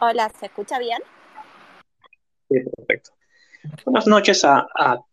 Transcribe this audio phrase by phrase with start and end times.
[0.00, 1.00] Hola, ¿se escucha bien?
[2.48, 3.10] Sí, perfecto.
[3.84, 4.66] Buenas noches a,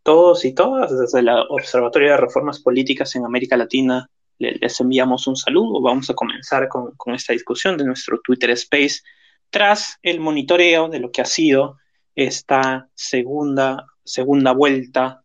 [0.04, 0.98] todos y todas.
[0.98, 5.82] Desde el Observatorio de Reformas Políticas en América Latina les enviamos un saludo.
[5.82, 9.02] Vamos a comenzar con, esta discusión de nuestro Twitter Space
[9.50, 11.78] tras el monitoreo de lo que ha sido
[12.16, 15.24] esta segunda, segunda vuelta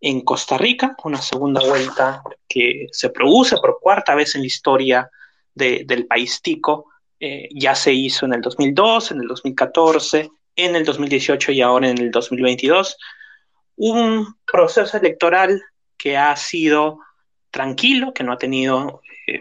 [0.00, 5.10] en Costa Rica, una segunda vuelta que se produce por cuarta vez en la historia
[5.54, 6.90] del país tico.
[7.18, 11.88] Eh, ya se hizo en el 2002, en el 2014 en el 2018 y ahora
[11.88, 12.96] en el 2022.
[13.76, 15.62] Un proceso electoral
[15.98, 16.98] que ha sido
[17.50, 19.40] tranquilo, que no ha tenido eh,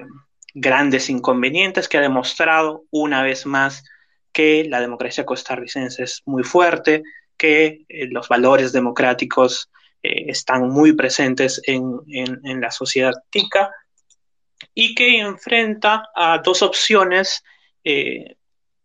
[0.53, 3.83] grandes inconvenientes, que ha demostrado una vez más
[4.33, 7.03] que la democracia costarricense es muy fuerte,
[7.37, 9.71] que eh, los valores democráticos
[10.07, 13.71] están muy presentes en, en, la sociedad tica
[14.75, 17.43] y que enfrenta a dos opciones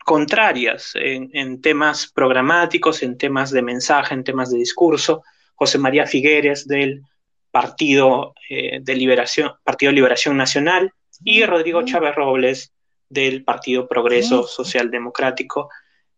[0.05, 5.23] contrarias en, temas programáticos, en temas de mensaje, en temas de discurso.
[5.55, 7.03] José María Figueres del
[7.51, 10.93] Partido eh, de Liberación, Partido Liberación Nacional
[11.23, 12.73] y Rodrigo Chávez Robles
[13.09, 15.69] del Partido Progreso Social Democrático.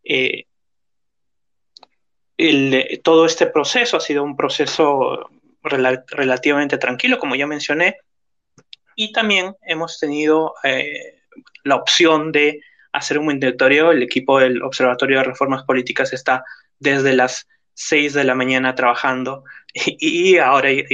[0.05, 0.46] Eh,
[3.02, 5.28] todo este proceso ha sido un proceso
[5.62, 7.98] relativamente tranquilo, como ya mencioné,
[8.96, 11.20] y también hemos tenido eh,
[11.64, 12.61] la opción de
[12.92, 13.90] hacer un monitoreo.
[13.90, 16.44] El equipo del Observatorio de Reformas Políticas está
[16.78, 20.84] desde las 6 de la mañana trabajando y, ahora ya,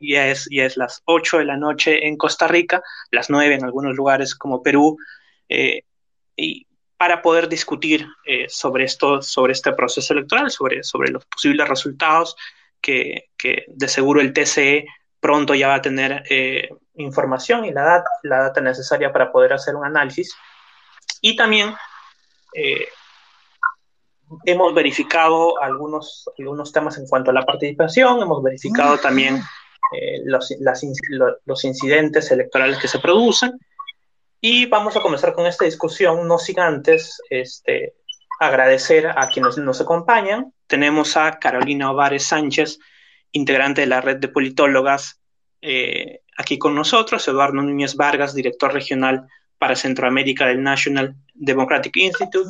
[0.00, 3.64] ya, es, ya es las 8 de la noche en Costa Rica, las 9 en
[3.64, 4.96] algunos lugares como Perú,
[5.48, 5.82] eh,
[6.34, 6.66] y
[6.96, 12.36] para poder discutir eh, sobre, esto, sobre este proceso electoral, sobre, sobre los posibles resultados,
[12.80, 14.86] que, que de seguro el TCE
[15.20, 19.52] pronto ya va a tener eh, información y la data, la data necesaria para poder
[19.52, 20.34] hacer un análisis
[21.26, 21.74] y también
[22.54, 22.86] eh,
[24.44, 29.42] hemos verificado algunos, algunos temas en cuanto a la participación, hemos verificado también
[29.92, 30.54] eh, los,
[31.44, 33.58] los incidentes electorales que se producen
[34.40, 37.94] y vamos a comenzar con esta discusión, no sin antes este,
[38.38, 40.52] agradecer a quienes nos acompañan.
[40.68, 42.78] Tenemos a Carolina Ovares Sánchez,
[43.32, 45.20] integrante de la red de politólogas,
[45.60, 49.26] eh, aquí con nosotros, Eduardo Núñez Vargas, director regional
[49.58, 52.48] para Centroamérica del National Democratic Institute,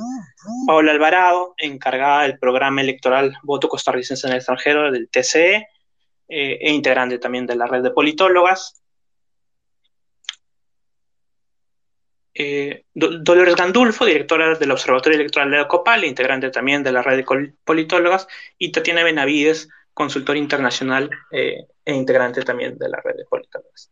[0.67, 5.69] Paula Alvarado, encargada del programa electoral Voto Costarricense en el extranjero del TCE,
[6.29, 8.83] eh, e integrante también de la red de politólogas.
[12.35, 17.53] Eh, Dolores Gandulfo, directora del Observatorio Electoral de Copal, integrante también de la red de
[17.65, 18.29] politólogas,
[18.59, 23.91] y Tatiana Benavides, consultor internacional eh, e integrante también de la red de politólogas.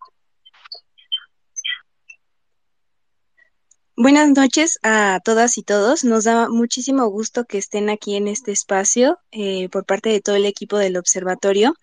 [3.96, 6.02] Buenas noches a todas y todos.
[6.02, 10.34] Nos da muchísimo gusto que estén aquí en este espacio eh, por parte de todo
[10.34, 11.76] el equipo del observatorio.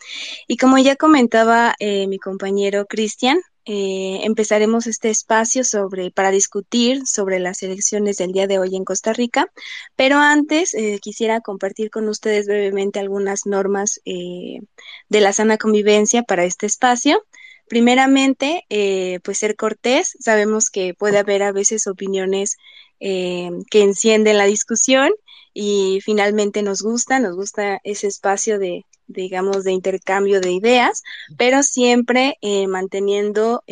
[0.45, 7.07] Y como ya comentaba eh, mi compañero Cristian, eh, empezaremos este espacio sobre para discutir
[7.07, 9.49] sobre las elecciones del día de hoy en Costa Rica.
[9.95, 16.66] Pero antes quisiera compartir con ustedes brevemente algunas normas de la sana convivencia para este
[16.66, 17.23] espacio.
[17.72, 20.18] Primeramente, eh, pues ser cortés.
[20.20, 22.58] Sabemos que puede haber a veces opiniones
[23.00, 25.09] eh, que encienden la discusión
[25.54, 31.02] y finalmente nos gusta, nos gusta ese espacio de, digamos, de intercambio de ideas,
[31.38, 33.64] pero siempre eh, manteniendo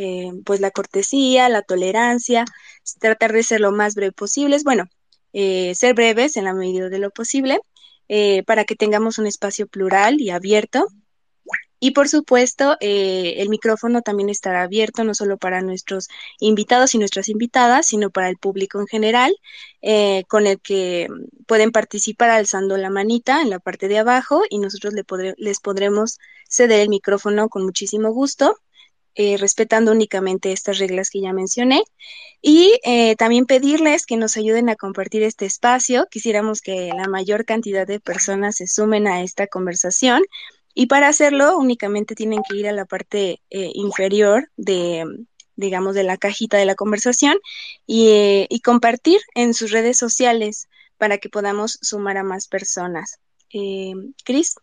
[0.45, 2.45] pues la cortesía, la tolerancia,
[3.01, 4.55] tratar de ser lo más breve posible.
[4.63, 4.85] Bueno,
[5.33, 7.59] ser breves en la medida de lo posible
[8.45, 10.87] para que tengamos un espacio plural y abierto
[11.79, 16.09] y por supuesto, eh, el micrófono también estará abierto no solo para nuestros
[16.39, 19.33] invitados y nuestras invitadas, sino para el público en general,
[19.81, 21.07] eh, con el que
[21.47, 24.93] pueden participar alzando la manita en la parte de abajo y nosotros
[25.37, 26.19] les podremos
[26.49, 28.57] ceder el micrófono con muchísimo gusto.
[29.15, 31.83] Eh, respetando únicamente estas reglas que ya mencioné.
[32.41, 32.79] Y
[33.17, 36.07] también pedirles que nos ayuden a compartir este espacio.
[36.09, 40.21] Quisiéramos que la mayor cantidad de personas se sumen a esta conversación
[40.79, 45.03] y para hacerlo únicamente tienen que ir a la parte eh, inferior de,
[45.57, 47.37] digamos, de la cajita de la conversación
[47.85, 53.19] y, compartir en sus redes sociales para que podamos sumar a más personas.
[53.51, 53.91] Eh,
[54.23, 54.55] Cris.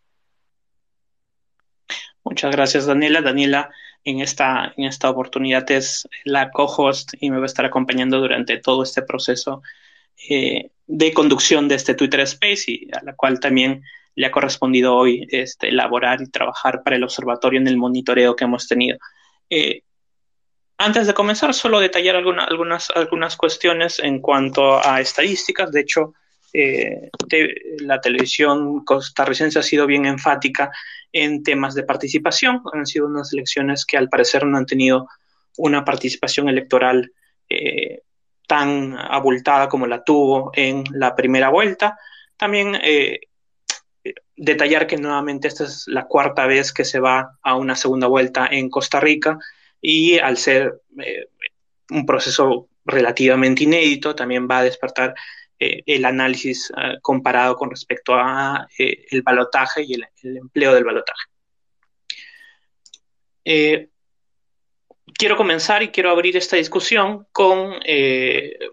[2.25, 3.21] Muchas gracias, Daniela.
[3.21, 3.69] Daniela,
[4.03, 8.57] en esta, en esta oportunidad es la co-host y me va a estar acompañando durante
[8.57, 9.61] todo este proceso
[10.31, 13.83] eh, de conducción de este Twitter Space y a la cual también
[14.17, 18.45] le ha correspondido hoy este, elaborar y trabajar para el observatorio en el monitoreo que
[18.45, 18.99] hemos tenido.
[19.51, 19.83] Eh,
[20.79, 25.71] antes de comenzar, solo detallar algunas, algunas cuestiones en cuanto a estadísticas.
[25.71, 26.15] De hecho,
[27.81, 30.71] la televisión costarricense ha sido bien enfática
[31.13, 32.63] en temas de participación.
[32.73, 35.09] Han sido unas elecciones que al parecer no han tenido
[35.57, 37.11] una participación electoral
[38.47, 41.99] tan abultada como la tuvo en la primera vuelta.
[42.37, 42.79] También
[44.37, 48.47] detallar que nuevamente esta es la cuarta vez que se va a una segunda vuelta
[48.51, 49.39] en Costa Rica
[49.81, 51.29] y al ser eh,
[51.91, 55.15] un proceso relativamente inédito, también va a despertar
[55.59, 61.23] eh, el análisis eh, comparado con respecto a el balotaje y el, empleo del balotaje.
[65.15, 67.75] quiero comenzar y quiero abrir esta discusión con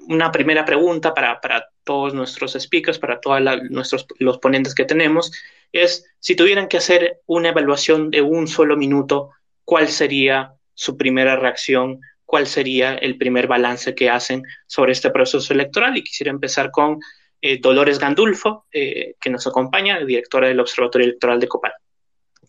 [0.08, 5.32] una primera pregunta para, para todos nuestros speakers, para todos nuestros, los ponentes que tenemos,
[5.72, 9.32] es si tuvieran que hacer una evaluación de un solo minuto,
[9.66, 12.00] ¿cuál sería su primera reacción?
[12.26, 15.98] ¿Cuál sería el primer balance que hacen sobre este proceso electoral?
[15.98, 17.00] Y quisiera empezar con
[17.42, 21.74] eh, Dolores Gandulfo, eh, que nos acompaña, directora del Observatorio Electoral de Copal.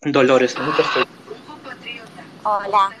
[0.01, 0.55] Dolores,
[2.43, 2.91] Hola,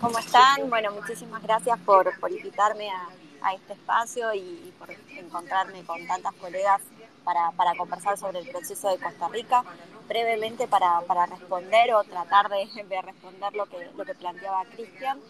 [0.00, 0.68] ¿cómo están?
[0.68, 3.08] Bueno, muchísimas gracias por, por invitarme a,
[3.42, 6.80] a este espacio y, por encontrarme con tantas colegas
[7.24, 9.64] para, para, conversar sobre el proceso de Costa Rica.
[10.08, 15.20] Brevemente para, para responder o tratar de, de, responder lo que, lo que planteaba Cristian.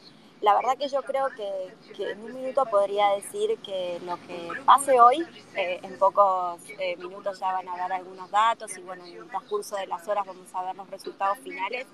[0.43, 4.51] La verdad que yo creo que, que, en un minuto podría decir que lo que
[4.65, 5.25] pase hoy,
[5.55, 9.29] eh, en pocos eh, minutos ya van a dar algunos datos y bueno, en el
[9.29, 11.87] transcurso de las horas vamos a ver los resultados finales,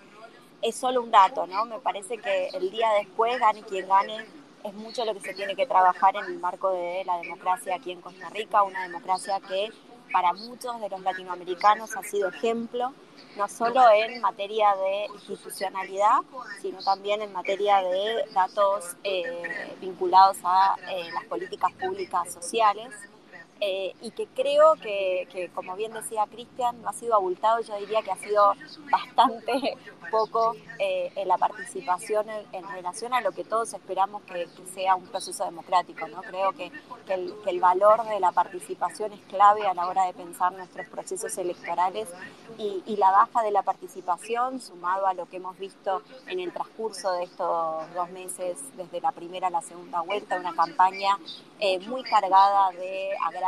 [0.62, 1.66] es solo un dato, ¿no?
[1.66, 4.24] Me parece que el día después, gane quien gane,
[4.64, 7.92] es mucho lo que se tiene que trabajar en el marco de la democracia aquí
[7.92, 9.70] en Costa Rica, una democracia que
[10.12, 12.92] para muchos de los latinoamericanos ha sido ejemplo,
[13.36, 16.20] no solo en materia de institucionalidad,
[16.62, 22.88] sino también en materia de datos eh, vinculados a eh, las políticas públicas sociales.
[23.60, 28.02] Eh, y que creo que, como bien decía Cristian, no ha sido abultado, yo diría
[28.02, 28.54] que ha sido
[28.90, 29.76] bastante
[30.12, 35.06] poco eh, en la participación en, relación a lo que todos esperamos que, sea un
[35.08, 36.06] proceso democrático.
[36.06, 36.22] ¿no?
[36.22, 36.70] Creo que,
[37.08, 42.08] el, valor de la participación es clave a la hora de pensar nuestros procesos electorales
[42.56, 46.52] y, y la baja de la participación, sumado a lo que hemos visto en el
[46.52, 51.18] transcurso de estos dos meses, desde la primera a la segunda vuelta, una campaña
[51.58, 53.47] eh, muy cargada de agravios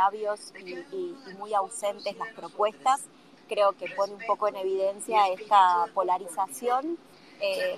[0.91, 3.01] y, muy ausentes las propuestas.
[3.47, 6.97] Creo que pone un poco en evidencia esta polarización
[7.41, 7.77] eh,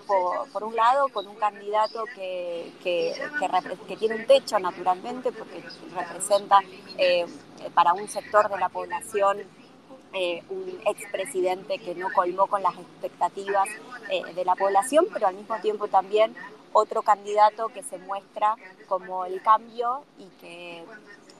[0.51, 5.63] por, un lado, con un candidato que, que, tiene un techo naturalmente, porque
[5.95, 6.59] representa
[6.97, 7.25] eh,
[7.73, 9.39] para un sector de la población
[10.49, 13.67] un expresidente que no colmó con las expectativas
[14.35, 16.35] de la población, pero al mismo tiempo también
[16.73, 18.55] otro candidato que se muestra
[18.87, 20.83] como el cambio y que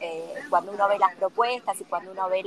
[0.05, 2.43] eh, cuando uno ve las propuestas y cuando uno ve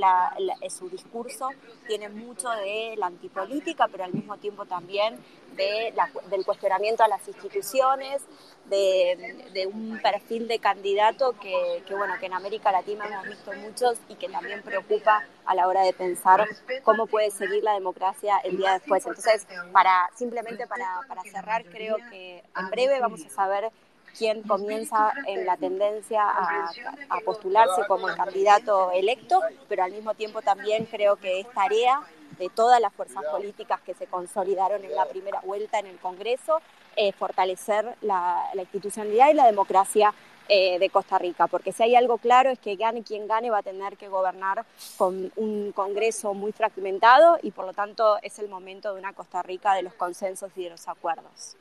[0.69, 1.49] su discurso,
[1.87, 5.17] tiene mucho de la antipolítica, pero al mismo tiempo también
[5.55, 8.21] del cuestionamiento a las instituciones,
[8.65, 14.15] de, un perfil de candidato que, bueno, que en América Latina hemos visto muchos y
[14.15, 16.45] que también preocupa a la hora de pensar
[16.83, 19.03] cómo puede seguir la democracia el día después.
[19.07, 23.71] Entonces, para, simplemente para, para cerrar, creo que en breve vamos a saber
[24.17, 26.71] quién comienza en la tendencia a,
[27.09, 32.01] a, postularse como el candidato electo, pero al mismo tiempo también creo que es tarea
[32.37, 36.61] de todas las fuerzas políticas que se consolidaron en la primera vuelta en el Congreso,
[36.95, 40.13] eh, fortalecer la, institucionalidad y la democracia
[40.49, 43.59] eh, de Costa Rica, porque si hay algo claro es que gane quien gane va
[43.59, 44.65] a tener que gobernar
[44.97, 49.43] con un Congreso muy fragmentado y por lo tanto es el momento de una Costa
[49.43, 51.57] Rica de los consensos y de los acuerdos.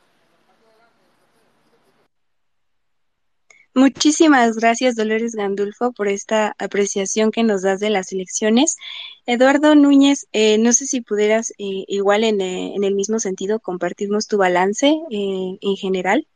[3.79, 8.79] Muchísimas gracias, Dolores Gandulfo, por esta apreciación que nos das de las elecciones.
[9.27, 13.61] Eduardo Núñez, eh, no sé si pudieras, eh, igual en, eh, en, el mismo sentido,
[13.61, 16.27] compartirnos tu balance en general.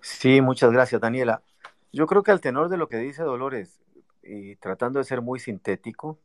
[0.00, 1.42] Sí, muchas gracias, Daniela.
[1.92, 3.78] Yo creo que al tenor de lo que dice Dolores,
[4.22, 6.18] y tratando de ser muy sintético,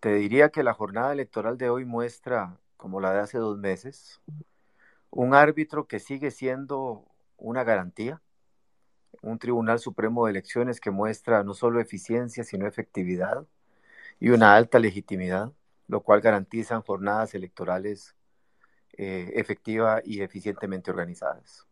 [0.00, 4.20] te diría que la jornada electoral de hoy muestra, como la de hace dos meses,
[5.08, 7.06] un árbitro que sigue siendo
[7.38, 8.20] una garantía,
[9.22, 13.46] un Tribunal Supremo de Elecciones que muestra no solo eficiencia, sino efectividad
[14.20, 15.52] y una alta legitimidad,
[15.88, 18.16] lo cual garantizan jornadas electorales
[18.98, 21.66] eh, efectivas y eficientemente organizadas.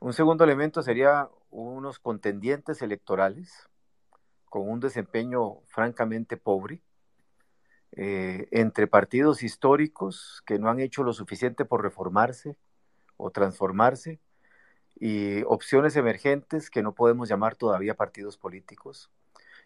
[0.00, 3.68] Un segundo elemento sería unos contendientes electorales
[4.48, 6.82] con un desempeño francamente pobre,
[7.92, 12.56] eh, entre partidos históricos que no han hecho lo suficiente por reformarse
[13.16, 14.20] o transformarse
[14.98, 19.10] y opciones emergentes que no podemos llamar todavía partidos políticos,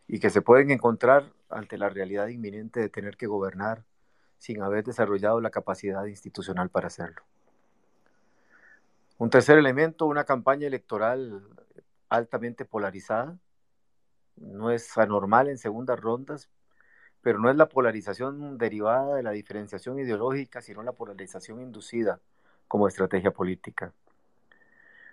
[0.08, 3.84] y que se pueden encontrar ante la realidad inminente de tener que gobernar
[4.38, 7.22] sin haber desarrollado la capacidad institucional para hacerlo.
[9.18, 11.46] Un tercer elemento, una campaña electoral
[12.08, 13.38] altamente polarizada.
[14.37, 16.49] No es anormal en segundas rondas,
[17.20, 22.18] pero no es la polarización derivada de la diferenciación ideológica, sino la polarización inducida
[22.66, 23.92] como estrategia política.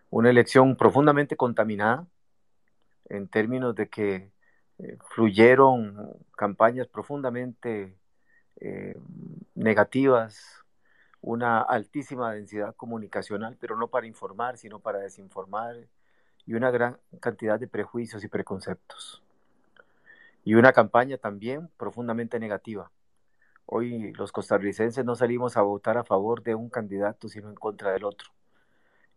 [0.09, 2.07] Una elección profundamente contaminada
[3.09, 4.31] en términos de que
[4.79, 7.97] eh, fluyeron campañas profundamente
[8.59, 8.95] eh,
[9.55, 10.63] negativas,
[11.21, 15.75] una altísima densidad comunicacional, pero no para informar, sino para desinformar,
[16.45, 19.21] y una gran cantidad de prejuicios y preconceptos.
[20.45, 22.89] Y una campaña también profundamente negativa.
[23.65, 27.91] Hoy los costarricenses no salimos a votar a favor de un candidato, sino en contra
[27.91, 28.36] del otro.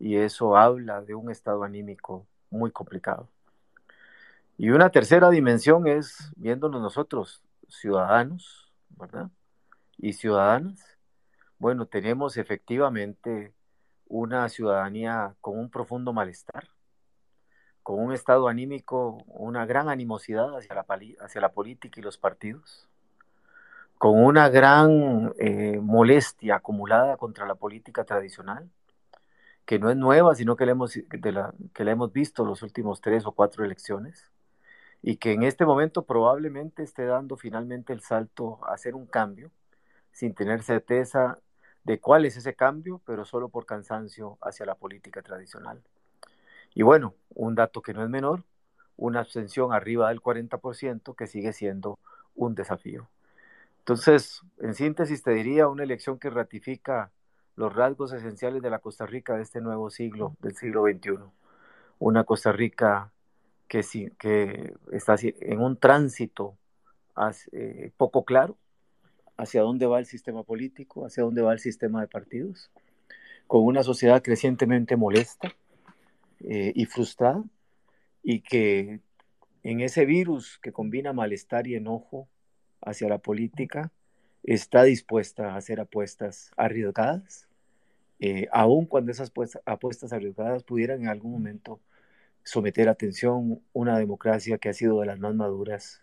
[0.00, 3.28] Y eso habla de un estado anímico muy complicado.
[4.56, 9.30] Y una tercera dimensión es viéndonos nosotros, ciudadanos, ¿verdad?
[9.98, 10.98] Y ciudadanas,
[11.58, 13.52] bueno, tenemos efectivamente
[14.06, 16.68] una ciudadanía con un profundo malestar,
[17.82, 20.86] con un estado anímico, una gran animosidad hacia la,
[21.20, 22.88] hacia la política y los partidos,
[23.98, 28.70] con una gran eh, molestia acumulada contra la política tradicional,
[29.70, 33.24] que no es nueva, sino que la, hemos, que la hemos visto los últimos tres
[33.24, 34.28] o cuatro elecciones,
[35.00, 39.52] y que en este momento probablemente esté dando finalmente el salto a hacer un cambio,
[40.10, 41.38] sin tener certeza
[41.84, 45.80] de cuál es ese cambio, pero solo por cansancio hacia la política tradicional.
[46.74, 48.42] Y bueno, un dato que no es menor,
[48.96, 52.00] una abstención arriba del 40% que sigue siendo
[52.34, 53.08] un desafío.
[53.78, 57.12] Entonces, en síntesis, te diría una elección que ratifica
[57.60, 61.18] los rasgos esenciales de la Costa Rica de este nuevo siglo, del siglo XXI.
[61.98, 63.12] Una Costa Rica
[63.68, 66.56] que, sí, que está en un tránsito
[67.52, 68.56] eh, poco claro,
[69.36, 72.70] hacia dónde va el sistema político, hacia dónde va el sistema de partidos,
[73.46, 75.54] con una sociedad crecientemente molesta
[76.40, 77.44] eh, y frustrada,
[78.22, 79.00] y que
[79.64, 82.26] en ese virus que combina malestar y enojo
[82.80, 83.92] hacia la política,
[84.44, 87.49] está dispuesta a hacer apuestas arriesgadas,
[88.20, 89.32] eh, aun cuando esas
[89.64, 91.80] apuestas arriesgadas pudieran en algún momento
[92.44, 96.02] someter a atención una democracia que ha sido de las más maduras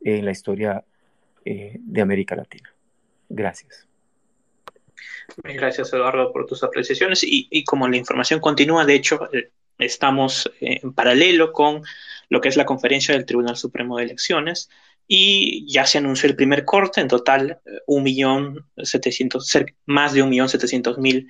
[0.00, 0.84] en la historia
[1.44, 2.72] eh, de América Latina.
[3.28, 3.86] Gracias.
[5.42, 7.20] Gracias, Eduardo, por tus apreciaciones.
[7.22, 11.82] Y, como la información continúa, de hecho, eh, estamos eh, en paralelo con
[12.28, 14.70] lo que es la conferencia del Tribunal Supremo de Elecciones
[15.06, 19.52] y ya se anunció el primer corte, en total un millón setecientos,
[19.84, 21.28] más de un millón setecientos mil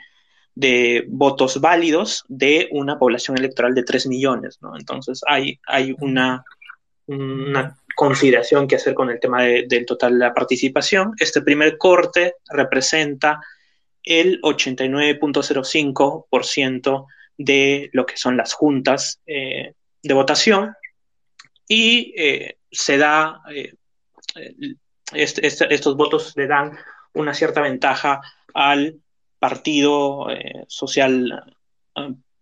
[0.54, 4.58] de votos válidos de una población electoral de 3 millones.
[4.78, 6.44] Entonces hay, hay una,
[7.06, 11.12] una consideración que hacer con el tema del total de la participación.
[11.18, 13.40] Este primer corte representa
[14.02, 17.06] el 89.05%
[17.36, 20.72] de lo que son las juntas eh, de votación
[21.66, 23.74] y eh, se da, eh,
[25.12, 26.78] este, este, estos votos le dan
[27.14, 28.20] una cierta ventaja
[28.52, 29.00] al
[29.44, 30.26] Partido
[30.68, 31.44] Social,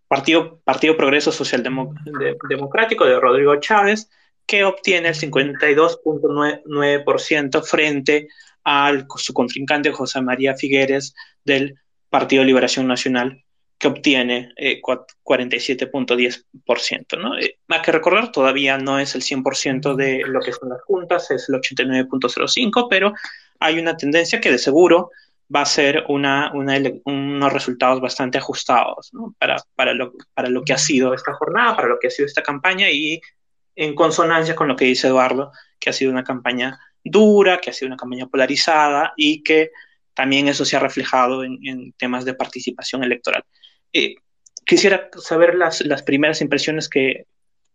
[0.07, 1.61] Partido, Partido Progreso Social
[2.49, 4.09] Democrático de Rodrigo Chávez,
[4.45, 8.29] que obtiene el 52.9% frente
[8.63, 11.77] a su contrincante José María Figueres del
[12.09, 13.43] Partido Liberación Nacional,
[13.77, 16.21] que obtiene 47.10%.
[16.21, 16.37] Eh,
[17.17, 17.37] ¿no?
[17.37, 21.49] Eh, que recordar, todavía no es el 100% de lo que son las juntas, es
[21.49, 23.13] el 89.05%, pero
[23.59, 25.11] hay una tendencia que de seguro
[25.53, 31.13] va a ser unos resultados bastante ajustados para, para, lo, para lo que ha sido
[31.13, 33.21] esta jornada, para lo que ha sido esta campaña y
[33.75, 37.73] en consonancia con lo que dice Eduardo, que ha sido una campaña dura, que ha
[37.73, 39.71] sido una campaña polarizada y que
[40.13, 43.43] también eso se ha reflejado en, temas de participación electoral.
[43.91, 44.15] Eh,
[44.65, 47.25] quisiera saber las, las, primeras impresiones que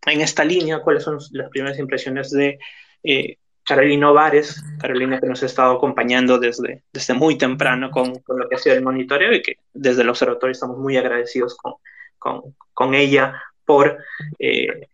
[0.06, 2.58] en esta línea, cuáles son las primeras impresiones de
[3.02, 3.36] eh,
[3.68, 8.48] Carolina Ovares, Carolina que nos ha estado acompañando desde, desde muy temprano con, con, lo
[8.48, 11.74] que ha sido el monitoreo y que desde el observatorio estamos muy agradecidos con,
[12.18, 13.98] con, con ella por
[14.38, 14.88] eh,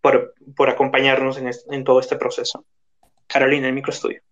[0.00, 2.64] por, por acompañarnos en, en, todo este proceso.
[3.26, 4.22] Carolina, el microestudio.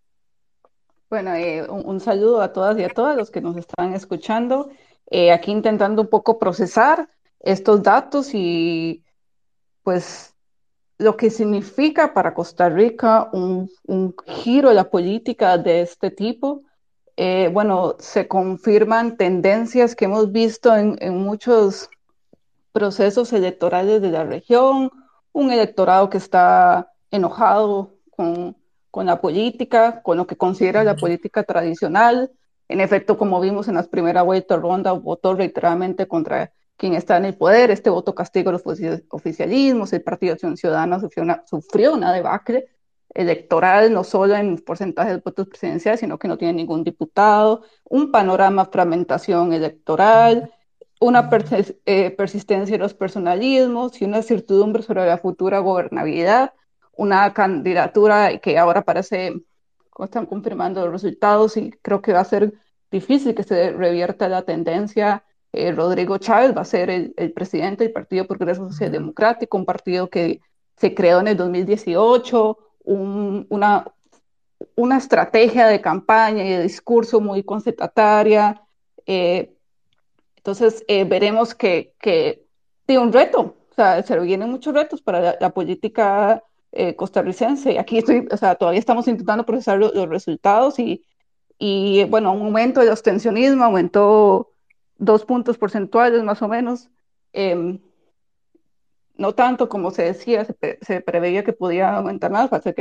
[1.10, 4.70] Bueno, eh, un, saludo a todas y a todos los que nos están escuchando.
[5.10, 7.08] Eh, aquí intentando un poco procesar
[7.40, 9.04] estos datos y
[9.82, 10.34] pues
[10.98, 16.62] lo que significa para Costa Rica un, un giro de la política de este tipo.
[17.16, 21.88] Eh, bueno, se confirman tendencias que hemos visto en, en muchos
[22.72, 24.90] procesos electorales de la región,
[25.32, 28.56] un electorado que está enojado con,
[28.90, 32.30] con la política, con lo que considera la política tradicional.
[32.68, 37.26] En efecto, como vimos en las primera vuelta ronda, votó reiteradamente contra quien está en
[37.26, 37.70] el poder.
[37.70, 38.62] Este voto castigo a los
[39.10, 39.92] oficialismos.
[39.92, 42.68] El Partido Acción Ciudadana sufrió una, sufrió una debacle
[43.14, 48.12] electoral, no solo en porcentaje de votos presidenciales, sino que no tiene ningún diputado, un
[48.12, 50.52] panorama fragmentación electoral,
[51.00, 51.28] una
[51.86, 56.54] eh, persistencia de los personalismos y una certidumbre sobre la futura gobernabilidad,
[56.96, 59.34] una candidatura que ahora parece,
[59.90, 62.52] como están confirmando los resultados, y creo que va a ser
[62.90, 65.24] difícil que se revierta la tendencia.
[65.52, 69.64] Eh, Rodrigo Chávez va a ser el, el, presidente del Partido Progreso Social Democrático, un
[69.64, 70.40] partido que
[70.76, 73.84] se creó en el 2018, una,
[74.74, 78.62] una estrategia de campaña y de discurso muy concertataria.
[79.06, 79.54] Eh,
[80.36, 82.46] entonces, eh, veremos que, que
[82.86, 87.72] tiene un reto, o sea, se vienen muchos retos para la, política eh, costarricense.
[87.72, 91.04] Y aquí estoy, o sea, todavía estamos intentando procesar los, resultados y,
[91.58, 94.52] y, bueno, un aumento de abstencionismo, aumentó
[94.98, 96.90] dos puntos porcentuales más o menos.
[97.32, 97.80] Em,
[99.16, 102.74] no tanto como se decía, se, preveía que podía aumentar más, parece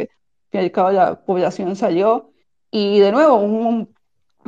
[0.51, 2.31] que al cabo la población salió
[2.69, 3.95] y de nuevo un,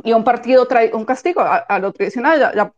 [0.03, 2.71] y un partido trae un castigo a, lo tradicional,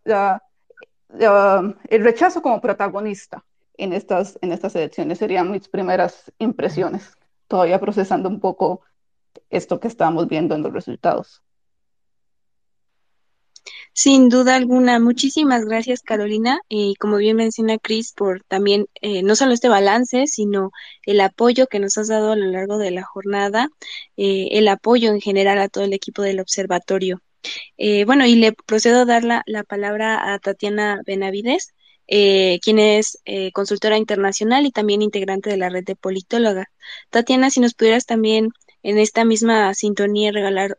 [1.90, 3.44] el rechazo como protagonista
[3.78, 7.12] en estas, en estas elecciones serían mis primeras impresiones,
[7.48, 8.82] todavía procesando un poco
[9.50, 11.44] esto que estamos viendo en los resultados.
[13.94, 19.36] Sin duda alguna, muchísimas gracias Carolina y como bien menciona Cris por también eh, no
[19.36, 20.72] solo este balance, sino
[21.06, 23.68] el apoyo que nos has dado a lo largo de la jornada,
[24.16, 27.22] eh, el apoyo en general a todo el equipo del observatorio.
[27.78, 31.74] Eh, bueno, y le procedo a dar la, la palabra a Tatiana Benavides,
[32.08, 33.20] quien es
[33.54, 36.70] consultora internacional y también integrante de la red de politóloga.
[37.10, 38.50] Tatiana, si nos pudieras también
[38.84, 40.78] en esta misma sintonía regalar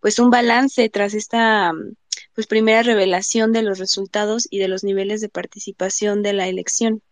[0.00, 1.72] pues un balance tras esta
[2.34, 7.02] pues primera revelación de los resultados y de los niveles de participación de la elección.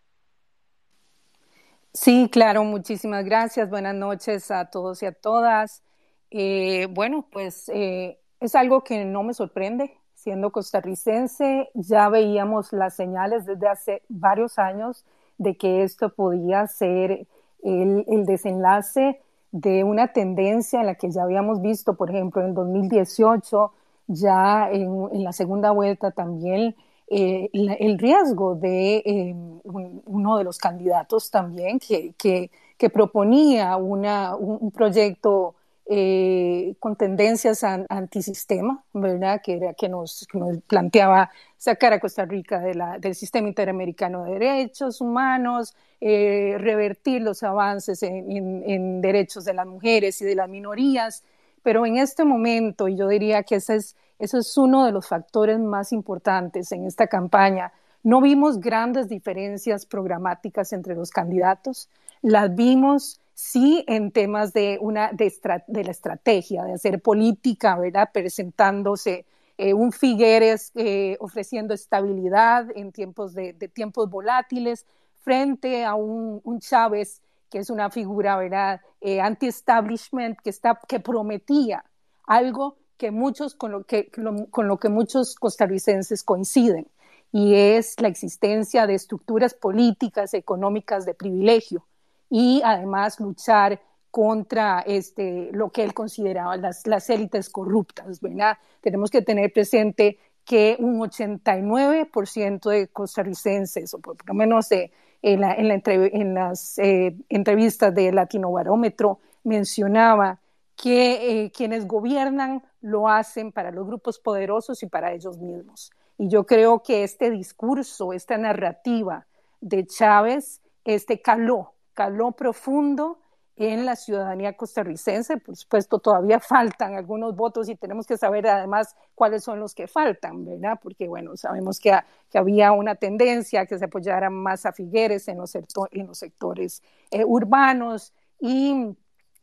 [1.92, 3.68] Sí, claro, muchísimas gracias.
[3.68, 5.82] Buenas noches a todos y a todas.
[6.30, 9.96] Eh, bueno, pues eh, es algo que no me sorprende.
[10.14, 15.04] Siendo costarricense, ya veíamos las señales desde hace varios años
[15.38, 17.26] de que esto podía ser
[17.62, 22.54] el, el desenlace de una tendencia en la que ya habíamos visto, por ejemplo, en
[22.54, 23.72] 2018
[24.10, 26.74] ya en, la segunda vuelta también
[27.08, 34.70] eh, el riesgo de eh, uno de los candidatos también que, que, proponía una, un,
[34.70, 35.54] proyecto
[35.86, 39.40] eh, con tendencias antisistema, ¿verdad?
[39.44, 40.26] Que, era, que, nos,
[40.66, 49.00] planteaba sacar a Costa Rica del sistema interamericano de derechos humanos, revertir los avances en
[49.00, 51.22] derechos de las mujeres y de las minorías,
[51.62, 55.58] pero en este momento, y yo diría que ese es, es uno de los factores
[55.58, 61.88] más importantes en esta campaña, no vimos grandes diferencias programáticas entre los candidatos,
[62.22, 68.10] las vimos sí en temas de, una, de, la estrategia, de hacer política, ¿verdad?
[68.12, 69.24] Presentándose
[69.58, 74.86] eh, un Figueres eh, ofreciendo estabilidad en tiempos de, tiempos volátiles
[75.22, 77.20] frente a un Chávez
[77.50, 80.52] que es una figura, ¿verdad?, eh, anti-establishment, que,
[80.88, 81.84] que prometía
[82.26, 84.10] algo que muchos, con lo que,
[84.50, 86.86] con lo que muchos costarricenses coinciden,
[87.32, 91.86] y es la existencia de estructuras políticas, económicas de privilegio,
[92.28, 98.58] y además luchar contra este, lo que él consideraba las, las élites corruptas, ¿verdad?
[98.80, 105.44] Tenemos que tener presente que un 89% de costarricenses, o por lo menos de, en,
[105.44, 110.40] en, las eh, entrevistas de Latino Barómetro mencionaba
[110.76, 115.90] que eh, quienes gobiernan lo hacen para los grupos poderosos y para ellos mismos.
[116.18, 119.26] Y yo creo que este discurso, esta narrativa
[119.60, 123.19] de Chávez, este caló, caló profundo
[123.60, 125.36] en la ciudadanía costarricense.
[125.36, 129.86] Por supuesto, todavía faltan algunos votos y tenemos que saber además cuáles son los que
[129.86, 130.80] faltan, ¿verdad?
[130.82, 131.92] Porque, bueno, sabemos que,
[132.32, 136.82] había una tendencia a que se apoyara más a Figueres en los, en los sectores
[137.10, 138.96] eh, urbanos y,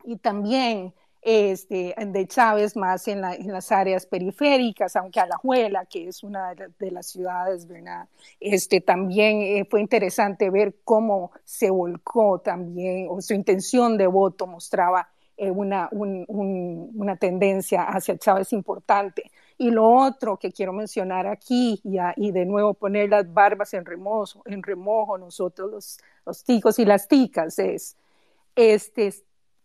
[0.03, 0.95] y también
[1.29, 7.07] este, de Chávez más en, las áreas periféricas, aunque Alajuela, que es una de, las
[7.07, 8.07] ciudades, ¿verdad?
[8.39, 14.47] Este, también eh, fue interesante ver cómo se volcó también, o su intención de voto
[14.47, 19.29] mostraba eh, una, una tendencia hacia Chávez importante.
[19.57, 23.83] Y lo otro que quiero mencionar aquí, y, y de nuevo poner las barbas en
[23.83, 27.97] remojo, en remojo nosotros los, los ticos y las ticas, es
[28.57, 29.13] este,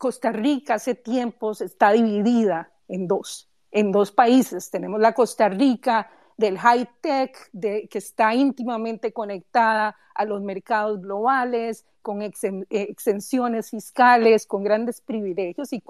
[0.02, 4.68] Costa Rica hace tiempos está dividida en dos, en dos países.
[4.68, 11.84] Tenemos la Costa Rica del high tech, que está íntimamente conectada a los mercados globales,
[12.02, 15.80] con exenciones fiscales, con grandes privilegios y,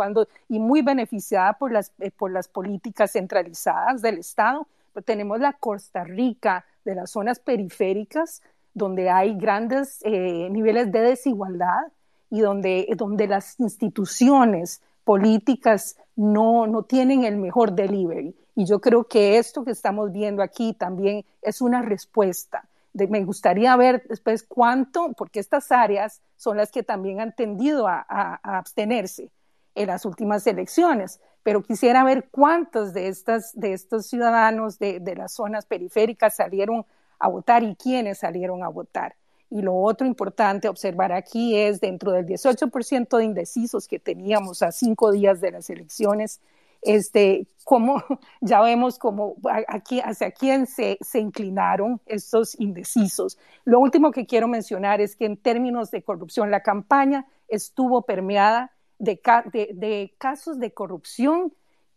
[0.59, 4.69] muy beneficiada por las, eh, por las políticas centralizadas del Estado.
[4.93, 8.43] Pero tenemos la Costa Rica de las zonas periféricas,
[8.75, 11.91] donde hay grandes eh, niveles de desigualdad
[12.33, 18.35] y donde, donde las instituciones políticas no, no tienen el mejor delivery.
[18.55, 22.67] Y yo creo que esto que estamos viendo aquí también es una respuesta.
[22.95, 27.87] De, me gustaría ver después cuánto, porque estas áreas son las que también han tendido
[27.87, 28.01] a,
[28.43, 29.29] abstenerse
[29.75, 35.17] en las últimas elecciones, pero quisiera ver cuántos de, estas, de estos ciudadanos de, de
[35.17, 36.87] las zonas periféricas salieron
[37.19, 39.17] a votar y quiénes salieron a votar.
[39.53, 44.73] Y lo otro importante observar aquí es dentro del 18% de indecisos que teníamos a
[44.73, 46.41] cinco días de las elecciones,
[46.81, 48.03] este, cómo
[48.41, 49.37] ya vemos cómo
[49.69, 53.39] aquí, hacia quién se, se, inclinaron estos indecisos.
[53.67, 58.73] Lo último que quiero mencionar es que en términos de corrupción, la campaña estuvo permeada
[58.99, 59.21] de,
[59.53, 61.53] de, de casos de corrupción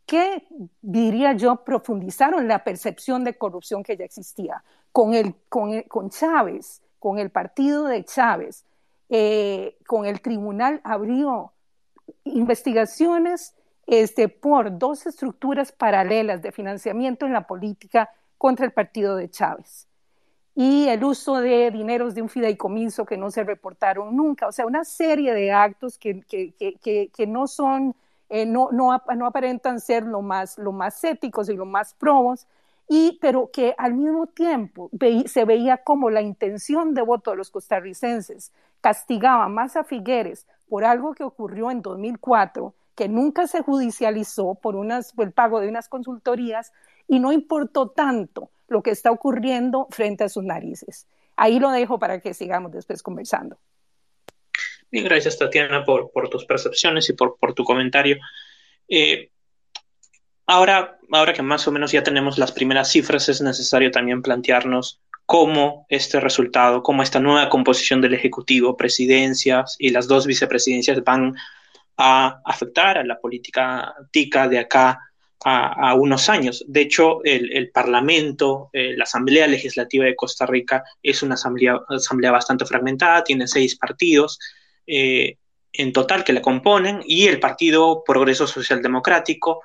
[0.05, 0.43] que,
[0.81, 4.61] diría yo, profundizaron la percepción de corrupción que ya existía.
[4.91, 8.65] Con, el, con, con Chávez, con el partido de Chávez,
[9.09, 11.53] eh, con el tribunal abrió
[12.23, 13.53] investigaciones
[13.85, 19.87] este, por dos estructuras paralelas de financiamiento en la política contra el partido de Chávez.
[20.55, 24.65] Y el uso de dineros de un fideicomiso que no se reportaron nunca, o sea,
[24.65, 27.95] una serie de actos que, que, que, que no son,
[28.29, 32.47] eh, no, no, aparentan ser lo más, lo más éticos y lo más probos,
[32.87, 34.89] y, pero que al mismo tiempo
[35.25, 40.85] se veía como la intención de voto de los costarricenses castigaba más a Figueres por
[40.85, 46.71] algo que ocurrió en 2004 que nunca se judicializó por, el pago de unas consultorías
[47.07, 51.07] y no importó tanto lo que está ocurriendo frente a sus narices.
[51.35, 53.57] Ahí lo dejo para que sigamos después conversando.
[54.89, 58.17] Bien, gracias Tatiana por, tus percepciones y por, por tu comentario.
[58.87, 59.29] Eh,
[60.47, 64.99] ahora, ahora que más o menos ya tenemos las primeras cifras, es necesario también plantearnos
[65.25, 71.35] cómo este resultado, cómo esta nueva composición del Ejecutivo, presidencias y las dos vicepresidencias van
[71.97, 74.99] a afectar a la política tica de acá
[75.47, 76.63] a, unos años.
[76.67, 82.31] De hecho, el, Parlamento, eh, la Asamblea Legislativa de Costa Rica es una asamblea, asamblea
[82.31, 84.39] bastante fragmentada, tiene seis partidos
[84.87, 85.37] eh,
[85.71, 89.61] en total que la componen y el Partido Progreso Social Democrático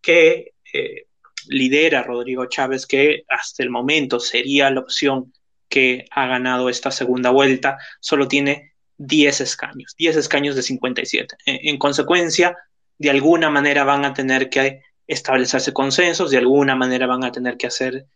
[0.00, 1.06] que eh,
[1.46, 5.32] lidera Rodrigo Chávez, que hasta el momento sería la opción
[5.68, 11.36] que ha ganado esta segunda vuelta, solo tiene 10 escaños, 10 escaños de 57.
[11.46, 12.56] En, en consecuencia,
[12.98, 17.56] de alguna manera van a tener que establecerse consensos, de alguna manera van a tener
[17.56, 18.06] que hacer,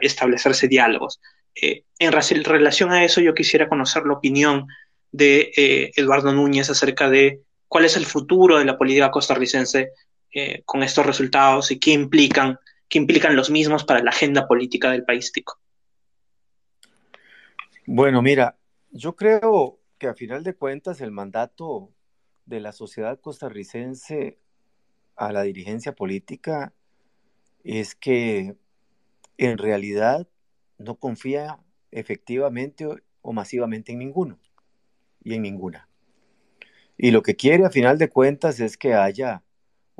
[0.00, 1.20] establecerse diálogos.
[1.54, 4.66] Eh, en relación a eso, yo quisiera conocer la opinión
[5.12, 9.90] de eh, Eduardo Núñez acerca de cuál es el futuro de la política costarricense
[10.32, 14.90] eh, con estos resultados y qué implican, qué implican los mismos para la agenda política
[14.90, 15.58] del país tico.
[17.86, 18.56] Bueno, mira,
[18.90, 21.90] yo creo que a final de cuentas el mandato
[22.46, 24.38] de la sociedad costarricense
[25.16, 26.72] a la dirigencia política
[27.64, 28.56] es que
[29.38, 30.28] en realidad
[30.78, 31.58] no confía
[31.90, 32.86] efectivamente
[33.20, 34.38] o, masivamente en ninguno
[35.22, 35.88] y en ninguna.
[36.96, 39.42] Y lo que quiere a final de cuentas es que haya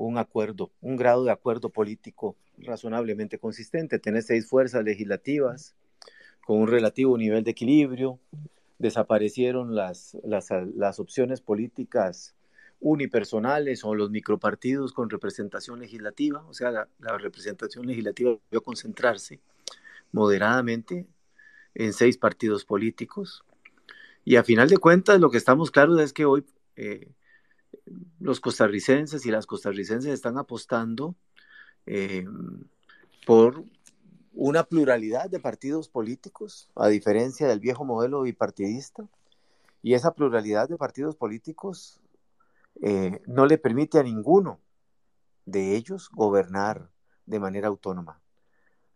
[0.07, 5.75] un acuerdo, un grado de acuerdo político razonablemente consistente, tener seis fuerzas legislativas
[6.45, 8.19] con un relativo nivel de equilibrio,
[8.79, 12.35] desaparecieron las, las, opciones políticas
[12.81, 19.41] unipersonales o los micropartidos con representación legislativa, o sea, la, representación legislativa debió concentrarse
[20.11, 21.07] moderadamente
[21.75, 23.45] en seis partidos políticos.
[24.25, 27.09] Y a final de cuentas, lo que estamos claros es que hoy eh,
[28.21, 31.15] los costarricenses y las costarricenses están apostando
[31.87, 32.25] eh,
[33.27, 33.65] por
[34.35, 39.09] una pluralidad de partidos políticos, a diferencia del viejo modelo bipartidista,
[39.83, 42.01] y esa pluralidad de partidos políticos
[42.81, 44.61] eh, no le permite a ninguno
[45.45, 46.91] de ellos gobernar
[47.27, 48.21] de manera autónoma.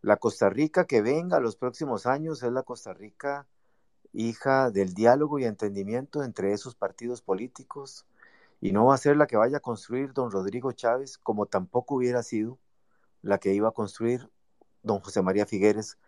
[0.00, 3.46] La Costa Rica que venga los próximos años es la Costa Rica
[4.12, 8.06] hija del diálogo y entendimiento entre esos partidos políticos
[8.60, 11.96] y no va a ser la que vaya a construir don Rodrigo Chávez como tampoco
[11.96, 12.58] hubiera sido
[13.22, 14.28] la que iba a construir
[14.82, 15.98] don José María Figueres,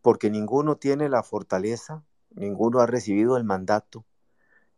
[0.00, 4.04] porque ninguno tiene la fortaleza, ninguno ha recibido el mandato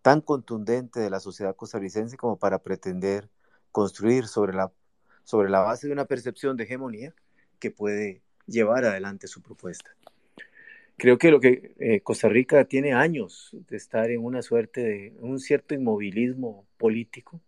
[0.02, 3.28] tan contundente de la sociedad costarricense como para pretender
[3.70, 4.72] construir sobre la,
[5.24, 7.14] sobre la base de una percepción de hegemonía
[7.58, 9.90] que puede llevar adelante su propuesta.
[10.96, 15.16] Creo que lo que eh, Costa Rica tiene años de estar en una suerte de
[15.20, 17.40] un cierto inmovilismo político,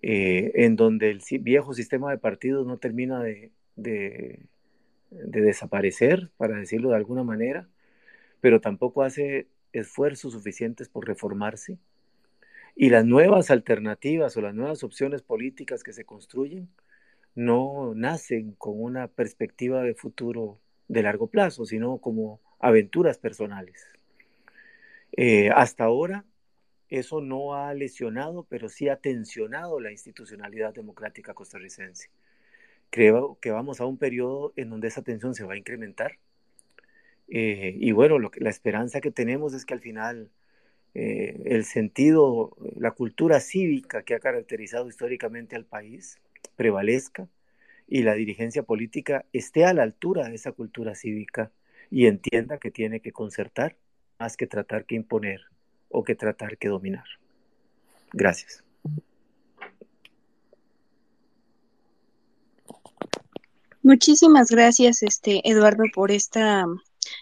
[0.00, 4.46] eh, en donde el viejo sistema de partidos no termina de, de,
[5.10, 7.68] de desaparecer, para decirlo de alguna manera,
[8.40, 11.78] pero tampoco hace esfuerzos suficientes por reformarse.
[12.76, 16.68] Y las nuevas alternativas o las nuevas opciones políticas que se construyen
[17.34, 23.84] no nacen con una perspectiva de futuro de largo plazo, sino como aventuras personales.
[25.16, 26.24] Eh, hasta ahora
[26.88, 32.10] eso no ha lesionado, pero sí ha tensionado la institucionalidad democrática costarricense.
[32.90, 36.18] Creo que vamos a un periodo en donde esa tensión se va a incrementar
[37.28, 40.30] eh, y bueno, lo que, la esperanza que tenemos es que al final
[40.94, 46.18] eh, el sentido, la cultura cívica que ha caracterizado históricamente al país
[46.56, 47.28] prevalezca
[47.86, 51.52] y la dirigencia política esté a la altura de esa cultura cívica
[51.90, 53.76] y entienda que tiene que concertar
[54.18, 55.42] más que tratar que imponer
[55.88, 57.06] o que tratar que dominar.
[58.12, 58.62] Gracias.
[63.82, 66.66] Muchísimas gracias, este Eduardo, por esta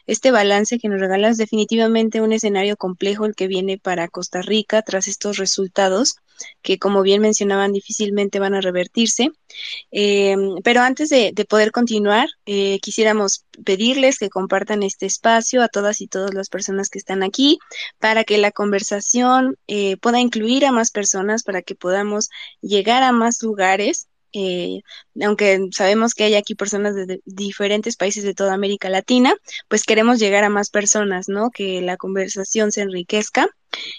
[0.06, 4.82] este balance que nos regalas definitivamente un escenario complejo el que viene para Costa Rica
[4.82, 6.16] tras estos resultados
[6.62, 9.30] que como bien mencionaban difícilmente van a revertirse.
[9.90, 16.00] Em, pero antes de, poder continuar, eh, quisiéramos pedirles que compartan este espacio a todas
[16.00, 17.58] y todas las personas que están aquí
[17.98, 22.28] para que la conversación eh, pueda incluir a más personas, para que podamos
[22.60, 24.82] llegar a más lugares eh,
[25.22, 29.34] aunque sabemos que hay aquí personas de, diferentes países de toda América Latina,
[29.66, 31.50] pues queremos llegar a más personas, ¿no?
[31.50, 33.48] Que la conversación se enriquezca.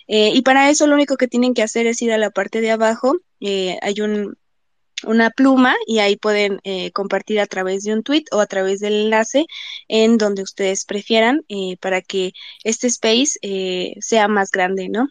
[0.08, 2.62] Eh, y para eso lo único que tienen que hacer es ir a la parte
[2.62, 3.16] de abajo.
[3.40, 4.38] Eh, hay un,
[5.06, 8.80] una pluma y ahí pueden eh, compartir a través de un tweet o a través
[8.80, 9.46] del enlace
[9.88, 12.34] en donde ustedes prefieran eh, para que
[12.64, 15.08] este space eh, sea más grande, ¿no?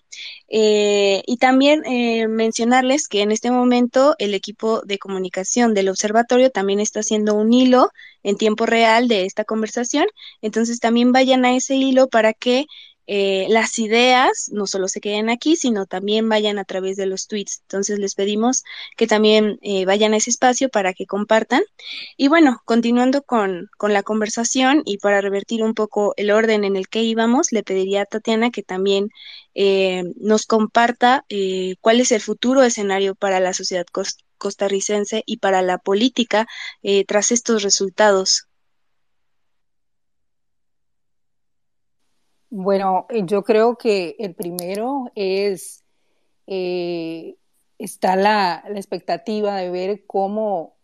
[0.49, 1.83] y también
[2.29, 7.53] mencionarles que en este momento el equipo de comunicación del observatorio también está haciendo un
[7.53, 7.91] hilo
[8.23, 10.07] en tiempo real de esta conversación,
[10.43, 12.67] entonces también vayan a ese hilo para que
[13.07, 17.29] eh, las ideas no solo se queden aquí, sino también vayan a través de los
[17.29, 17.61] tweets.
[17.63, 18.65] Entonces les pedimos
[18.97, 21.63] que también eh, vayan a ese espacio para que compartan.
[22.17, 26.77] Y bueno, continuando con, con, la conversación y para revertir un poco el orden en
[26.77, 29.11] el que íbamos, le pediría a Tatiana que también
[29.55, 31.25] eh, nos comparta
[31.81, 33.87] cuál es el futuro escenario para la sociedad
[34.39, 36.47] costarricense y para la política
[37.07, 38.46] tras estos resultados.
[42.51, 45.83] Bueno, eh, yo creo que el primero es,
[46.47, 47.37] eh,
[47.79, 50.75] está la, expectativa de ver cómo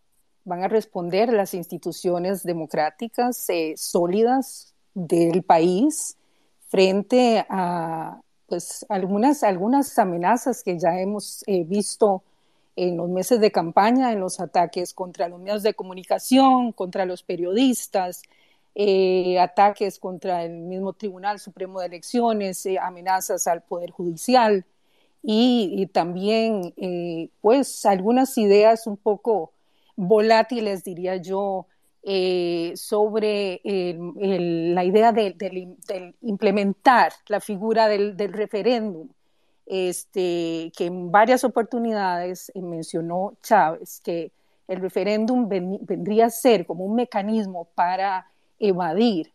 [0.43, 6.17] van a responder las instituciones democráticas eh, sólidas del país
[6.67, 12.23] frente a pues, algunas, algunas amenazas que ya hemos visto
[12.75, 17.23] en los meses de campaña, en los ataques contra los medios de comunicación, contra los
[17.23, 18.23] periodistas,
[18.75, 24.65] eh, ataques contra el mismo Tribunal Supremo de Elecciones, eh, amenazas al Poder Judicial
[25.21, 29.53] y, también, eh, pues, algunas ideas un poco
[29.95, 31.67] volátiles, diría yo,
[32.75, 39.07] sobre la idea de, implementar la figura del, referéndum.
[39.65, 44.33] Este, que en varias oportunidades mencionó Chávez, que
[44.67, 48.27] el referéndum vendría a ser como un mecanismo para
[48.63, 49.33] evadir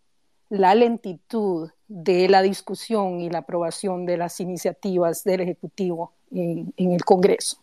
[0.49, 7.05] la lentitud de la discusión y la aprobación de las iniciativas del Ejecutivo en, el
[7.05, 7.59] Congreso.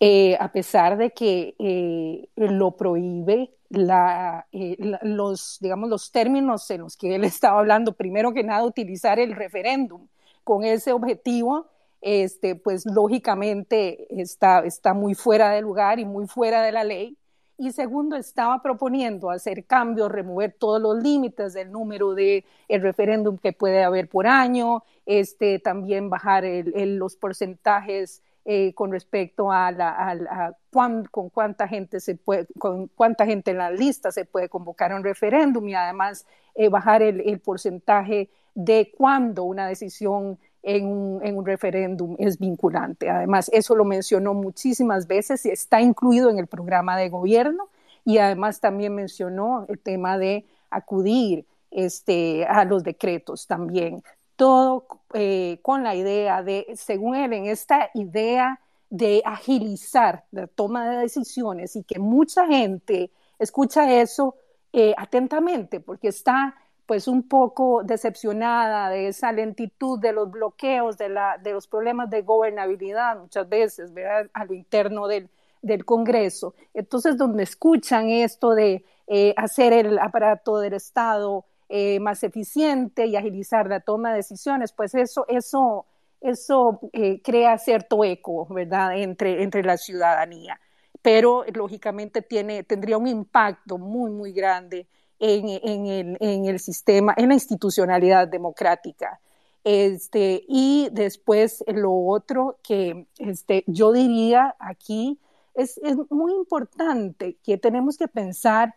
[0.00, 6.96] Eh, a pesar de que eh, lo prohíbe eh, los, digamos, los términos en los
[6.96, 10.08] que él estaba hablando, primero que nada, utilizar el referéndum
[10.42, 11.66] con ese objetivo,
[12.00, 17.16] este, pues lógicamente está, está muy fuera de lugar y muy fuera de la ley
[17.60, 23.36] y segundo, estaba proponiendo hacer cambios, remover todos los límites del número de el referéndum
[23.36, 30.56] que puede haber por año, este, también bajar los porcentajes eh, con respecto a, la,
[30.70, 34.96] con cuánta gente se puede, con cuánta gente en la lista se puede convocar a
[34.96, 41.46] un referéndum y además eh, bajar el, el porcentaje de cuándo una decisión en un,
[41.46, 43.08] referéndum es vinculante.
[43.08, 47.68] Además, eso lo mencionó muchísimas veces y está incluido en el programa de gobierno
[48.04, 54.02] y además también mencionó el tema de acudir este, a los decretos también
[54.40, 60.88] todo eh, con la idea de, según él, en esta idea de agilizar la toma
[60.88, 64.36] de decisiones y que mucha gente escucha eso
[64.72, 66.54] eh, atentamente porque está
[66.90, 72.10] pues un poco decepcionada de esa lentitud de los bloqueos, de, la, de los problemas
[72.10, 74.28] de gobernabilidad muchas veces, ¿verdad?
[74.32, 75.30] A lo interno del,
[75.62, 76.52] del Congreso.
[76.74, 83.14] Entonces, donde escuchan esto de eh, hacer el aparato del Estado eh, más eficiente y
[83.14, 85.86] agilizar la toma de decisiones, pues eso, eso,
[86.20, 90.58] eso eh, crea cierto eco, ¿verdad?, entre, entre la ciudadanía.
[91.02, 94.88] Pero, lógicamente, tiene, tendría un impacto muy, muy grande
[95.20, 99.20] en, el, sistema, en la institucionalidad democrática.
[99.62, 105.18] Este, y después lo otro que este, yo diría aquí
[105.54, 108.74] es, es, muy importante que tenemos que pensar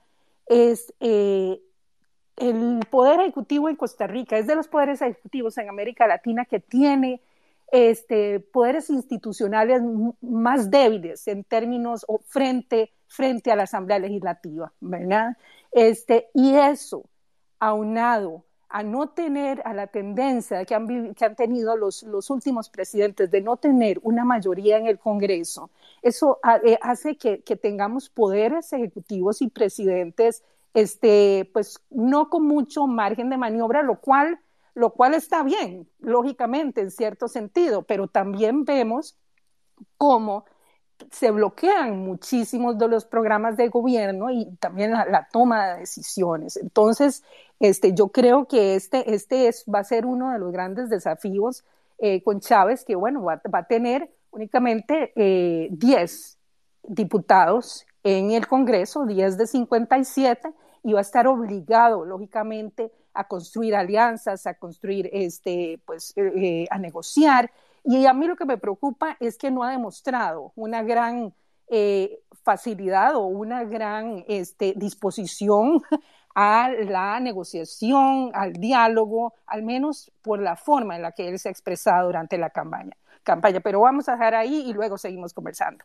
[0.47, 1.61] es eh,
[2.35, 6.59] el poder ejecutivo en Costa Rica, es de los poderes ejecutivos en América Latina que
[6.59, 7.21] tiene
[7.71, 9.81] este, poderes institucionales
[10.21, 15.37] más débiles en términos o frente, frente a la Asamblea Legislativa, ¿verdad?
[15.73, 17.03] Este, y eso,
[17.59, 22.69] aunado a no tener, a la tendencia que han, que han tenido los, los, últimos
[22.69, 25.69] presidentes de no tener una mayoría en el Congreso,
[26.01, 32.87] eso eh, hace que, que, tengamos poderes ejecutivos y presidentes, este, pues no con mucho
[32.87, 34.39] margen de maniobra, lo cual,
[34.73, 39.15] lo cual está bien, lógicamente, en cierto sentido, pero también vemos
[39.97, 40.45] cómo
[41.11, 46.57] se bloquean muchísimos de los programas de gobierno y también la, toma de decisiones.
[46.57, 47.23] Entonces,
[47.59, 51.63] este, yo creo que este, este es, va a ser uno de los grandes desafíos
[51.99, 56.37] eh, con Chávez, que bueno, va, a tener únicamente 10 eh,
[56.83, 63.75] diputados en el Congreso, 10 de 57, y va a estar obligado, lógicamente, a construir
[63.75, 67.51] alianzas, a construir, este, pues, eh, a negociar
[67.83, 71.33] y a mí lo que me preocupa es que no ha demostrado una gran
[71.67, 75.81] eh, facilidad o una gran este, disposición
[76.35, 81.49] a la negociación, al diálogo, al menos por la forma en la que él se
[81.49, 82.95] ha expresado durante la campaña.
[83.23, 83.59] campaña.
[83.59, 85.83] Pero vamos a dejar ahí y luego seguimos conversando.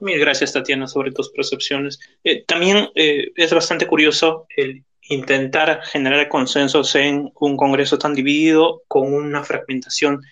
[0.00, 2.00] Mil gracias, Tatiana, sobre tus percepciones.
[2.24, 8.82] Eh, también eh, es bastante curioso el intentar generar consensos en un Congreso tan dividido,
[8.88, 10.22] con una fragmentación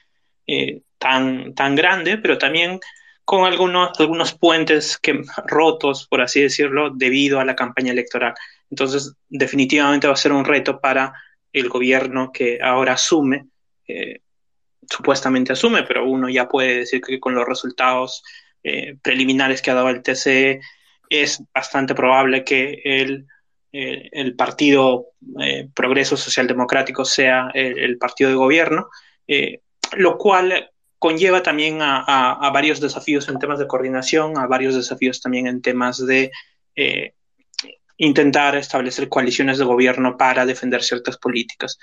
[0.47, 2.81] eh, tan, tan grande, pero también
[3.25, 8.35] con algunos, algunos puentes que, rotos, por así decirlo, debido a la campaña electoral.
[8.71, 11.13] Entonces, definitivamente va a ser un reto para
[11.53, 13.47] el gobierno que ahora asume,
[13.87, 14.21] eh,
[14.91, 18.23] supuestamente asume, pero uno ya puede decir que con los resultados
[18.63, 20.61] eh, preliminares que ha dado el TCE
[21.09, 23.27] es bastante probable que el
[23.73, 25.07] eh, el Partido
[25.41, 28.89] eh, Progreso Social Democrático sea el, partido de gobierno,
[29.27, 29.61] eh,
[29.97, 35.47] lo cual conlleva también a, varios desafíos en temas de coordinación, a varios desafíos también
[35.47, 36.31] en temas de
[37.97, 41.79] intentar establecer coaliciones de gobierno para defender ciertas políticas.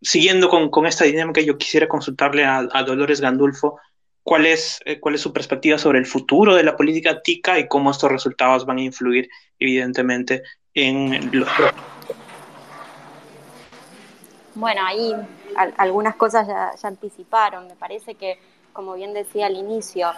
[0.00, 3.78] siguiendo con, esta dinámica, yo quisiera consultarle a Dolores Gandulfo
[4.22, 7.68] cuál es, eh, cuál es su perspectiva sobre el futuro de la política TICA y
[7.68, 10.42] cómo estos resultados van a influir, evidentemente,
[10.74, 11.48] en los.
[14.54, 15.14] Bueno, ahí
[15.76, 17.66] algunas cosas ya, anticiparon.
[17.68, 18.38] Me parece que,
[18.72, 20.10] como bien decía al inicio,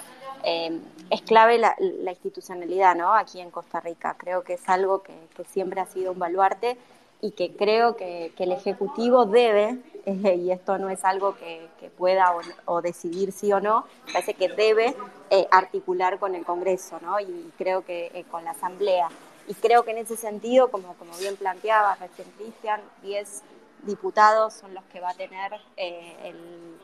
[0.44, 0.78] eh,
[1.10, 1.74] es clave la,
[2.10, 3.14] institucionalidad ¿no?
[3.14, 4.16] aquí en Costa Rica.
[4.18, 6.76] Creo que es algo que, que siempre ha sido un baluarte
[7.24, 12.34] y que creo que, el Ejecutivo debe, eh, y esto no es algo que, pueda
[12.64, 14.96] o, decidir sí o no, parece que debe
[15.30, 17.20] eh, articular con el Congreso, ¿no?
[17.20, 19.08] Y creo que eh, con la Asamblea.
[19.46, 23.42] Y creo que en ese sentido, como, bien planteaba recién Cristian, 10
[23.82, 26.78] diputados son los que va a tener el,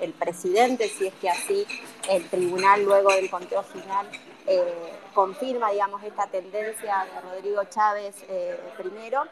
[0.00, 1.64] el presidente, si es que así
[2.10, 4.08] el tribunal luego del conteo final
[4.50, 9.24] eh, confirma, digamos, esta tendencia de Rodrigo Chávez eh, primero,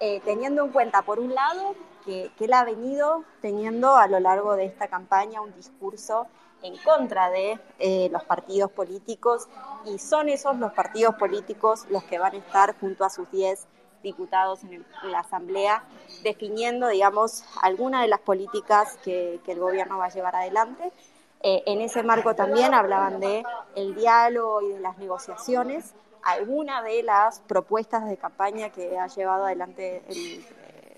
[0.00, 1.74] eh, teniendo en cuenta, por un lado,
[2.04, 6.26] que, él ha venido teniendo a lo largo de esta campaña un discurso
[6.62, 7.58] en contra de
[8.10, 9.48] los partidos políticos
[9.86, 13.66] y son esos los partidos políticos los que van a estar junto a sus 10
[14.02, 15.84] diputados en, la Asamblea
[16.22, 20.92] definiendo, digamos, algunas de las políticas que, que el gobierno va a llevar adelante
[21.42, 23.42] eh, en ese marco también hablaban de
[23.74, 25.94] el diálogo y de las negociaciones.
[26.22, 30.44] Algunas de las propuestas de campaña que ha llevado adelante el,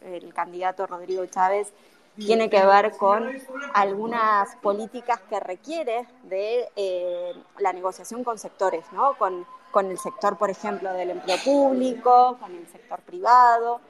[0.05, 1.73] el candidato Rodrigo Chávez
[2.16, 3.31] tiene que ver con
[3.73, 9.16] algunas políticas que requiere de eh, la negociación con sectores, ¿no?
[9.16, 13.81] Con, con, el sector, por ejemplo, del empleo público, con el sector privado,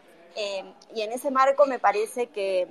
[0.95, 2.67] y en ese marco me parece que,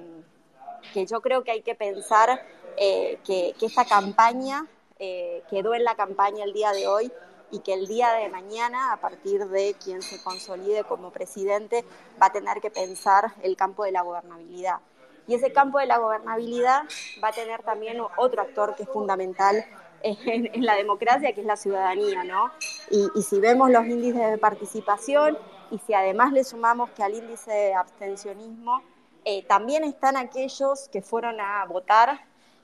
[0.93, 2.41] que, yo creo que hay que pensar
[2.77, 3.19] que,
[3.59, 4.65] que, esta campaña
[4.97, 7.11] quedó en la campaña el día de hoy
[7.51, 11.85] y que el día de mañana, a partir de quien se consolide como presidente,
[12.21, 14.79] va a tener que pensar el campo de la gobernabilidad.
[15.27, 16.83] Y ese campo de la gobernabilidad
[17.23, 19.65] va a tener también otro actor que es fundamental
[20.03, 22.51] en, la democracia, que es la ciudadanía, ¿no?
[22.89, 25.37] Y, si vemos los índices de participación
[25.69, 28.81] y si además le sumamos que al índice de abstencionismo
[29.23, 32.21] eh, también están aquellos que fueron a votar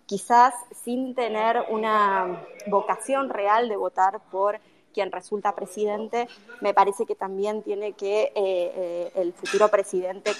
[0.07, 4.59] quizás sin tener una vocación real de votar por
[4.97, 6.27] quien resulta presidente,
[6.59, 10.31] me parece que también tiene que eh, eh, el futuro presidente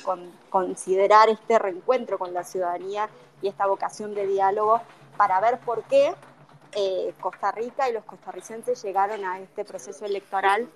[0.49, 3.07] considerar este reencuentro con la ciudadanía
[3.43, 4.81] y esta vocación de diálogo
[5.15, 6.11] para ver por qué
[6.71, 10.67] eh, Costa Rica y los costarricenses llegaron a este proceso electoral,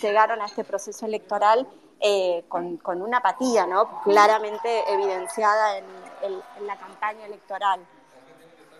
[0.00, 1.68] llegaron a este proceso electoral
[2.48, 4.00] con, una apatía, ¿no?
[4.02, 5.84] claramente evidenciada en,
[6.22, 7.80] en la campaña electoral.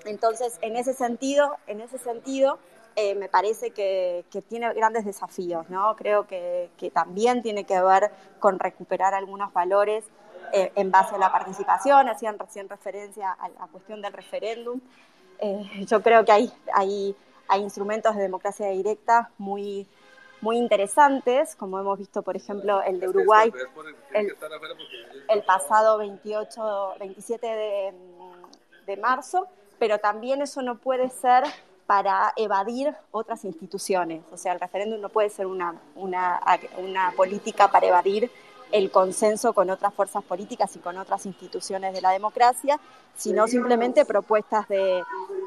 [0.07, 2.59] Entonces, en ese sentido, en ese sentido,
[2.99, 5.94] eh, me parece que, tiene grandes desafíos, ¿no?
[5.97, 10.05] Creo que, también tiene que ver con recuperar algunos valores
[10.55, 14.80] eh, en base a la participación, hacían recién referencia a la cuestión del referéndum.
[15.40, 17.14] Eh, yo creo que hay, hay,
[17.49, 19.86] hay instrumentos de democracia directa muy,
[20.40, 23.53] muy interesantes, como hemos visto, por ejemplo, el de Uruguay,
[24.14, 27.94] el, pasado 28, 27 de,
[28.86, 31.44] de marzo, pero también eso no puede ser
[31.87, 34.22] para evadir otras instituciones.
[34.32, 36.41] O sea, el referéndum no puede ser una, una,
[36.78, 38.30] una, política para evadir
[38.72, 42.80] el consenso con otras fuerzas políticas y con otras instituciones de la democracia,
[43.14, 45.03] sino simplemente propuestas de,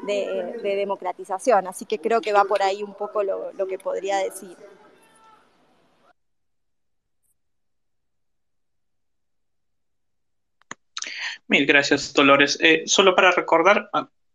[0.06, 1.66] de, democratización.
[1.66, 4.56] Así que creo que va por ahí un poco lo, lo que podría decir.
[11.48, 12.58] Mil gracias, Dolores.
[12.62, 13.90] Eh, solo para recordar,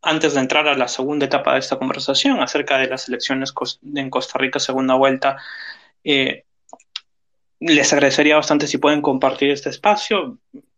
[0.05, 3.51] antes de entrar a la segunda etapa de esta conversación acerca de las elecciones
[3.95, 5.37] en Costa Rica, segunda vuelta,
[6.03, 6.43] eh,
[7.59, 10.37] les agradecería bastante si pueden compartir este espacio.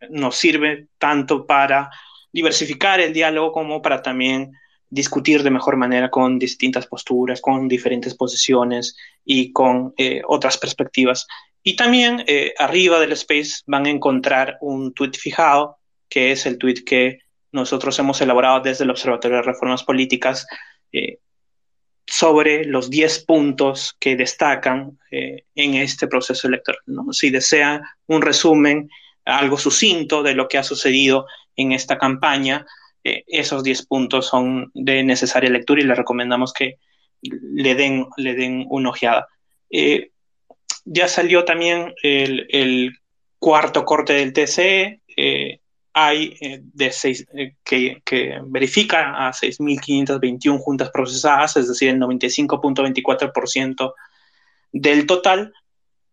[0.09, 1.89] Nos sirve tanto para
[2.31, 4.53] diversificar el diálogo como para también
[4.89, 11.27] discutir de mejor manera con distintas posturas, con diferentes posiciones y con eh, otras perspectivas.
[11.63, 16.57] Y también eh, arriba del space van a encontrar un tweet fijado, que es el
[16.57, 20.47] tweet que nosotros hemos elaborado desde el Observatorio de Reformas Políticas
[20.91, 21.19] eh,
[22.05, 26.81] sobre los 10 puntos que destacan eh, en este proceso electoral.
[27.11, 28.89] Si desea un resumen,
[29.25, 31.25] algo sucinto de lo que ha sucedido
[31.55, 32.65] en esta campaña,
[33.03, 36.77] eh, esos 10 puntos son de necesaria lectura y le recomendamos que
[37.21, 39.27] le den, le den una ojeada.
[40.85, 42.93] ya salió también el, el,
[43.39, 45.01] cuarto corte del TCE
[45.99, 51.99] hay eh, de seis, eh, que, que, verifica a 6.521 juntas procesadas, es decir, el
[51.99, 53.95] 95.24%
[54.73, 55.51] del total,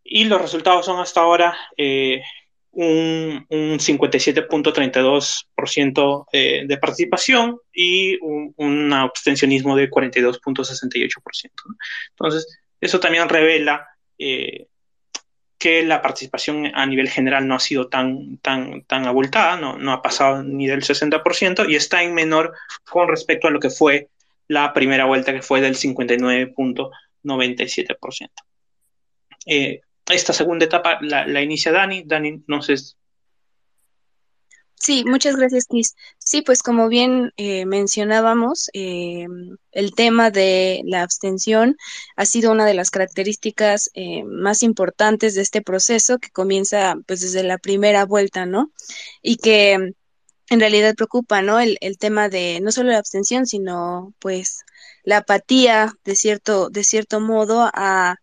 [0.02, 2.22] y los resultados son hasta ahora eh,
[2.70, 11.50] un, un 57.32% de participación y un, abstencionismo de 42.68%.
[12.10, 13.86] Entonces, eso también revela
[15.64, 19.94] que la participación a nivel general no ha sido tan, tan, tan abultada, no, no
[19.94, 22.52] ha pasado ni del 60% y está en menor
[22.84, 24.10] con respecto a lo que fue
[24.46, 28.28] la primera vuelta, que fue del 59.97%.
[29.46, 32.02] Eh, esta segunda etapa la, inicia Dani.
[32.04, 32.74] Dani, no sé
[34.76, 35.94] Sí, muchas gracias, Chris.
[36.18, 39.26] Sí, pues como bien eh, mencionábamos, eh,
[39.72, 41.76] el tema de la abstención
[42.16, 47.20] ha sido una de las características eh, más importantes de este proceso que comienza pues
[47.22, 48.72] desde la primera vuelta, ¿no?
[49.22, 49.72] Y que
[50.50, 51.60] en realidad preocupa, ¿no?
[51.60, 54.64] El, el tema de no solo la abstención, sino pues
[55.04, 58.16] la apatía de cierto, de cierto modo a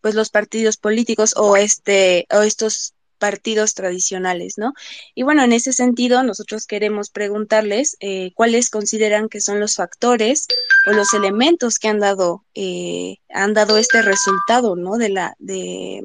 [0.00, 4.72] pues los partidos políticos o este o estos partidos tradicionales, ¿no?
[5.14, 10.48] Y bueno, en ese sentido, nosotros queremos preguntarles eh, cuáles consideran que son los factores
[10.88, 14.96] o los elementos que han dado, eh, han dado este resultado, ¿no?
[14.96, 16.02] De la, de,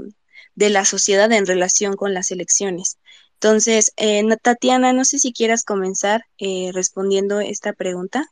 [0.57, 2.99] la sociedad en relación con las elecciones.
[3.34, 8.28] Entonces, eh, Tatiana, no sé si quieras comenzar eh, respondiendo esta pregunta.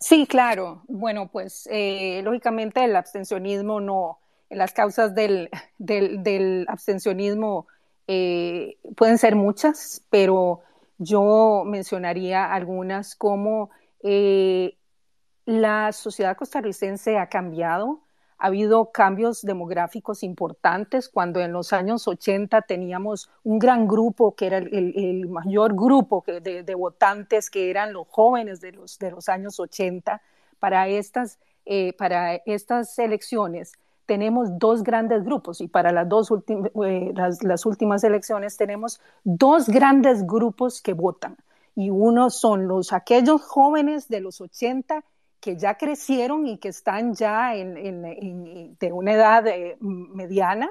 [0.00, 0.82] Sí, claro.
[0.88, 1.68] Bueno, pues
[2.22, 4.18] lógicamente el abstencionismo no,
[4.54, 5.48] las causas del,
[6.68, 7.66] abstencionismo
[8.06, 10.62] eh, pueden ser muchas, pero
[10.98, 13.70] yo mencionaría algunas como
[14.02, 14.76] eh,
[15.44, 18.00] la sociedad costarricense ha cambiado,
[18.38, 21.08] ha habido cambios demográficos importantes.
[21.08, 26.74] Cuando en los años 80 teníamos un gran grupo, que era el, mayor grupo de,
[26.74, 30.20] votantes, que eran los jóvenes de los, de los años 80,
[30.58, 33.72] para estas, eh, para estas elecciones
[34.06, 40.26] tenemos dos grandes grupos y para las dos eh, las, últimas elecciones tenemos dos grandes
[40.26, 41.36] grupos que votan.
[41.74, 45.04] Y uno son los aquellos jóvenes de los 80
[45.40, 50.70] que ya crecieron y que están ya en, de una edad eh, mediana,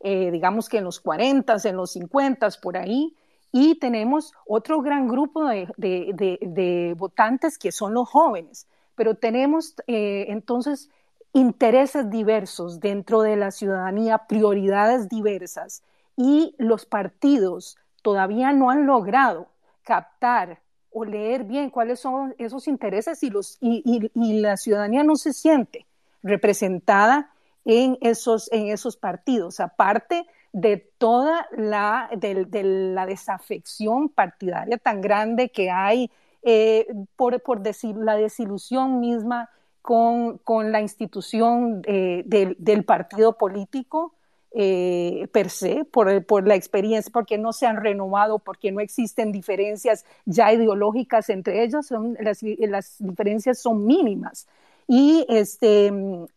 [0.00, 3.14] eh, digamos que en los 40, en los 50, por ahí,
[3.52, 10.90] y tenemos otro gran grupo de, votantes que son los jóvenes, pero tenemos entonces
[11.32, 15.82] intereses diversos dentro de la ciudadanía, prioridades diversas
[16.16, 19.48] y los partidos todavía no han logrado
[19.82, 20.60] captar
[20.90, 25.86] o leer bien cuáles son esos intereses y, los, y, la ciudadanía no se siente
[26.22, 27.30] representada
[27.64, 35.50] en esos, en esos partidos, aparte de toda la, de, la desafección partidaria tan grande
[35.50, 36.10] que hay,
[36.42, 39.50] eh, por, por decir, la desilusión misma
[39.82, 44.14] con, la institución eh, del, partido político
[44.50, 50.04] eh, per se, por, la experiencia, porque no se han renovado, porque no existen diferencias
[50.24, 54.46] ya ideológicas entre ellos, son, las, diferencias son mínimas.
[54.86, 55.92] Y, este,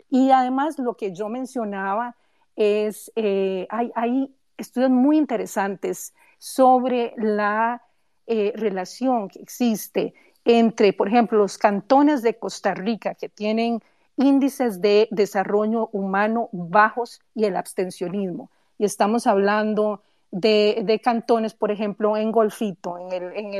[0.09, 2.15] y además lo que yo mencionaba
[2.55, 7.81] es, eh, hay, hay, estudios muy interesantes sobre la
[8.27, 10.13] relación que existe
[10.45, 13.81] entre, por ejemplo, los cantones de Costa Rica que tienen
[14.17, 18.49] índices de desarrollo humano bajos y el abstencionismo.
[18.77, 23.53] Y estamos hablando de, cantones, por ejemplo, en Golfito, en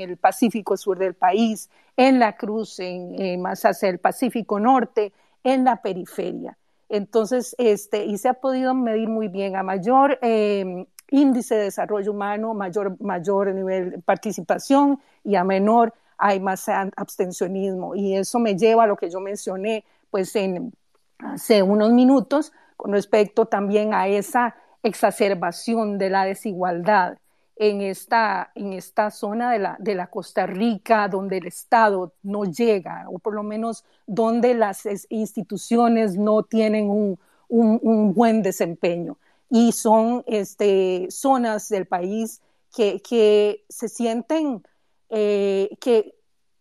[0.00, 5.12] el, Pacífico Sur del país, en La Cruz, en, más hacia el Pacífico Norte,
[5.42, 6.56] en la periferia.
[6.88, 12.12] Entonces, este, y se ha podido medir muy bien a mayor eh, índice de desarrollo
[12.12, 17.94] humano, mayor, mayor nivel de participación y a menor hay más abstencionismo.
[17.94, 20.72] Y eso me lleva a lo que yo mencioné pues en
[21.18, 27.18] hace unos minutos con respecto también a esa exacerbación de la desigualdad
[27.56, 32.44] en esta, en esta zona de la, de la Costa Rica donde el Estado no
[32.44, 39.16] llega, o por lo menos donde las instituciones no tienen un, un, buen desempeño.
[39.50, 42.40] Y son este, zonas del país
[42.74, 44.64] que, que se sienten
[45.10, 46.14] eh, que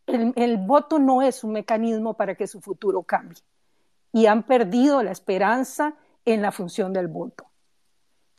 [0.07, 3.39] el, voto no es un mecanismo para que su futuro cambie
[4.11, 7.45] y han perdido la esperanza en la función del voto.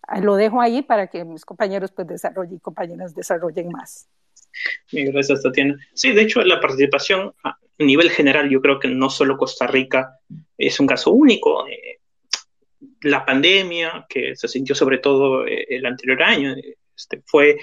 [0.03, 4.09] Ah, lo dejo ahí para que mis compañeros pues desarrollen y compañeras desarrollen más.
[4.93, 5.77] Gracias, Tatiana.
[5.95, 10.21] Sí, de hecho, la participación a nivel general, yo creo que no solo Costa Rica
[10.57, 11.67] es un caso único.
[11.67, 12.01] Eh,
[13.03, 16.55] la pandemia, que se sintió sobre todo eh, el anterior año,
[16.97, 17.59] este, fue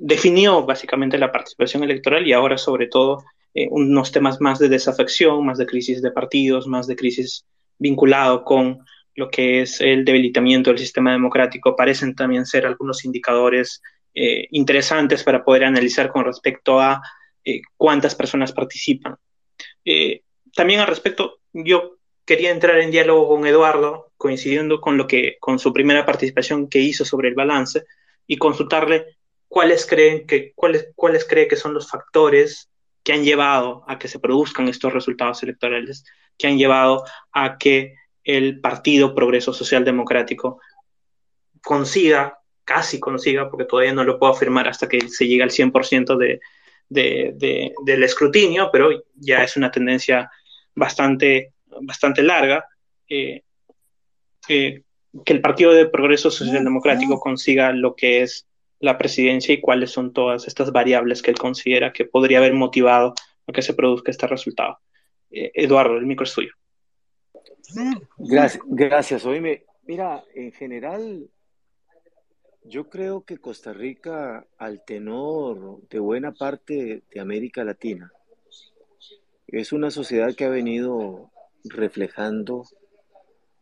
[0.00, 3.22] definió básicamente la participación electoral y ahora sobre todo
[3.54, 7.44] eh, unos temas más de desafección, más de crisis de partidos, más de crisis
[7.78, 8.78] vinculado con
[9.14, 13.82] lo que es el debilitamiento del sistema democrático, parecen también ser algunos indicadores
[14.14, 17.02] eh, interesantes para poder analizar con respecto a
[17.44, 19.16] eh, cuántas personas participan.
[20.54, 25.58] también al respecto, yo quería entrar en diálogo con Eduardo, coincidiendo con lo que, con
[25.58, 27.84] su primera participación que hizo sobre el balance,
[28.26, 29.18] y consultarle
[29.50, 32.70] cuáles creen que, cuáles, cuáles cree que son los factores
[33.02, 36.04] que han llevado a que se produzcan estos resultados electorales,
[36.38, 40.60] que han llevado a que el Partido Progreso Social Democrático
[41.62, 46.16] consiga, casi consiga, porque todavía no lo puedo afirmar hasta que se llegue al 100%
[46.16, 46.40] de,
[46.88, 50.30] de, del escrutinio, pero ya es una tendencia
[50.76, 52.66] bastante, bastante larga,
[53.08, 53.42] eh,
[54.46, 54.84] que
[55.24, 58.46] el Partido de Progreso Social Democrático consiga lo que es
[58.80, 63.14] la presidencia y cuáles son todas estas variables que él considera que podría haber motivado
[63.46, 64.78] a que se produzca este resultado.
[65.30, 66.52] Eh, Eduardo, el micro es tuyo.
[68.18, 69.24] Gracias, gracias.
[69.24, 71.28] Oíme, mira, en general,
[72.64, 78.12] yo creo que Costa Rica, al tenor de buena parte de América Latina,
[79.46, 81.30] es una sociedad que ha venido
[81.64, 82.64] reflejando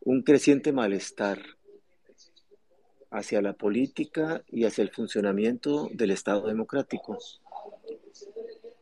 [0.01, 1.39] un creciente malestar
[3.11, 7.17] hacia la política y hacia el funcionamiento del Estado democrático.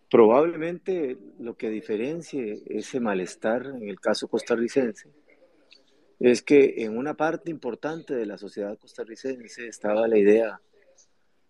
[0.10, 5.10] Probablemente lo que diferencie ese malestar en el caso costarricense
[6.20, 10.62] es que en una parte importante de la sociedad costarricense estaba la idea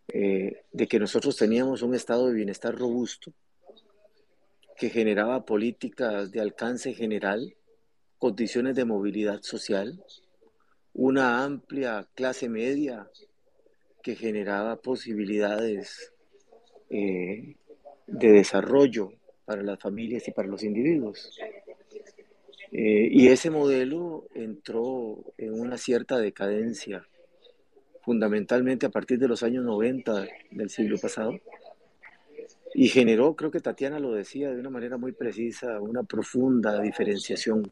[0.10, 3.34] eh, de que nosotros teníamos un estado de bienestar robusto
[4.76, 7.56] que generaba políticas de alcance general
[8.18, 10.04] condiciones de movilidad social,
[10.98, 13.08] una amplia clase media
[14.02, 16.12] que generaba posibilidades
[16.90, 17.56] eh,
[18.08, 19.14] de desarrollo
[19.46, 21.30] para las familias y para los individuos.
[22.72, 27.06] Eh, y ese modelo entró en una cierta decadencia,
[28.02, 31.40] fundamentalmente a partir de los años 90 del siglo pasado,
[32.74, 37.72] y generó, creo que Tatiana lo decía de una manera muy precisa, una profunda diferenciación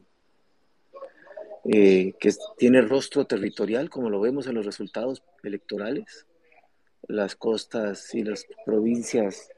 [1.68, 6.26] eh, que tiene rostro territorial, como lo vemos en los resultados electorales.
[7.08, 9.50] Las costas y las provincias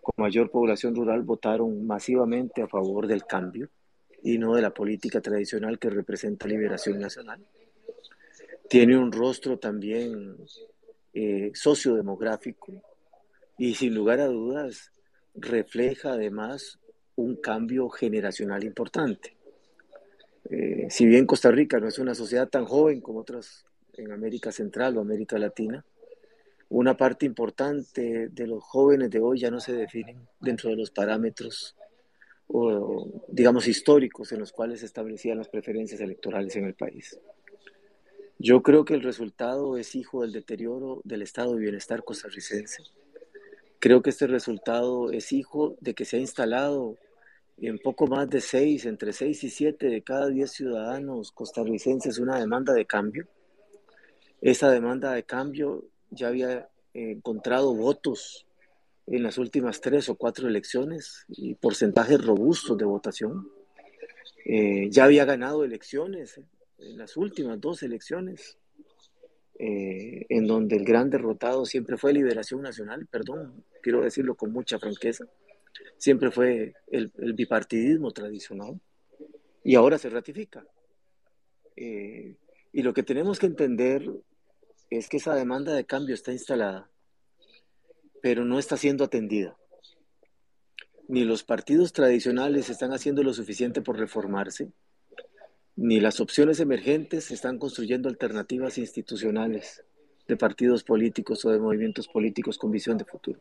[0.00, 3.68] con mayor población rural votaron masivamente a favor del cambio
[4.22, 7.44] y no de la política tradicional que representa liberación nacional.
[8.68, 10.36] Tiene un rostro también
[11.12, 12.82] eh, sociodemográfico
[13.58, 14.92] y sin lugar a dudas
[15.34, 16.78] refleja además
[17.16, 19.36] un cambio generacional importante.
[20.48, 23.64] Eh, si bien Costa Rica no es una sociedad tan joven como otras
[23.94, 25.84] en América Central o América Latina,
[26.70, 30.90] una parte importante de los jóvenes de hoy ya no se definen dentro de los
[30.90, 31.76] parámetros
[32.46, 37.18] o, digamos, históricos en los cuales se establecían las preferencias electorales en el país.
[38.38, 42.82] Yo creo que el resultado es hijo del deterioro del estado de bienestar costarricense.
[43.78, 46.96] Creo que este resultado es hijo de que se ha instalado
[47.68, 52.38] en poco más de seis, entre seis y siete de cada diez ciudadanos costarricenses una
[52.38, 53.28] demanda de cambio.
[54.40, 58.46] Esa demanda de cambio ya había encontrado votos
[59.06, 63.48] en las últimas tres o cuatro elecciones y porcentajes robustos de votación.
[64.44, 66.44] Eh, ya había ganado elecciones eh,
[66.78, 68.56] en las últimas dos elecciones,
[69.58, 74.78] eh, en donde el gran derrotado siempre fue Liberación Nacional, perdón, quiero decirlo con mucha
[74.78, 75.26] franqueza,
[75.96, 78.80] siempre fue el, bipartidismo tradicional
[79.62, 80.64] y ahora se ratifica.
[81.76, 84.02] y lo que tenemos que entender
[84.90, 86.90] es que esa demanda de cambio está instalada,
[88.20, 89.56] pero no está siendo atendida.
[91.08, 94.72] Ni los partidos tradicionales están haciendo lo suficiente por reformarse,
[95.76, 99.82] ni las opciones emergentes están construyendo alternativas institucionales
[100.28, 103.40] de partidos políticos o de movimientos políticos con visión de futuro.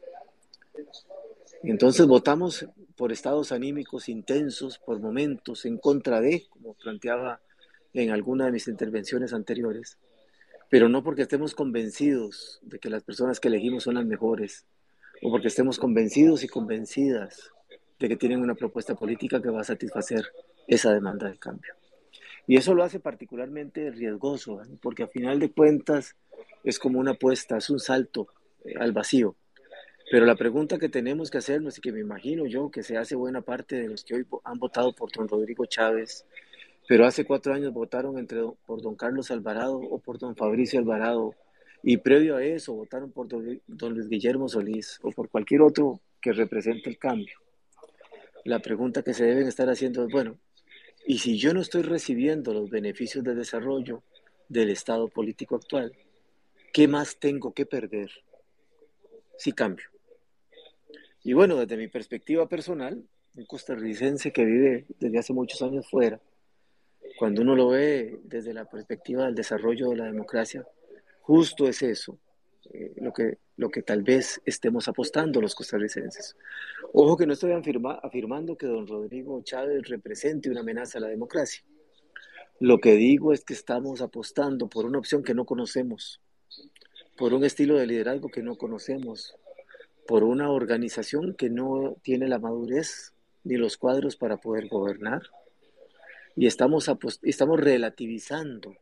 [1.63, 7.41] Entonces votamos por estados anímicos intensos, por momentos, en contra de, como planteaba
[7.93, 9.97] en alguna de mis intervenciones anteriores,
[10.69, 14.65] pero no porque estemos convencidos de que las personas que elegimos son las mejores,
[15.21, 17.51] o porque estemos convencidos y convencidas
[17.99, 20.25] de que tienen una propuesta política que va a satisfacer
[20.67, 21.73] esa demanda de cambio.
[22.47, 24.67] Y eso lo hace particularmente riesgoso, ¿eh?
[24.81, 26.15] porque a final de cuentas
[26.63, 28.27] es como una apuesta, es un salto
[28.63, 29.35] eh, al vacío.
[30.11, 33.15] Pero la pregunta que tenemos que hacernos y que me imagino yo que se hace
[33.15, 36.25] buena parte de los que hoy han votado por don Rodrigo Chávez
[36.89, 41.35] pero hace cuatro años votaron entre, por don Carlos Alvarado o por don Fabricio Alvarado,
[41.83, 46.33] y previo a eso votaron por don, Luis Guillermo Solís o por cualquier otro que
[46.33, 47.37] represente el cambio.
[48.43, 50.39] La pregunta que se deben estar haciendo es, bueno,
[51.05, 54.01] ¿y si yo no estoy recibiendo los beneficios de desarrollo
[54.47, 55.93] del estado político actual,
[56.73, 58.09] qué más tengo que perder
[59.37, 59.85] si cambio?
[61.23, 63.03] Y bueno, desde mi perspectiva personal,
[63.35, 66.19] un costarricense que vive desde hace muchos años fuera,
[67.17, 70.65] cuando uno lo ve desde la perspectiva del desarrollo de la democracia,
[71.21, 72.17] justo es eso,
[72.71, 76.35] eh, lo, que, lo que tal vez estemos apostando los costarricenses.
[76.93, 81.63] Ojo que no estoy afirmando que don Rodrigo Chávez represente una amenaza a la democracia.
[82.59, 86.21] Lo que digo es que estamos apostando por una opción que no conocemos,
[87.17, 89.35] por un estilo de liderazgo que no conocemos,
[90.09, 95.21] por una organización que no tiene la madurez ni los cuadros para poder gobernar
[96.35, 96.89] y estamos,
[97.21, 98.75] estamos relativizando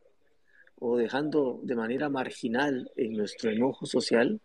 [0.80, 4.40] o dejando de manera marginal en nuestro enojo social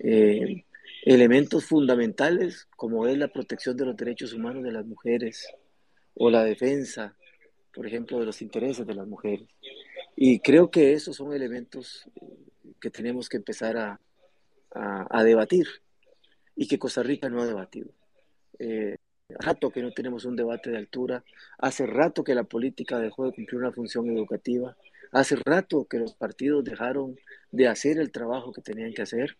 [0.00, 0.64] eh,
[1.04, 5.46] elementos fundamentales como es la protección de los derechos humanos de las mujeres
[6.14, 7.14] o la defensa,
[7.72, 9.46] por ejemplo, de los intereses de las mujeres.
[10.16, 14.00] Y creo que esos son elementos eh, que tenemos que empezar a,
[14.72, 15.66] a, debatir
[16.56, 17.90] y que Costa Rica no ha debatido.
[18.58, 18.96] Eh,
[19.28, 21.24] rato que no tenemos un debate de altura,
[21.58, 24.76] hace rato que la política dejó de cumplir una función educativa,
[25.12, 27.16] hace rato que los partidos dejaron
[27.50, 29.36] de hacer el trabajo que tenían que hacer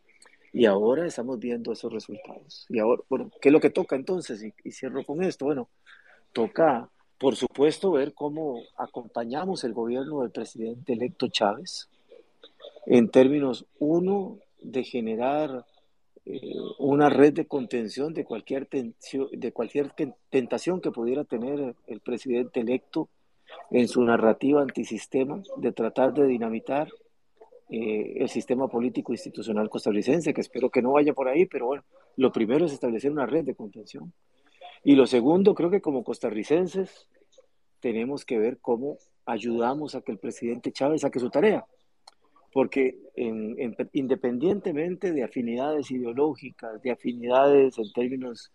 [0.53, 2.67] y ahora estamos viendo esos resultados.
[2.69, 4.43] Y ahora, bueno, ¿qué es lo que toca entonces?
[4.43, 5.45] Y, y cierro con esto.
[5.45, 5.69] Bueno,
[6.33, 11.89] toca, por supuesto, ver cómo acompañamos el gobierno del presidente electo Chávez
[12.91, 15.65] en términos, uno, de generar
[16.25, 16.41] eh,
[16.79, 19.93] una red de contención de cualquier, tensión, de cualquier
[20.31, 23.09] tentación que pudiera tener el presidente electo
[23.71, 26.89] en su narrativa antisistema de tratar de dinamitar
[27.71, 31.85] eh, el sistema político institucional costarricense, que espero que no vaya por ahí, pero bueno,
[32.17, 34.13] lo primero es establecer una red de contención.
[34.85, 37.09] Y lo segundo, creo que como costarricenses
[37.81, 41.67] tenemos que ver cómo ayudamos a que el presidente Chávez saque su tarea.
[42.53, 42.97] Porque
[43.93, 48.53] independientemente de afinidades ideológicas, de afinidades en términos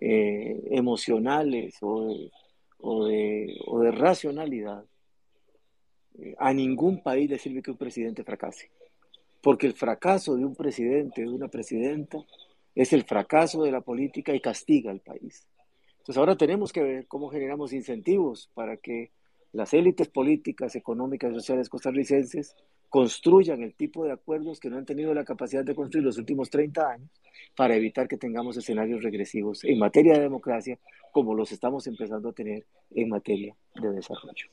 [0.00, 2.30] eh, emocionales o de,
[2.78, 4.84] o de, o de racionalidad,
[6.18, 8.70] eh, a ningún país le sirve que un presidente fracase.
[9.42, 12.18] Porque el fracaso de un presidente, de una presidenta,
[12.74, 15.46] es el fracaso de la política y castiga al país.
[15.98, 19.10] Entonces ahora tenemos que ver cómo generamos incentivos para que
[19.52, 22.56] las élites políticas, económicas y sociales costarricenses
[22.94, 26.48] construyan el tipo de acuerdos que no han tenido la capacidad de construir los últimos
[26.48, 27.10] 30 años
[27.56, 30.78] para evitar que tengamos escenarios regresivos en materia de democracia
[31.10, 32.64] como los estamos empezando a tener
[32.94, 34.46] en materia de desarrollo.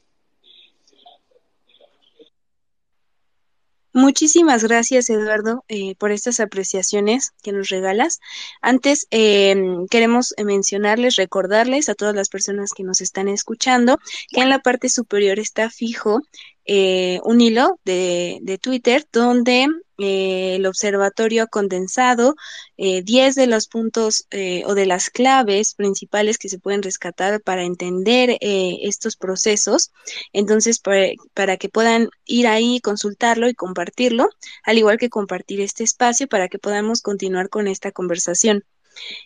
[3.93, 8.19] Muchísimas gracias, Eduardo, eh, por estas apreciaciones que nos regalas.
[8.61, 14.49] Antes, em, queremos mencionarles, recordarles a todas las personas que nos están escuchando que en
[14.49, 16.21] la parte superior está fijo
[16.65, 19.67] eh, un hilo de Twitter donde
[20.01, 22.35] eh, el observatorio ha condensado
[22.77, 27.41] 10 eh, de los puntos eh, o de las claves principales que se pueden rescatar
[27.41, 29.91] para entender estos procesos.
[30.33, 34.29] Entonces, para, que puedan ir ahí, consultarlo y compartirlo,
[34.63, 38.63] al igual que compartir este espacio para que podamos continuar con esta conversación.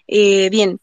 [0.07, 0.80] bien,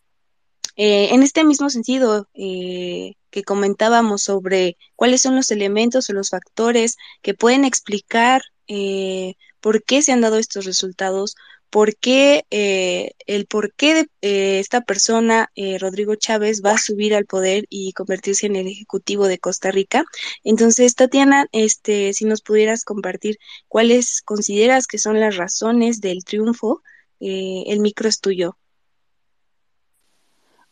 [0.76, 7.34] en este mismo sentido, que comentábamos sobre cuáles son los elementos o los factores que
[7.34, 8.42] pueden explicar
[9.62, 11.36] por qué se han dado estos resultados,
[11.70, 16.78] por qué, eh, el por qué de, eh, esta persona, eh, Rodrigo Chávez, va a
[16.78, 20.04] subir al poder y convertirse en el Ejecutivo de Costa Rica.
[20.44, 23.38] Entonces, Tatiana, este, si nos pudieras compartir
[23.68, 26.82] cuáles consideras que son las razones del triunfo,
[27.20, 28.58] el micro es tuyo.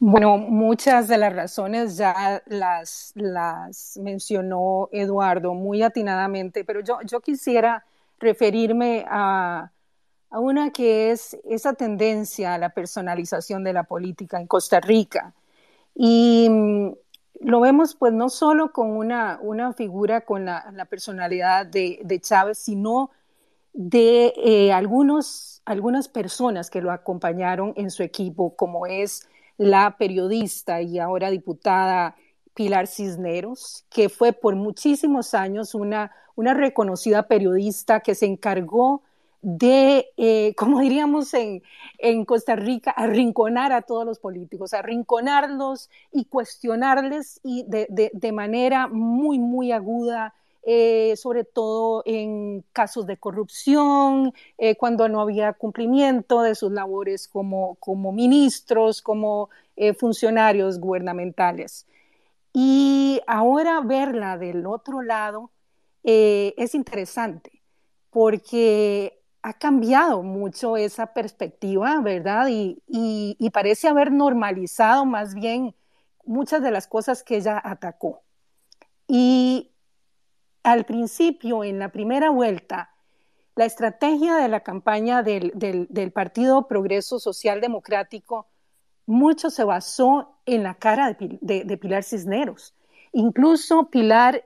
[0.00, 7.20] Bueno, muchas de las razones ya las, las mencionó Eduardo muy atinadamente, pero yo, yo
[7.20, 7.84] quisiera
[8.20, 9.72] referirme a,
[10.30, 15.34] una que es esa tendencia a la personalización de la política en Costa Rica.
[15.94, 16.92] Y mm,
[17.40, 23.10] lo vemos pues no solo con una, una figura con la, personalidad de, Chávez, sino
[23.72, 30.80] de eh, algunos, algunas personas que lo acompañaron en su equipo, como es la periodista
[30.80, 32.16] y ahora diputada
[32.60, 39.00] Pilar Cisneros, que fue por muchísimos años una, reconocida periodista que se encargó
[39.40, 41.62] de, eh, como diríamos en,
[42.26, 50.34] Costa Rica, arrinconar a todos los políticos, arrinconarlos y cuestionarles de, manera muy, muy aguda,
[50.62, 57.26] eh, sobre todo en casos de corrupción, eh, cuando no había cumplimiento de sus labores
[57.26, 59.48] como ministros, como
[59.98, 61.86] funcionarios gubernamentales.
[62.52, 65.50] Y ahora verla del otro lado
[66.02, 67.62] eh, es interesante
[68.10, 72.48] porque ha cambiado mucho esa perspectiva, ¿verdad?
[72.48, 75.74] Y, parece haber normalizado más bien
[76.24, 78.22] muchas de las cosas que ella atacó.
[79.08, 79.72] Y
[80.62, 82.90] al principio, en la primera vuelta,
[83.56, 88.46] la estrategia de la campaña del, del Partido Progreso Social Democrático
[89.10, 92.74] mucho se basó en la cara de, Pilar Cisneros.
[93.12, 94.44] Incluso Pilar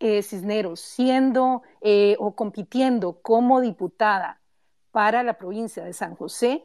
[0.00, 4.40] eh, Cisneros, siendo eh, o compitiendo como diputada
[4.90, 6.64] para la provincia de San José,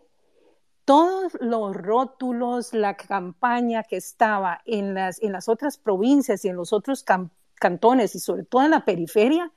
[0.86, 6.56] todos los rótulos, la campaña que estaba en las, en las otras provincias y en
[6.56, 7.06] los otros
[7.56, 9.52] cantones y sobre todo en la periferia,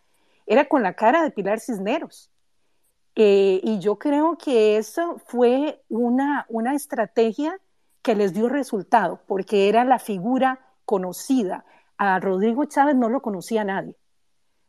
[0.47, 2.30] era con la cara de Pilar Cisneros.
[3.14, 7.59] Eh, y yo creo que eso fue una, una estrategia
[8.03, 11.64] que les dio resultado, porque era la figura conocida.
[11.96, 13.96] A Rodrigo Chávez no lo conocía nadie.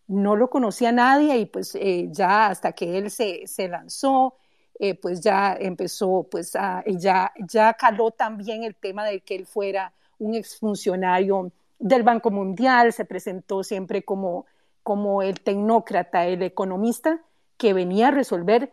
[0.08, 4.36] No lo conocía nadie y pues eh, ya hasta que él se, se lanzó,
[4.80, 9.94] eh, pues ya empezó, pues ya, ya caló también el tema de que él fuera
[10.20, 14.46] un exfuncionario del Banco Mundial, se presentó siempre como,
[14.84, 17.22] como el tecnócrata, el economista
[17.58, 18.72] que venía a resolver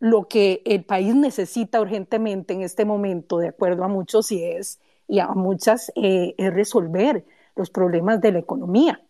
[0.00, 4.80] lo que el país necesita urgentemente en este momento, de acuerdo a muchos y es,
[5.06, 7.24] y a muchas, eh, es resolver
[7.54, 9.02] los problemas de la economía,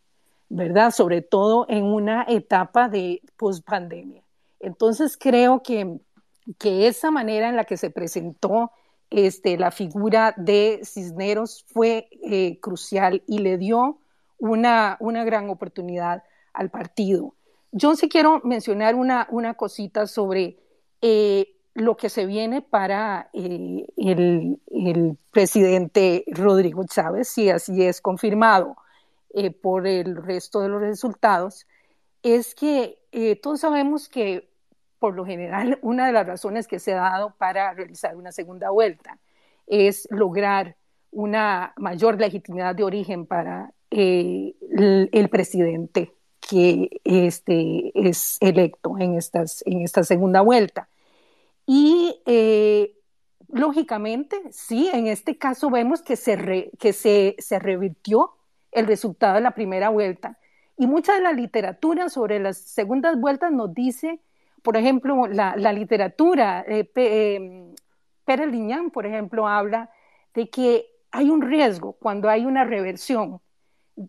[0.49, 0.91] ¿verdad?
[0.91, 4.23] Sobre todo en una etapa de post-pandemia.
[4.59, 6.01] Entonces creo que,
[6.59, 8.73] que esa manera en la que se presentó
[9.11, 13.99] este, la figura de Cisneros fue eh, crucial y le dio
[14.39, 17.35] una, una gran oportunidad al partido.
[17.73, 20.59] Yo sí quiero mencionar una, una cosita sobre
[21.03, 28.77] eh, lo que se viene para eh, el, presidente Rodrigo Chávez, si así es confirmado
[29.33, 31.67] eh, por el resto de los resultados,
[32.23, 32.99] es que
[33.43, 34.51] todos sabemos que
[34.99, 38.71] por lo general una de las razones que se ha dado para realizar una segunda
[38.71, 39.19] vuelta
[39.67, 40.77] es lograr
[41.13, 49.83] una mayor legitimidad de origen para el presidente que este, es electo en, estas, en
[49.83, 50.89] esta segunda vuelta.
[51.67, 52.97] Y eh,
[53.49, 58.33] lógicamente, sí, en este caso vemos que, se, que se, se revirtió
[58.73, 60.39] el resultado de la primera vuelta.
[60.77, 64.21] Y mucha de la literatura sobre las segundas vueltas nos dice,
[64.63, 67.75] por ejemplo, la, la literatura, eh, eh,
[68.25, 69.91] Pérez Liñán, por ejemplo, habla
[70.35, 73.41] de que hay un riesgo cuando hay una reversión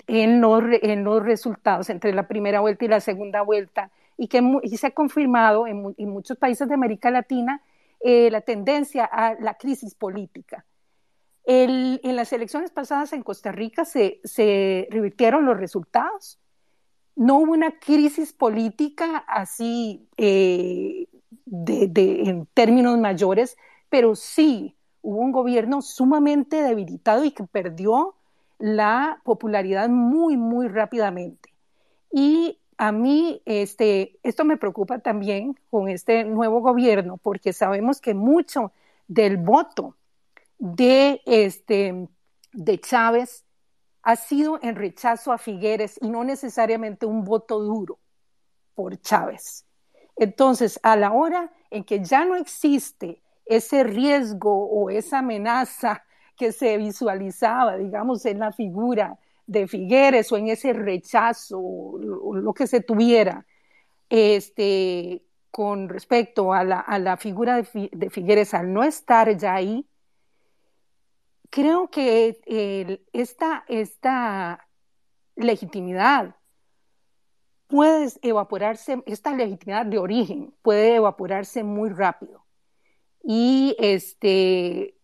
[0.07, 4.41] en los, en los resultados entre la primera vuelta y la segunda vuelta y que
[4.77, 7.61] se ha confirmado en, muchos países de América Latina
[7.99, 10.65] eh, la tendencia a la crisis política.
[11.45, 16.39] en las elecciones pasadas en Costa Rica se, se revirtieron los resultados.
[17.15, 21.07] No hubo una crisis política así eh,
[21.45, 23.57] de, de, en términos mayores,
[23.89, 28.15] pero sí hubo un gobierno sumamente debilitado y que perdió
[28.61, 31.53] la popularidad muy, muy rápidamente.
[32.11, 38.13] Y a mí este, esto me preocupa también con este nuevo gobierno, porque sabemos que
[38.13, 38.71] mucho
[39.07, 39.97] del voto
[40.57, 42.07] de, este,
[42.53, 43.45] de Chávez
[44.03, 47.99] ha sido en rechazo a Figueres y no necesariamente un voto duro
[48.73, 49.65] por Chávez.
[50.15, 56.03] Entonces, a la hora en que ya no existe ese riesgo o esa amenaza
[56.41, 62.51] que se visualizaba, digamos, en la figura de Figueres o en ese rechazo, o lo
[62.55, 63.45] que se tuviera,
[64.09, 65.21] este,
[65.51, 69.85] con respecto a la, figura de, Figueres al no estar ya ahí,
[71.51, 72.39] creo que
[73.13, 74.67] esta, esta
[75.35, 76.35] legitimidad
[77.67, 82.43] puede evaporarse, esta legitimidad de origen puede evaporarse muy rápido.
[83.23, 84.95] Y este,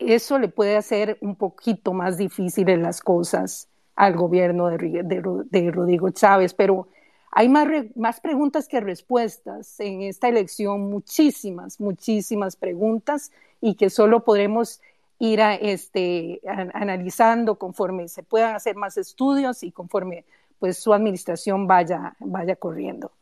[0.00, 6.54] eso le puede hacer un poquito más difíciles las cosas al gobierno de, Rodrigo Chávez,
[6.54, 6.88] pero
[7.30, 13.30] hay más, más preguntas que respuestas en esta elección, muchísimas, muchísimas preguntas
[13.60, 14.80] y que solo podremos
[15.18, 16.40] ir a, este,
[16.72, 20.24] analizando conforme se puedan hacer más estudios y conforme
[20.58, 23.12] pues su administración vaya, vaya corriendo.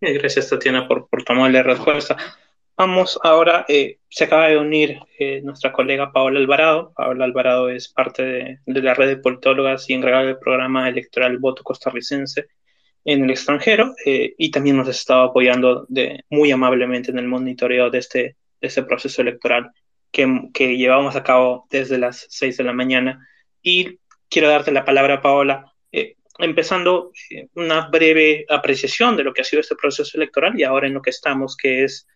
[0.00, 2.16] Gracias, Tatiana, por, por tomar la respuesta.
[2.78, 6.92] Vamos ahora, eh, se acaba de unir eh, nuestra colega Paola Alvarado.
[6.94, 11.62] Paola Alvarado es parte de, la red de politólogas y encargada del programa electoral Voto
[11.62, 12.48] Costarricense
[13.02, 17.28] en el extranjero eh, y también nos ha estado apoyando de, muy amablemente en el
[17.28, 18.20] monitoreo de este,
[18.60, 19.70] de este proceso electoral
[20.12, 23.26] que, que, llevamos a cabo desde las 6 de la mañana.
[23.62, 25.72] Y quiero darte la palabra, Paola,
[26.38, 27.12] empezando
[27.54, 31.00] una breve apreciación de lo que ha sido este proceso electoral y ahora en lo
[31.00, 32.06] que estamos, que es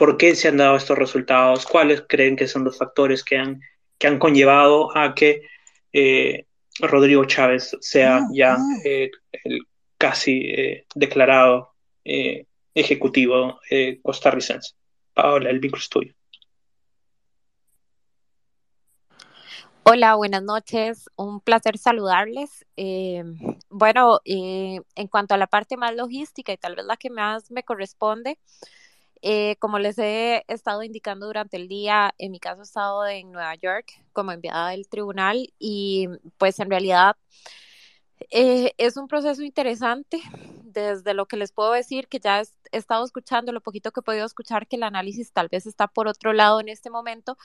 [0.00, 3.60] por qué se han dado estos resultados, cuáles creen que son los factores que han,
[3.98, 5.42] que han conllevado a que
[5.92, 6.46] eh,
[6.78, 8.64] Rodrigo Chávez sea ah, ya ah.
[8.82, 9.10] Eh,
[9.44, 9.60] el
[9.98, 11.74] casi eh, declarado
[12.74, 13.60] ejecutivo
[14.02, 14.72] costarricense.
[15.12, 16.14] Paola, el vínculo es tuyo.
[19.82, 21.10] Hola, buenas noches.
[21.16, 22.64] Un placer saludarles.
[23.68, 27.64] bueno, en cuanto a la parte más logística y tal vez la que más me
[27.64, 28.38] corresponde,
[29.22, 33.32] eh, como les he estado indicando durante el día, en mi caso he estado en
[33.32, 36.08] Nueva York como enviada del tribunal y
[36.38, 37.16] pues en realidad
[38.30, 40.20] eh, es un proceso interesante.
[40.64, 44.02] Desde lo que les puedo decir, que ya he estado escuchando, lo poquito que he
[44.04, 47.36] podido escuchar, que el análisis tal vez está por otro lado en este momento,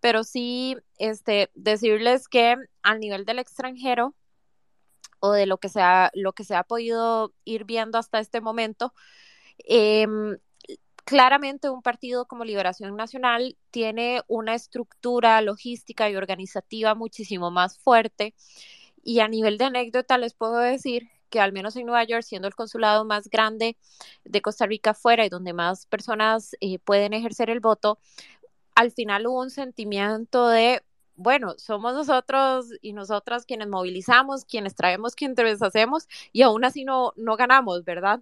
[0.00, 4.14] pero sí este, decirles que al nivel del extranjero
[5.20, 8.42] o de lo que se ha, lo que se ha podido ir viendo hasta este
[8.42, 8.92] momento,
[9.66, 10.06] eh,
[11.04, 18.34] claramente un partido como Liberación Nacional tiene una estructura logística y organizativa muchísimo más fuerte.
[19.02, 22.48] Y a nivel de anécdota les puedo decir que al menos en Nueva York, siendo
[22.48, 23.76] el consulado más grande
[24.24, 27.98] de Costa Rica fuera y donde más personas eh, pueden ejercer el voto,
[28.74, 30.82] al final hubo un sentimiento de,
[31.16, 37.12] bueno, somos nosotros y nosotras quienes movilizamos, quienes traemos, quienes hacemos y aún así no,
[37.16, 38.20] no ganamos, ¿verdad?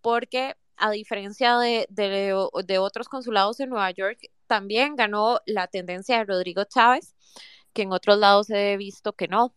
[0.00, 6.24] Porque a diferencia de, de, otros consulados en Nueva York, también ganó la tendencia de
[6.24, 7.14] Rodrigo Chávez,
[7.72, 9.54] que en otros lados he visto que no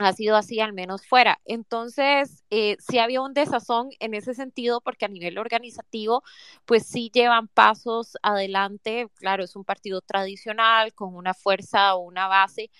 [0.00, 1.40] ha sido así, al menos fuera.
[1.44, 6.22] Entonces, eh, sí había un desazón en ese sentido, porque a nivel organizativo,
[6.64, 9.08] pues sí llevan pasos adelante.
[9.14, 12.70] Claro, es un partido tradicional, con una fuerza o una base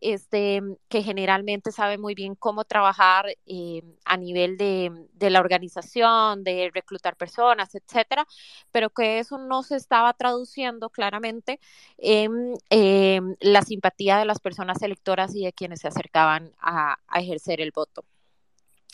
[0.00, 4.90] este, que generalmente sabe muy bien cómo trabajar eh, a nivel de,
[5.30, 8.26] la organización, de reclutar personas, etcétera,
[8.72, 11.60] pero que eso no se estaba traduciendo claramente
[11.98, 17.60] en eh, la simpatía de las personas electoras y de quienes se acercaban a, ejercer
[17.60, 18.04] el voto.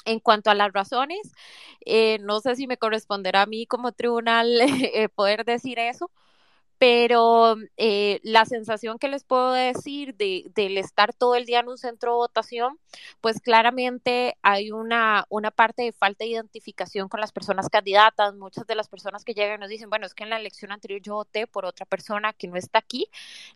[0.04, 1.32] En cuanto a las razones,
[1.84, 4.58] eh, no sé si me corresponderá a mí como tribunal
[5.14, 6.10] poder decir eso,
[6.82, 11.68] pero eh, la sensación que les puedo decir de, del estar todo el día en
[11.68, 12.76] un centro de votación,
[13.20, 18.34] pues claramente hay una, una parte de falta de identificación con las personas candidatas.
[18.34, 21.00] Muchas de las personas que llegan nos dicen, bueno, es que en la elección anterior
[21.00, 23.06] yo voté por otra persona que no está aquí,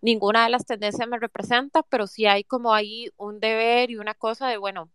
[0.00, 4.14] ninguna de las tendencias me representa, pero sí hay como ahí un deber y una
[4.14, 4.88] cosa de, bueno,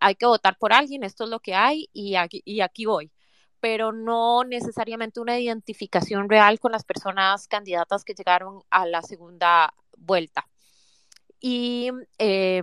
[0.00, 3.13] hay que votar por alguien, esto es lo que hay y aquí, y aquí voy
[3.64, 9.72] pero no necesariamente una identificación real con las personas candidatas que llegaron a la segunda
[9.96, 10.46] vuelta.
[11.40, 12.62] Y eh,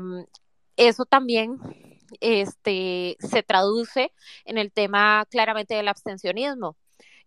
[0.77, 1.57] eso también
[2.19, 4.13] este, se traduce
[4.45, 6.77] en el tema claramente del abstencionismo.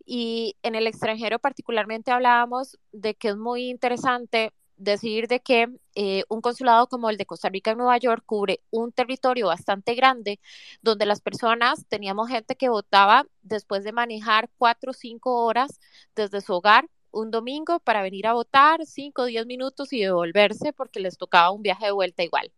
[0.06, 6.24] Y en el extranjero particularmente hablábamos de que es muy interesante decir de que eh,
[6.28, 10.40] un consulado como el de Costa Rica en Nueva York cubre un territorio bastante grande
[10.82, 15.80] donde las personas, teníamos gente que votaba después de manejar cuatro o cinco horas
[16.14, 20.72] desde su hogar un domingo para venir a votar, cinco o diez minutos y devolverse
[20.72, 22.52] porque les tocaba un viaje de vuelta igual.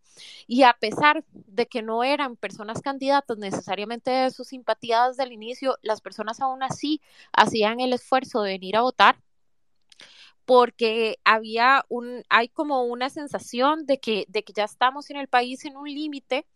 [0.47, 5.33] Y a pesar de que no eran personas candidatas necesariamente de sus simpatías desde el
[5.33, 7.01] inicio, las personas aún así
[7.33, 9.17] hacían el esfuerzo de venir a votar
[10.47, 15.27] porque había un, hay como una sensación de que, de que ya estamos en el
[15.27, 16.47] país en un límite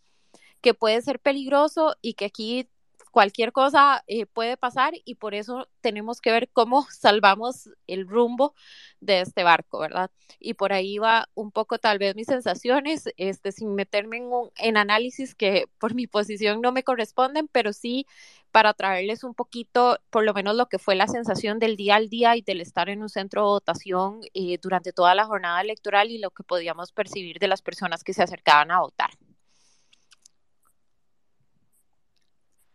[0.62, 2.70] que puede ser peligroso y que aquí
[3.12, 8.56] cualquier cosa eh, puede pasar y por eso tenemos que ver cómo salvamos el rumbo
[9.00, 10.12] de este barco, ¿verdad?
[10.40, 14.52] Y por ahí va un poco tal vez mis sensaciones, este, sin meterme en, un,
[14.58, 18.08] en análisis que por mi posición no me corresponden, pero sí
[18.52, 22.10] para traerles un poquito, por lo menos lo que fue la sensación del día al
[22.10, 26.12] día y del estar en un centro de votación eh, durante toda la jornada electoral
[26.12, 29.12] y lo que podíamos percibir de las personas que se acercaban a votar.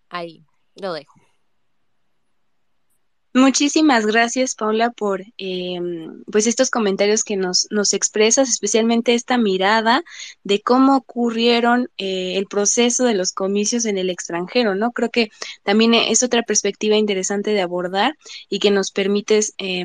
[0.09, 0.44] Ahí
[0.74, 1.26] lo dejo.
[3.37, 5.78] Muchísimas gracias, Paula, por eh,
[6.32, 10.03] pues estos comentarios que nos, nos expresas, especialmente esta mirada
[10.43, 14.91] de cómo ocurrieron eh, el proceso de los comicios en el extranjero, ¿no?
[14.93, 15.28] Creo que
[15.64, 18.16] también es otra perspectiva interesante de abordar
[18.49, 19.84] y que nos permites eh,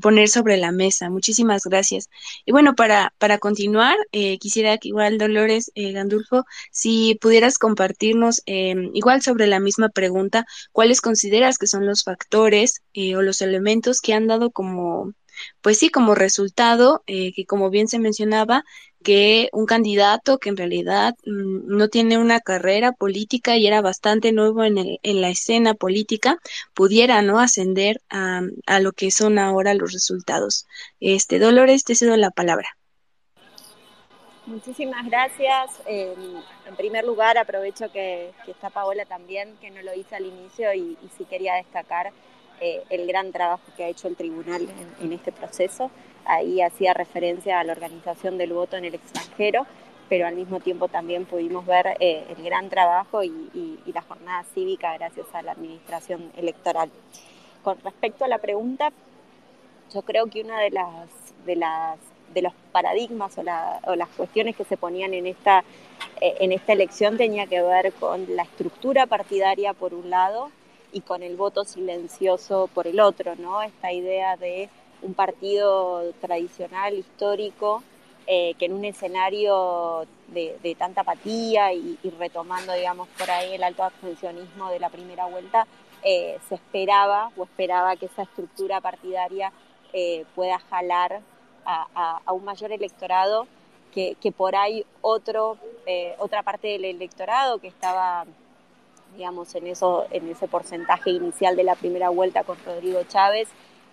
[0.00, 1.10] poner sobre la mesa.
[1.10, 2.08] Muchísimas gracias.
[2.46, 8.42] Y bueno, para, para continuar, eh, quisiera que igual, Dolores eh, Gandulfo, si pudieras compartirnos
[8.46, 14.00] igual sobre la misma pregunta, ¿cuáles consideras que son los factores eh, o los elementos
[14.00, 15.12] que han dado como,
[15.60, 18.64] pues sí, como resultado, eh, que como bien se mencionaba,
[19.02, 24.32] que un candidato que en realidad mm, no tiene una carrera política y era bastante
[24.32, 26.38] nuevo en, el, en la escena política,
[26.74, 30.66] pudiera no ascender a, a, lo que son ahora los resultados.
[31.00, 32.68] Este Dolores, te cedo la palabra.
[34.46, 35.80] Muchísimas gracias.
[35.86, 36.14] Eh,
[36.66, 40.72] en primer lugar, aprovecho que, que, está Paola también, que no lo hice al inicio
[40.74, 42.12] y, y sí quería destacar
[42.62, 45.90] eh, el gran trabajo que ha hecho el tribunal en, en, este proceso.
[46.24, 49.66] Ahí hacía referencia a la organización del voto en el extranjero,
[50.08, 54.02] pero al mismo tiempo también pudimos ver eh, el gran trabajo y, y, y, la
[54.02, 56.88] jornada cívica gracias a la administración electoral.
[57.64, 58.92] Con respecto a la pregunta,
[59.92, 61.08] yo creo que una de las,
[61.44, 61.98] de las
[62.32, 65.64] de los paradigmas o, la, o, las cuestiones que se ponían en esta,
[66.20, 70.50] eh, en esta elección tenía que ver con la estructura partidaria por un lado
[70.92, 73.62] y con el voto silencioso por el otro, ¿no?
[73.62, 74.68] Esta idea de
[75.02, 77.82] un partido tradicional, histórico,
[78.26, 83.82] eh, que en un escenario de, tanta apatía y, retomando, digamos, por ahí el alto
[83.82, 85.66] abstencionismo de la primera vuelta,
[86.04, 89.52] eh, se esperaba o esperaba que esa estructura partidaria
[89.92, 91.20] eh, pueda jalar
[91.64, 93.46] a, un mayor electorado
[93.92, 95.58] que, que por ahí otro,
[96.18, 98.24] otra parte del electorado que estaba
[99.16, 103.48] digamos, en, eso, en ese porcentaje inicial de la primera vuelta con Rodrigo Chávez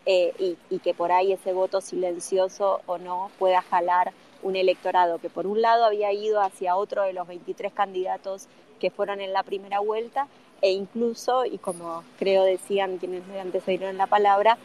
[0.06, 4.12] eh, y, que por ahí ese voto silencioso o no pueda jalar
[4.42, 8.48] un electorado que por un lado había ido hacia otro de los 23 candidatos
[8.80, 10.28] que fueron en la primera vuelta
[10.62, 14.58] e incluso, y como creo decían quienes me antecedieron en la palabra,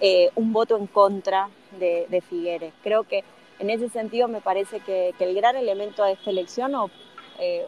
[0.00, 1.48] eh, un voto en contra
[1.78, 2.72] de, de Figueres.
[2.82, 3.24] Creo que
[3.58, 6.90] En ese sentido, me parece que, el gran elemento de esta elección o,
[7.38, 7.66] eh,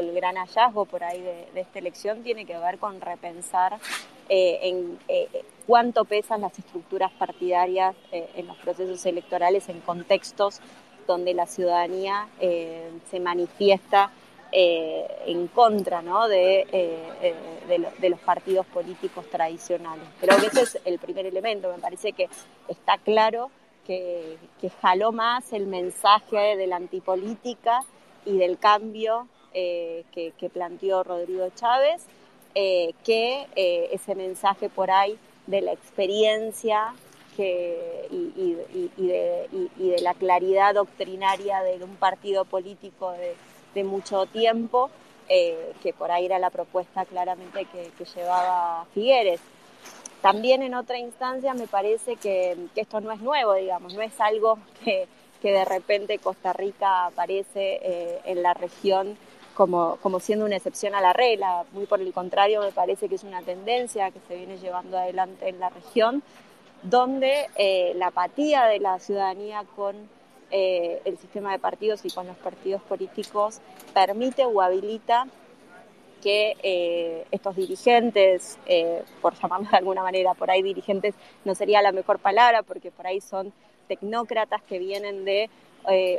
[0.00, 3.78] el gran hallazgo por ahí de, esta elección tiene que ver con repensar
[4.28, 4.98] eh, en
[5.66, 10.60] cuánto pesan las estructuras partidarias en los procesos electorales en contextos
[11.06, 14.10] donde la ciudadanía se manifiesta
[14.54, 16.28] eh, en contra ¿no?
[16.28, 17.34] de, eh,
[17.70, 20.04] eh, los partidos políticos tradicionales.
[20.20, 22.28] Creo que ese es el primer elemento, me parece que
[22.68, 23.50] está claro
[23.86, 24.36] que
[24.82, 27.80] jaló más el mensaje de la antipolítica
[28.24, 32.06] y del cambio que, que, planteó Rodrigo Chávez,
[32.54, 33.46] que
[33.92, 36.94] ese mensaje por ahí de la experiencia
[37.36, 43.12] que, y, de, la claridad doctrinaria de un partido político
[43.74, 44.90] de, mucho tiempo,
[45.28, 49.40] eh, que por ahí era la propuesta claramente que, llevaba Figueres.
[50.20, 54.58] También en otra instancia me parece que, esto no es nuevo, digamos, no es algo
[54.84, 55.06] que,
[55.50, 59.16] de repente Costa Rica aparece eh, en la región
[59.54, 61.64] como, como siendo una excepción a la regla.
[61.72, 65.48] Muy por el contrario, me parece que es una tendencia que se viene llevando adelante
[65.48, 66.22] en la región,
[66.82, 69.96] donde eh, la apatía de la ciudadanía con
[70.50, 73.60] eh, el sistema de partidos y con los partidos políticos
[73.94, 75.26] permite o habilita
[76.22, 78.56] que estos dirigentes,
[79.20, 83.08] por llamarlos de alguna manera, por ahí dirigentes no sería la mejor palabra, porque por
[83.08, 83.52] ahí son
[83.88, 85.50] tecnócratas que vienen de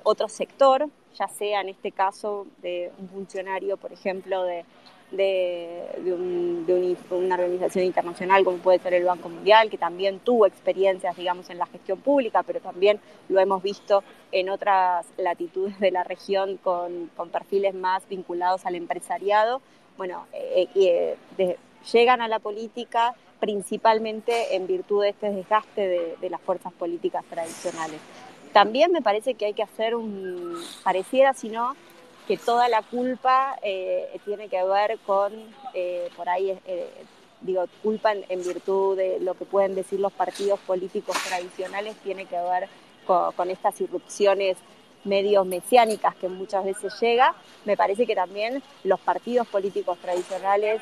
[0.04, 4.66] otro sector, ya sea en este caso de un funcionario, por ejemplo, de,
[5.14, 11.50] de, una organización internacional como puede ser el Banco Mundial, que también tuvo experiencias, digamos,
[11.50, 13.00] en la gestión pública, pero también
[13.30, 19.62] lo hemos visto en otras latitudes de la región con, perfiles más vinculados al empresariado.
[19.98, 21.58] Bueno, eh, eh, eh,
[21.92, 28.00] llegan a la política principalmente en virtud de este desgaste de, las fuerzas políticas tradicionales.
[28.54, 31.76] También me parece que hay que hacer un, pareciera si no,
[32.26, 35.34] que toda la culpa eh, tiene que ver con,
[35.74, 36.88] eh, por ahí, eh,
[37.42, 42.38] digo, culpa en, virtud de lo que pueden decir los partidos políticos tradicionales, tiene que
[42.38, 42.70] ver
[43.06, 44.56] con, estas irrupciones
[45.04, 47.36] medios mesiánicas que muchas veces llega.
[47.66, 50.82] Me parece que también los partidos políticos tradicionales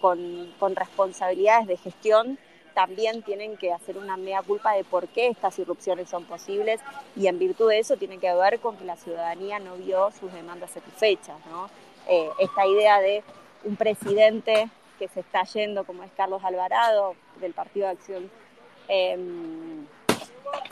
[0.00, 2.38] con, con responsabilidades de gestión
[2.74, 6.80] también tienen que hacer una mea culpa de por qué estas irrupciones son posibles
[7.16, 10.32] y en virtud de eso tiene que ver con que la ciudadanía no vio sus
[10.32, 11.36] demandas satisfechas.
[11.50, 11.70] ¿no?
[12.08, 13.22] Eh, esta idea de
[13.64, 14.68] un presidente
[14.98, 18.30] que se está yendo, como es Carlos Alvarado, del Partido de Acción,
[18.88, 19.86] em,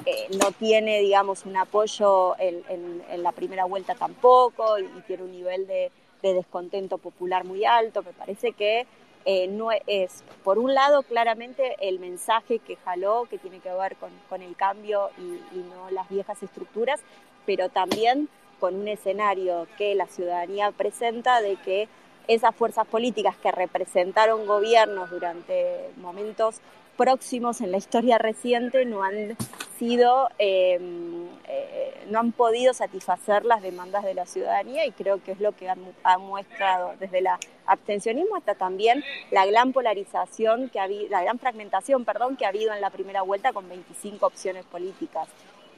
[0.04, 5.66] eh, no tiene, digamos, un apoyo en, la primera vuelta tampoco y, tiene un nivel
[5.66, 5.90] de
[6.22, 8.02] descontento popular muy alto.
[8.02, 8.86] Me parece que
[9.24, 13.96] eh, no es, por un lado, claramente el mensaje que jaló, que tiene que ver
[13.96, 17.00] con, el cambio y, no las viejas estructuras,
[17.46, 21.88] pero también con un escenario que la ciudadanía presenta de que
[22.28, 26.60] esas fuerzas políticas que representaron gobiernos durante momentos
[27.02, 29.36] próximos en la historia reciente no han
[29.76, 35.32] sido, em, eh, no han podido satisfacer las demandas de la ciudadanía y creo que
[35.32, 37.26] es lo que ha mostrado desde el
[37.66, 42.50] abstencionismo hasta también la gran polarización que ha habido, la gran fragmentación, perdón, que ha
[42.50, 45.26] habido en la primera vuelta con 25 opciones políticas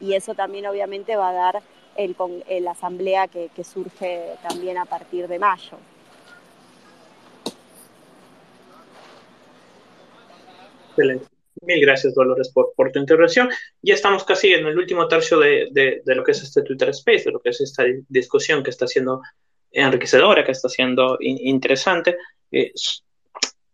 [0.02, 1.62] y eso también obviamente va a dar
[1.96, 2.14] el,
[2.60, 5.78] la asamblea que surge también a partir de mayo.
[10.96, 11.26] Excelente.
[11.62, 13.48] Mil gracias, Dolores, por, por, tu intervención.
[13.82, 16.90] Ya estamos casi en el último tercio de, de, de, lo que es este Twitter
[16.90, 19.22] Space, de lo que es esta discusión que está siendo
[19.70, 22.16] enriquecedora, que está siendo interesante.
[22.50, 22.72] Eh,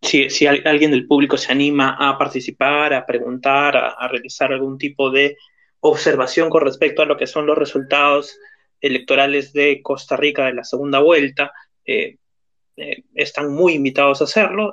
[0.03, 5.11] si, si, alguien del público se anima a participar, a preguntar, a, realizar algún tipo
[5.11, 5.37] de
[5.81, 8.39] observación con respecto a lo que son los resultados
[8.81, 11.53] electorales de Costa Rica de la segunda vuelta,
[11.85, 12.17] eh,
[12.77, 14.73] eh, están muy invitados a hacerlo.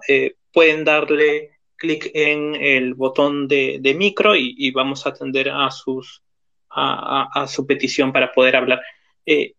[0.53, 6.23] pueden darle clic en el botón de, micro y, vamos a atender a, sus,
[6.69, 8.81] a, su petición para poder hablar.
[9.25, 9.53] Eh,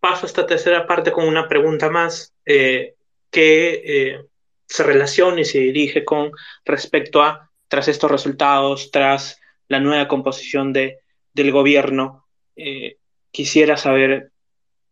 [0.00, 2.94] paso a esta tercera parte con una pregunta más eh,
[3.30, 4.24] que eh,
[4.66, 6.30] se relaciona y se dirige con
[6.64, 10.98] respecto a, tras estos resultados, tras la nueva composición de,
[11.32, 12.26] del gobierno,
[13.32, 14.30] quisiera saber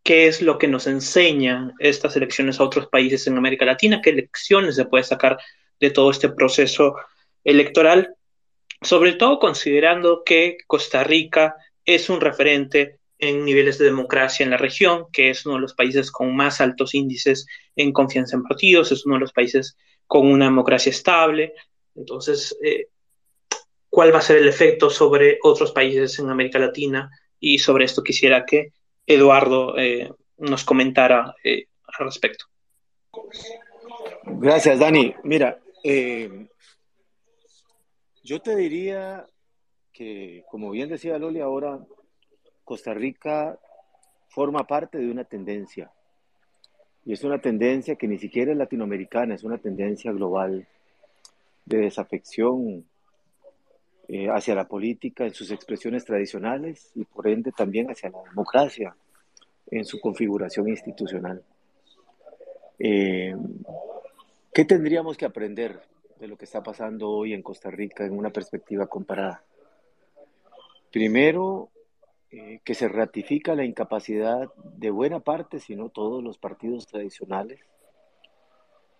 [0.03, 4.13] qué es lo que nos enseñan estas elecciones a otros países en América Latina, qué
[4.13, 5.39] lecciones se puede sacar
[5.83, 6.95] de todo este proceso
[7.43, 8.15] electoral,
[8.81, 14.57] sobre todo considerando que Costa Rica es un referente en niveles de democracia en la
[14.59, 18.93] región, que es uno de los países con más altos índices en confianza en partidos,
[18.93, 19.77] es uno de los países
[20.07, 21.55] con una democracia estable.
[21.97, 22.87] Entonces, eh,
[23.91, 27.11] cuál va a ser el efecto sobre otros países en América Latina
[27.41, 28.73] y sobre esto quisiera que
[29.05, 31.67] Eduardo eh, nos comentara eh,
[31.99, 32.45] al respecto.
[34.25, 35.13] Gracias, Dani.
[35.25, 36.49] Mira, eh,
[38.25, 39.27] yo te diría
[39.93, 41.81] que, como bien decía Loli, ahora
[42.65, 43.59] Costa Rica
[44.29, 45.91] forma parte de una tendencia.
[47.05, 50.67] Y es una tendencia que ni siquiera es latinoamericana, es una tendencia global
[51.65, 52.87] de desafección
[54.09, 58.95] eh, hacia la política en sus expresiones tradicionales y por ende también hacia la democracia
[59.71, 61.43] en su configuración institucional.
[62.79, 63.35] Eh,
[64.55, 65.81] ¿Qué tendríamos que aprender
[66.19, 69.43] de lo que está pasando hoy en Costa Rica en una perspectiva comparada?
[70.91, 71.71] Primero,
[72.31, 77.61] eh, que se ratifica la incapacidad de buena parte, si no todos los partidos tradicionales,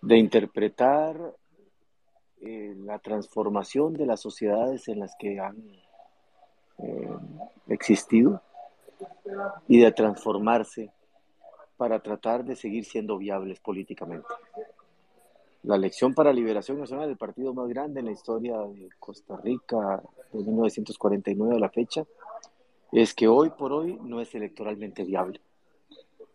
[0.01, 1.35] de interpretar
[2.41, 5.57] eh, la transformación de las sociedades en las que han
[6.79, 7.09] eh,
[7.67, 8.41] existido
[9.67, 10.91] y de transformarse
[11.77, 14.27] para tratar de seguir siendo viables políticamente.
[15.63, 20.03] La elección para Liberación Nacional, el partido más grande en la historia de Costa Rica
[20.33, 22.05] de 1949 a la fecha,
[22.91, 25.39] es que hoy por hoy no es electoralmente viable.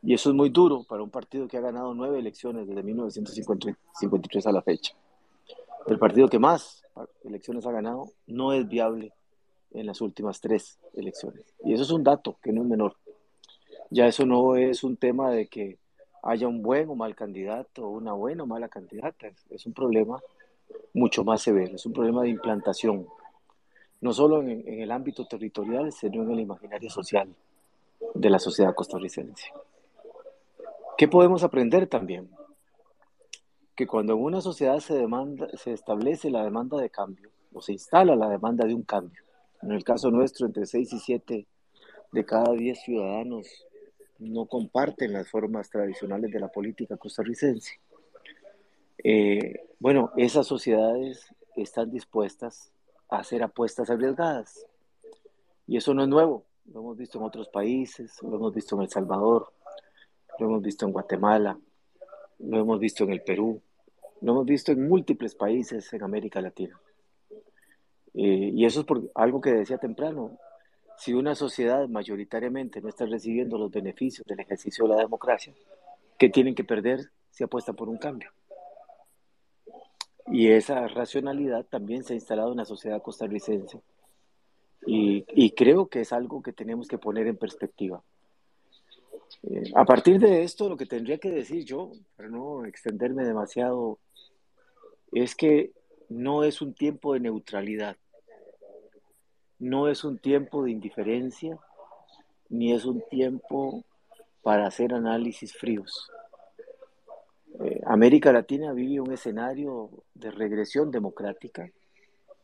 [0.02, 4.46] Y eso es muy duro para un partido que ha ganado nueve elecciones desde 1953
[4.46, 4.94] a la fecha.
[5.86, 6.82] El partido que más
[7.22, 9.12] elecciones ha ganado no es viable
[9.72, 11.54] en las últimas tres elecciones.
[11.64, 12.96] Y eso es un dato que no es menor.
[13.90, 15.78] Ya eso no es un tema de que
[16.22, 19.28] haya un buen o mal candidato una buena o mala candidata.
[19.50, 20.20] Es un problema
[20.94, 21.76] mucho más severo.
[21.76, 23.06] Es un problema de implantación.
[24.00, 27.34] No solo en, en el ámbito territorial, sino en el imaginario social
[28.14, 29.52] de la sociedad costarricense.
[30.96, 32.28] ¿Qué podemos aprender también?
[33.78, 37.74] que cuando en una sociedad se, demanda, se establece la demanda de cambio o se
[37.74, 39.22] instala la demanda de un cambio,
[39.62, 41.46] en el caso nuestro entre 6 y 7
[42.10, 43.46] de cada 10 ciudadanos
[44.18, 47.80] no comparten las formas tradicionales de la política costarricense.
[49.02, 52.72] Eh, bueno, esas sociedades están dispuestas
[53.08, 54.66] a hacer apuestas arriesgadas.
[55.66, 56.44] Y eso no es nuevo.
[56.72, 59.52] Lo hemos visto en otros países, lo hemos visto en El Salvador,
[60.38, 61.58] lo hemos visto en Guatemala,
[62.38, 63.60] lo hemos visto en el Perú,
[64.20, 66.78] lo hemos visto en múltiples países en América Latina.
[68.14, 70.38] Eh, y eso es por algo que decía temprano.
[70.98, 75.54] Si una sociedad mayoritariamente no está recibiendo los beneficios del ejercicio de la democracia,
[76.18, 78.30] ¿qué tienen que perder si apuestan por un cambio?
[80.26, 83.80] Y esa racionalidad también se ha instalado en la sociedad costarricense.
[84.86, 88.02] Y, y creo que es algo que tenemos que poner en perspectiva.
[89.44, 93.98] Eh, a partir de esto, lo que tendría que decir yo, para no extenderme demasiado
[95.12, 95.72] es que
[96.08, 97.96] no es un tiempo de neutralidad,
[99.58, 101.58] no es un tiempo de indiferencia,
[102.48, 103.84] ni es un tiempo
[104.42, 106.10] para hacer análisis fríos.
[107.60, 111.70] Eh, América Latina vive un escenario de regresión democrática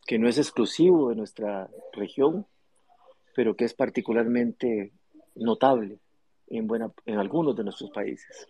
[0.06, 2.46] que no es exclusivo de nuestra región,
[3.34, 4.92] pero que es particularmente
[5.34, 5.98] notable
[6.48, 8.48] en, buena, en algunos de nuestros países.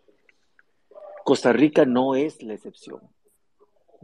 [1.22, 3.00] Costa Rica no es la excepción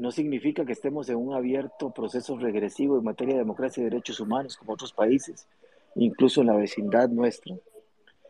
[0.01, 4.19] no significa que estemos en un abierto proceso regresivo en materia de democracia y derechos
[4.19, 5.47] humanos como otros países,
[5.95, 7.55] incluso en la vecindad nuestra,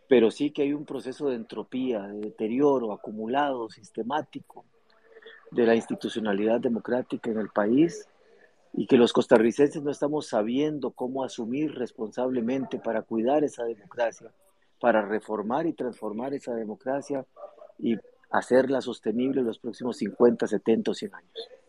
[0.08, 4.64] pero sí que hay un proceso de entropía, de deterioro acumulado, sistemático,
[5.52, 8.08] de la institucionalidad democrática en el país
[8.72, 14.32] y que los costarricenses no estamos sabiendo cómo asumir responsablemente para cuidar esa democracia,
[14.80, 17.24] para reformar y transformar esa democracia
[17.78, 17.96] y
[18.30, 21.59] hacerla sostenible en los próximos 50, 70 o 100 años.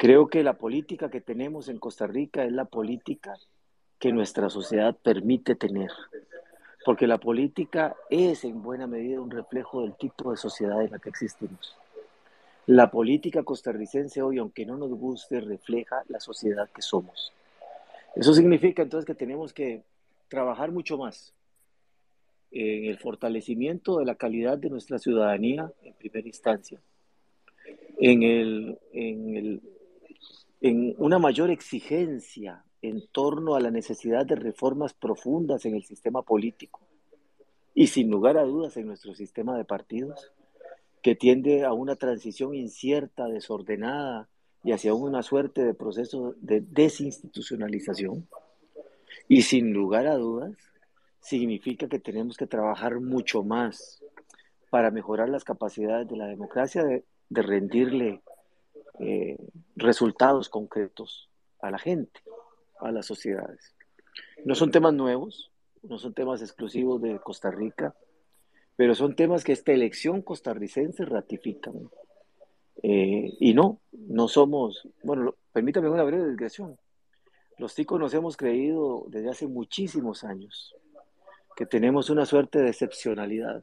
[0.00, 3.36] Creo que la política que tenemos en Costa Rica es la política
[3.98, 5.90] que nuestra sociedad permite tener,
[6.86, 11.00] porque la política es en buena medida un reflejo del tipo de sociedad en la
[11.00, 11.76] que existimos.
[12.64, 17.34] La política costarricense hoy, aunque no nos guste, refleja la sociedad que somos.
[18.16, 19.82] Eso significa entonces que tenemos que
[20.28, 21.34] trabajar mucho más
[22.52, 26.80] en el fortalecimiento de la calidad de nuestra ciudadanía en primera instancia,
[27.98, 29.62] en el, en el
[30.60, 36.22] en una mayor exigencia en torno a la necesidad de reformas profundas en el sistema
[36.22, 36.80] político
[37.74, 40.32] y sin lugar a dudas en nuestro sistema de partidos,
[41.02, 44.28] que tiende a una transición incierta, desordenada
[44.62, 48.28] y hacia una suerte de proceso de desinstitucionalización.
[49.28, 50.52] Y sin lugar a dudas,
[51.20, 54.02] significa que tenemos que trabajar mucho más
[54.70, 58.22] para mejorar las capacidades de la democracia de, rendirle
[59.00, 59.38] eh,
[59.76, 61.28] resultados concretos
[61.60, 62.20] a la gente.
[62.80, 63.74] a las sociedades.
[64.44, 65.50] No son temas nuevos,
[65.82, 67.94] no son temas exclusivos de Costa Rica,
[68.76, 71.90] pero son temas que esta elección costarricense ratifican.
[72.82, 76.78] Eh, y no, no somos, bueno, permítame una breve desgración.
[77.58, 80.74] Los ticos nos hemos creído desde hace muchísimos años
[81.54, 83.62] que tenemos una suerte de excepcionalidad,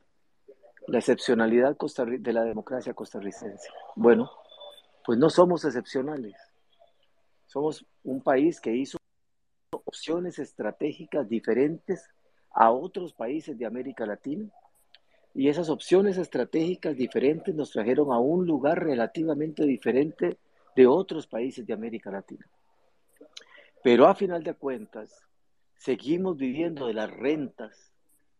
[0.86, 1.76] la excepcionalidad
[2.20, 3.70] de la democracia costarricense.
[3.96, 4.30] Bueno,
[5.08, 6.36] pues no somos excepcionales.
[7.46, 8.98] Somos un país que hizo
[9.72, 12.10] opciones estratégicas diferentes
[12.52, 14.50] a otros países de América Latina
[15.34, 20.40] y esas opciones estratégicas diferentes nos trajeron a un lugar relativamente diferente
[20.76, 22.46] de otros países de América Latina.
[23.82, 25.26] Pero a final de cuentas,
[25.78, 27.94] seguimos viviendo de las rentas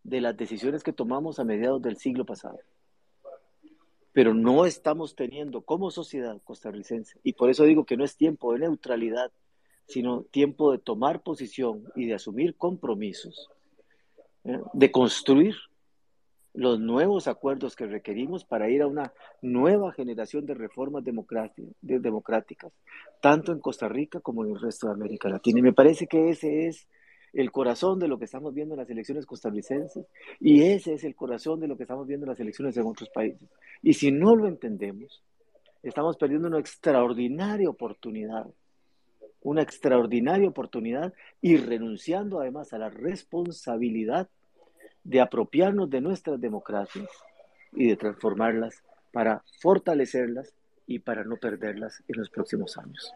[0.04, 2.60] de las decisiones que tomamos a mediados del siglo pasado.
[4.18, 8.52] Pero no estamos teniendo como sociedad costarricense, y por eso digo que no es tiempo
[8.52, 9.32] de neutralidad,
[9.86, 13.48] sino tiempo de tomar posición y de asumir compromisos,
[14.44, 14.60] ¿eh?
[14.74, 15.54] de construir
[16.56, 19.14] los nuevos acuerdos que requerimos para ir a una
[19.44, 21.04] nueva generación de reformas
[21.80, 22.74] democráticas,
[23.22, 25.60] tanto en Costa Rica como en el resto de América Latina.
[25.60, 26.88] Y me parece que ese es
[27.34, 30.06] el corazón de lo que estamos viendo en las elecciones costarricenses
[30.40, 33.10] y ese es el corazón de lo que estamos viendo en las elecciones en otros
[33.10, 33.48] países.
[33.82, 35.24] Y si no lo entendemos,
[35.84, 38.48] estamos perdiendo una extraordinaria oportunidad,
[39.42, 44.30] una extraordinaria oportunidad y renunciando además a la responsabilidad
[45.04, 47.08] de apropiarnos de nuestras democracias
[47.72, 50.54] y de transformarlas para fortalecerlas
[50.86, 53.14] y para no perderlas en los próximos años.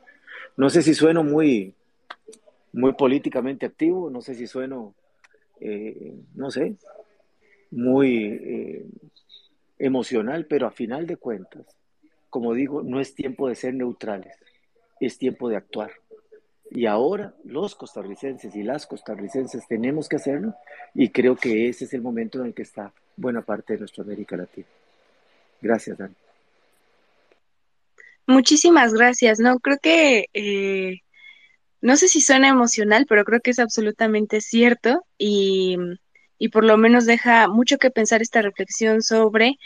[0.57, 1.75] No sé si sueno muy,
[2.73, 4.93] muy políticamente activo, no sé si sueno,
[5.59, 6.75] eh, no sé,
[7.71, 8.85] muy eh,
[9.79, 11.65] emocional, pero a final de cuentas,
[12.29, 14.35] como digo, no es tiempo de ser neutrales,
[14.99, 15.91] es tiempo de actuar.
[16.69, 20.55] Y ahora los costarricenses y las costarricenses tenemos que hacerlo
[20.93, 24.03] y creo que ese es el momento en el que está buena parte de nuestra
[24.03, 24.67] América Latina.
[25.61, 26.15] Gracias, Dani.
[28.27, 29.39] Muchísimas gracias.
[29.39, 31.01] No, creo que, eh,
[31.81, 35.77] no sé si suena emocional, pero creo que es absolutamente cierto y,
[36.37, 39.57] y por lo menos deja mucho que pensar esta reflexión sobre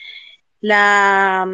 [0.62, 1.48] la,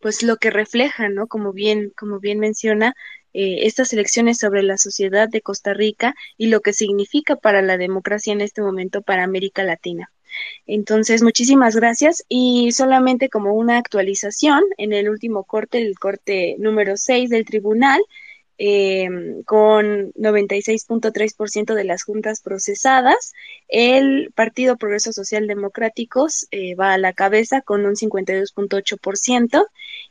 [0.00, 1.26] pues lo que refleja, ¿no?
[1.26, 2.94] Como bien, como bien menciona,
[3.32, 7.76] eh, estas elecciones sobre la sociedad de Costa Rica y lo que significa para la
[7.76, 10.10] democracia en este momento para América Latina.
[10.66, 16.96] Entonces, muchísimas gracias y solamente como una actualización, en el último corte, el corte número
[16.96, 18.00] 6 del tribunal,
[18.58, 19.08] eh,
[19.44, 23.34] con 96.3% de las juntas procesadas.
[23.68, 29.66] El Partido Progreso Social Democráticos eh, va a la cabeza con un 52.8%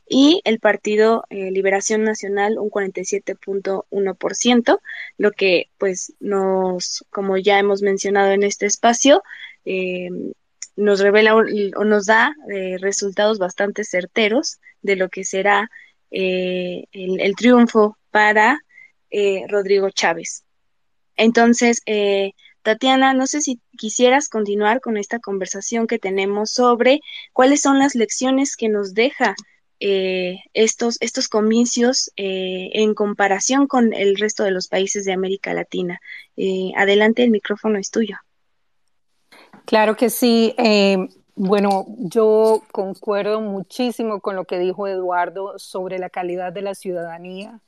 [0.08, 4.80] y el Partido eh, Liberación Nacional un 47.1%,
[5.18, 9.24] lo que pues nos, como ya hemos mencionado en este espacio,
[9.64, 10.10] eh,
[10.76, 12.32] nos revela o nos da
[12.80, 15.70] resultados bastante certeros de lo que será
[16.10, 18.60] el triunfo para
[19.10, 20.42] eh, Rodrigo Chávez.
[21.16, 22.32] Entonces, eh,
[22.62, 27.00] Tatiana, no sé si quisieras continuar con esta conversación que tenemos sobre
[27.34, 29.34] cuáles son las lecciones que nos deja
[29.80, 36.00] eh, estos, estos comicios en comparación con el resto de los países de América Latina.
[36.74, 38.16] adelante, el micrófono es tuyo.
[39.66, 40.54] Claro que sí.
[41.34, 47.60] bueno, yo concuerdo muchísimo con lo que dijo Eduardo sobre la calidad de la ciudadanía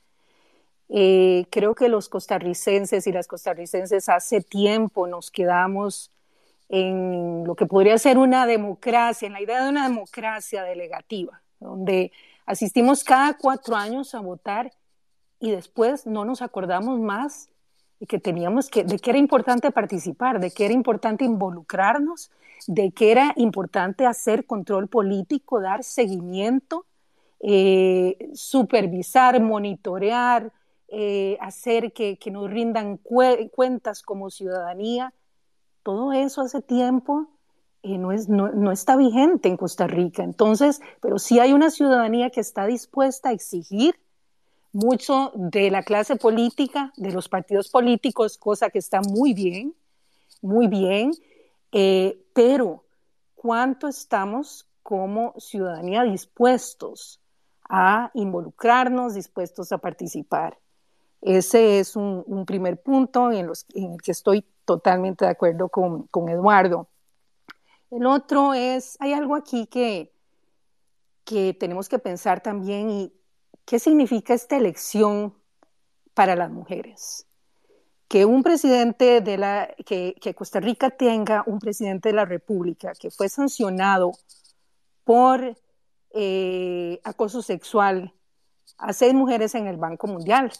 [0.89, 6.11] eh, creo que los costarricenses y las costarricenses hace tiempo nos quedamos
[6.67, 12.11] en lo que podría ser una democracia, en la idea de una democracia delegativa, donde
[12.45, 14.71] asistimos cada cuatro años a votar
[15.39, 17.49] y después no nos acordamos más
[17.99, 22.31] de que teníamos que, de que era importante participar, de que era importante involucrarnos,
[22.67, 26.85] de que era importante hacer control político, dar seguimiento,
[27.41, 30.51] eh, supervisar, monitorear,
[30.91, 35.13] eh, hacer que, nos rindan cuentas como ciudadanía,
[35.83, 37.29] todo eso hace tiempo
[37.81, 40.23] eh, no, es, no, está vigente en Costa Rica.
[40.23, 43.99] Entonces, pero sí hay una ciudadanía que está dispuesta a exigir
[44.73, 49.73] mucho de la clase política, de los partidos políticos, cosa que está muy bien,
[50.41, 51.11] muy bien,
[51.71, 52.83] eh, pero
[53.35, 57.21] ¿cuánto estamos como ciudadanía dispuestos
[57.69, 60.57] a involucrarnos, dispuestos a participar?
[61.21, 66.87] Ese es un, primer punto en, el que estoy totalmente de acuerdo con, Eduardo.
[67.91, 70.13] El otro es, hay algo aquí que,
[71.25, 73.13] que tenemos que pensar también y
[73.65, 75.33] qué significa esta elección
[76.13, 77.25] para las mujeres.
[78.07, 83.11] que un presidente de la, que, Costa Rica tenga un presidente de la República que
[83.11, 84.13] fue sancionado
[85.03, 85.55] por
[86.11, 88.11] eh, acoso sexual
[88.79, 90.51] a seis mujeres en el Banco Mundial.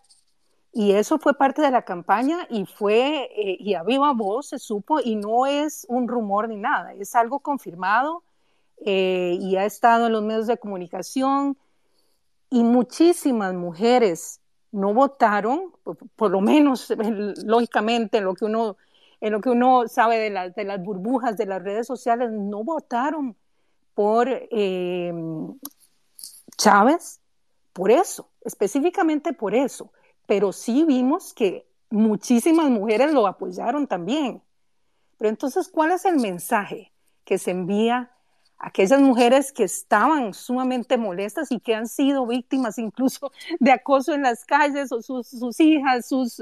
[0.71, 4.59] Y eso fue parte de la campaña y fue, eh, y a viva voz se
[4.59, 8.23] supo, y no es un rumor ni nada, es algo confirmado
[8.85, 11.57] eh, y ha estado en los medios de comunicación
[12.49, 14.41] y muchísimas mujeres
[14.71, 15.73] no votaron,
[16.15, 16.93] por, lo menos
[17.43, 18.77] lógicamente en lo que uno,
[19.21, 23.35] en lo que uno sabe de, de las burbujas de las redes sociales, no votaron
[23.95, 25.13] por eh,
[26.57, 27.19] Chávez
[27.73, 29.91] por eso, específicamente por eso,
[30.29, 34.43] pero sí vimos que muchísimas mujeres lo apoyaron también.
[35.17, 36.93] Pero entonces, ¿cuál es el mensaje
[37.25, 38.11] que se envía
[38.59, 44.21] aquellas mujeres que estaban sumamente molestas y que han sido víctimas incluso de acoso en
[44.21, 46.39] las calles o sus, hijas, sus,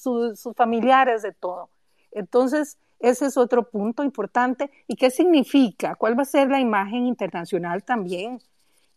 [0.00, 1.70] sus, familiares, de todo.
[2.12, 4.70] Entonces, ese es otro punto importante.
[4.86, 5.96] ¿Y qué significa?
[5.96, 8.40] ¿Cuál va a ser la imagen internacional también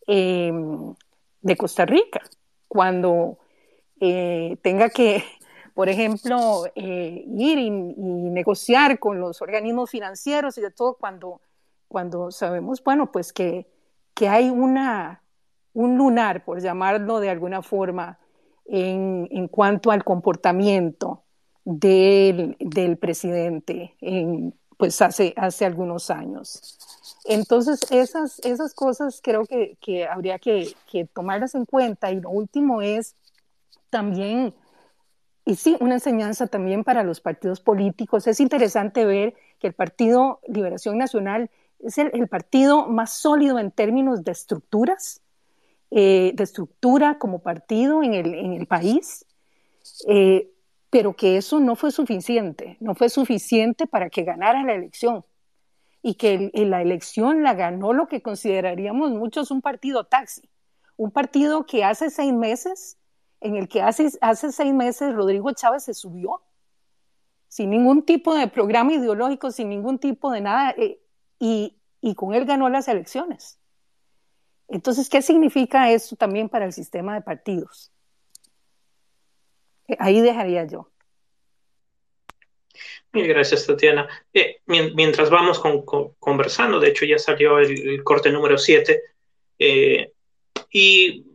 [0.06, 0.94] em,
[1.40, 2.22] de Costa Rica
[2.68, 3.38] cuando
[4.04, 5.24] eh, tenga que,
[5.74, 11.40] por ejemplo, eh, ir y, negociar con los organismos financieros y de todo cuando
[11.92, 13.68] cuando sabemos, bueno, pues que,
[14.14, 15.22] que hay una,
[15.74, 18.18] un lunar, por llamarlo de alguna forma,
[18.64, 21.22] en, en cuanto al comportamiento
[21.64, 26.78] del, del presidente en, pues hace, hace algunos años.
[27.24, 32.10] Entonces, esas, esas cosas creo que, que habría que, que, tomarlas en cuenta.
[32.10, 33.14] Y lo último es
[33.92, 34.54] también,
[35.44, 38.26] y sí, una enseñanza también para los partidos políticos.
[38.26, 44.24] Es interesante ver que el Partido Liberación Nacional es el, partido más sólido en términos
[44.24, 45.20] de estructuras,
[45.90, 49.26] eh, de estructura como partido en el, país,
[50.08, 50.50] eh,
[50.88, 55.22] pero que eso no fue suficiente, no fue suficiente para que ganara la elección
[56.02, 60.48] y que la elección la ganó lo que consideraríamos muchos un partido taxi,
[60.96, 62.96] un partido que hace seis meses,
[63.42, 66.42] en el que hace, hace seis meses Rodrigo Chávez se subió
[67.48, 70.74] sin ningún tipo de programa ideológico, sin ningún tipo de nada.
[70.78, 70.98] Eh,
[71.38, 73.58] y, con él ganó las elecciones.
[74.68, 77.92] Entonces, ¿qué significa esto también para el sistema de partidos?
[79.88, 80.88] Eh, ahí dejaría yo.
[83.12, 84.08] Muchas gracias, Tatiana.
[84.32, 85.60] Eh, mientras vamos
[86.18, 89.02] conversando, de hecho ya salió el, corte número 7
[89.58, 90.12] eh,
[90.70, 91.31] y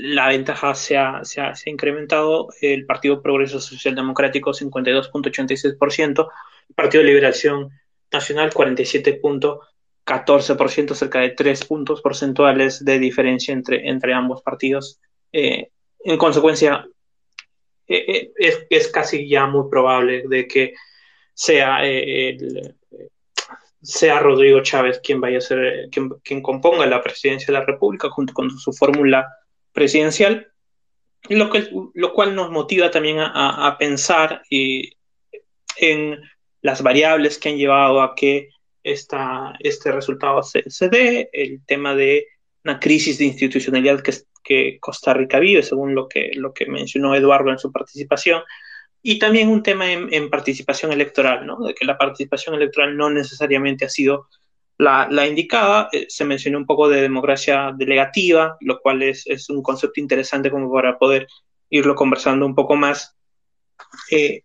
[0.00, 2.48] la ventaja se ha, se, ha, incrementado.
[2.60, 6.28] El Partido Progreso Social Democrático 52.86%,
[6.68, 7.70] el Partido Liberación
[8.12, 15.00] Nacional 47.14%, cerca de 3 puntos porcentuales de diferencia entre, entre ambos partidos.
[15.32, 15.70] Eh,
[16.00, 16.86] en consecuencia,
[17.88, 20.74] eh, eh, es, casi ya muy probable de que
[21.34, 21.80] sea,
[23.82, 28.08] sea Rodrigo Chávez quien vaya a ser, quien, quien, componga la presidencia de la República
[28.10, 29.26] junto con su fórmula
[29.76, 30.48] presidencial,
[31.28, 36.18] lo, que, lo cual nos motiva también a, a pensar en
[36.62, 38.48] las variables que han llevado a que
[38.82, 42.26] esta, este resultado se, dé, el tema de
[42.64, 44.12] una crisis de institucionalidad que,
[44.42, 48.42] que Costa Rica vive, según lo que, lo que mencionó Eduardo en su participación,
[49.02, 51.58] y también un tema en, participación electoral, ¿no?
[51.64, 54.28] de que la participación electoral no necesariamente ha sido
[54.78, 55.88] la, la indicada.
[55.92, 60.50] Eh, se mencionó un poco de democracia delegativa, lo cual es, es, un concepto interesante
[60.50, 61.26] como para poder
[61.70, 63.16] irlo conversando un poco más.
[64.10, 64.42] Eh,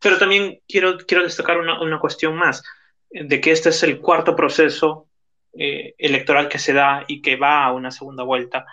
[0.00, 2.62] pero también quiero, quiero destacar una, una cuestión más,
[3.10, 5.08] de que este es el cuarto proceso
[5.56, 8.66] eh, electoral que se da y que va a una segunda vuelta,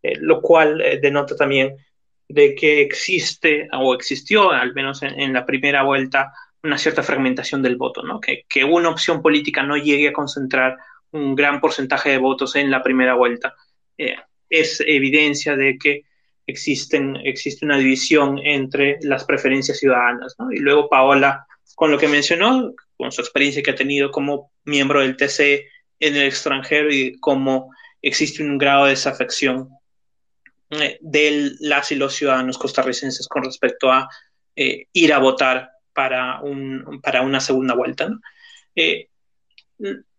[0.00, 1.76] eh, lo cual eh, denota también
[2.28, 6.32] de que existe o existió, al menos en, la primera vuelta,
[6.62, 8.20] una cierta fragmentación del voto, ¿no?
[8.20, 10.76] que, que una opción política no llegue a concentrar
[11.12, 13.54] un gran porcentaje de votos en la primera vuelta.
[14.48, 16.02] es evidencia de que
[16.48, 20.34] existen, existe una división entre las preferencias ciudadanas.
[20.38, 20.50] ¿no?
[20.50, 25.00] Y luego Paola, con lo que mencionó, con su experiencia que ha tenido como miembro
[25.00, 25.66] del TC
[26.00, 27.70] en el extranjero y cómo
[28.02, 29.68] existe un grado de desafección
[30.70, 34.08] eh, de las y los ciudadanos costarricenses con respecto a
[34.56, 38.08] eh, ir a votar para, un, para una segunda vuelta.
[38.76, 39.08] Eh,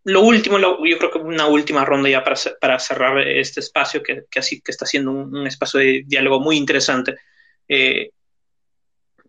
[0.04, 4.26] lo último, yo creo que una última ronda ya para, para cerrar este espacio, que,
[4.30, 7.16] que, así, que está siendo un, espacio de diálogo muy interesante.
[7.70, 8.12] Eh,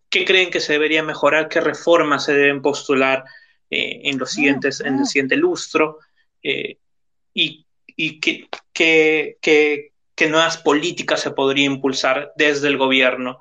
[0.08, 1.48] ¿Qué creen que se debería mejorar?
[1.48, 3.22] ¿Qué reformas se deben postular
[3.70, 5.98] eh, en, los siguientes, en el siguiente lustro?
[6.42, 13.38] ¿Y, y qué, qué, qué, qué, nuevas políticas se podría impulsar desde el gobierno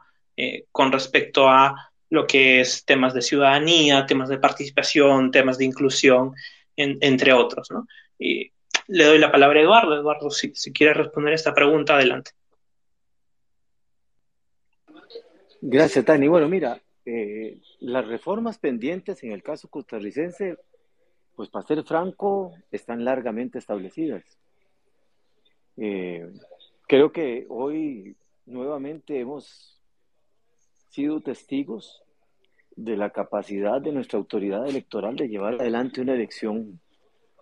[0.72, 6.34] con respecto a lo que es temas de ciudadanía, temas de participación, temas de inclusión,
[6.76, 7.70] entre otros.
[7.72, 7.88] ¿no?
[8.18, 8.52] Y
[8.88, 9.96] le doy la palabra a Eduardo.
[9.96, 12.32] Eduardo, si, si quiere responder esta pregunta, adelante.
[15.62, 16.28] Gracias, Tani.
[16.28, 20.58] Bueno, mira, eh, las reformas pendientes en el caso costarricense,
[21.36, 24.24] pues para ser franco, están largamente establecidas.
[25.78, 26.30] Eh,
[26.88, 28.16] creo que hoy
[28.46, 29.79] nuevamente hemos
[30.90, 32.04] sido testigos
[32.76, 36.80] de la capacidad de nuestra autoridad electoral de llevar adelante una elección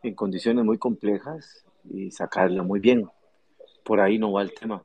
[0.03, 3.07] en condiciones muy complejas y sacarla muy bien.
[3.83, 4.83] Por ahí no va el tema.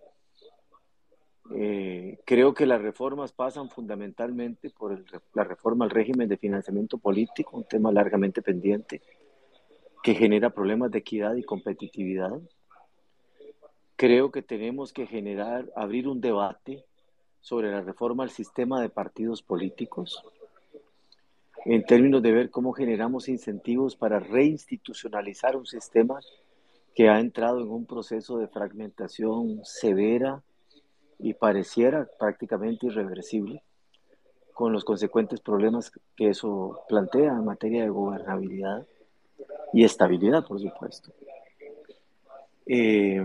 [1.55, 7.57] Eh, creo que las reformas pasan fundamentalmente por la reforma al régimen de financiamiento político,
[7.57, 9.03] un tema largamente pendiente
[10.03, 12.33] que genera problemas de equidad y competitividad.
[13.97, 16.85] Creo que tenemos que generar, abrir un debate
[17.43, 20.23] sobre la reforma al sistema de partidos políticos,
[21.65, 26.21] en términos de ver cómo generamos incentivos para reinstitucionalizar un sistema
[26.95, 30.43] que ha entrado en un proceso de fragmentación severa
[31.19, 33.63] y pareciera prácticamente irreversible,
[34.55, 38.87] con los consecuentes problemas que eso plantea en materia de gobernabilidad
[39.73, 41.13] y estabilidad, por supuesto.
[42.67, 43.25] Eh,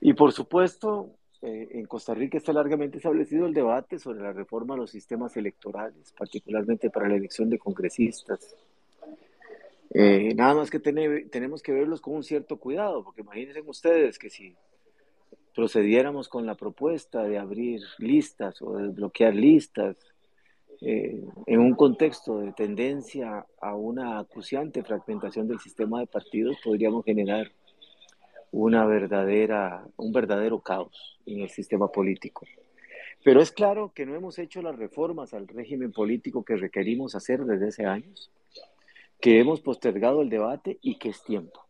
[0.00, 1.10] y por supuesto,
[1.46, 5.36] eh, en Costa Rica está largamente establecido el debate sobre la reforma a los sistemas
[5.36, 8.56] electorales, particularmente para la elección de congresistas.
[9.94, 14.28] Eh, nada más que tenemos que verlos con un cierto cuidado, porque imagínense ustedes que
[14.28, 14.56] si
[15.54, 19.96] procediéramos con la propuesta de abrir listas o de bloquear listas
[20.80, 27.04] eh, en un contexto de tendencia a una acuciante fragmentación del sistema de partidos, podríamos
[27.04, 27.52] generar
[28.52, 32.46] una verdadera, un verdadero caos en el sistema político.
[33.24, 37.44] Pero es claro que no hemos hecho las reformas al régimen político que requerimos hacer
[37.44, 38.30] desde hace años,
[39.20, 41.66] que hemos postergado el debate y que es tiempo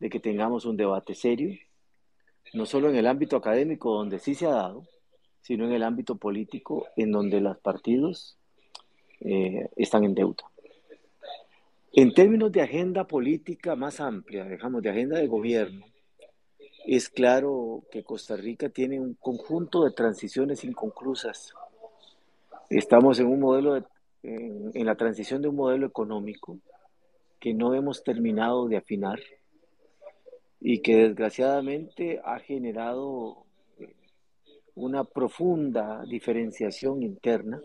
[0.00, 1.56] de que tengamos un debate serio,
[2.54, 4.86] no solo en el ámbito académico donde sí se ha dado,
[5.40, 8.38] sino en el ámbito político en donde los partidos
[9.20, 10.44] eh, están en deuda.
[11.92, 15.86] En términos de agenda política más amplia, dejamos de agenda de gobierno,
[16.96, 21.52] es claro que Costa Rica tiene un conjunto de transiciones inconclusas.
[22.70, 23.84] Estamos en un modelo
[24.22, 26.58] en la transición de un modelo económico
[27.38, 29.20] que no hemos terminado de afinar
[30.60, 33.44] y que desgraciadamente ha generado
[33.78, 33.94] eh,
[34.74, 37.60] una profunda diferenciación interna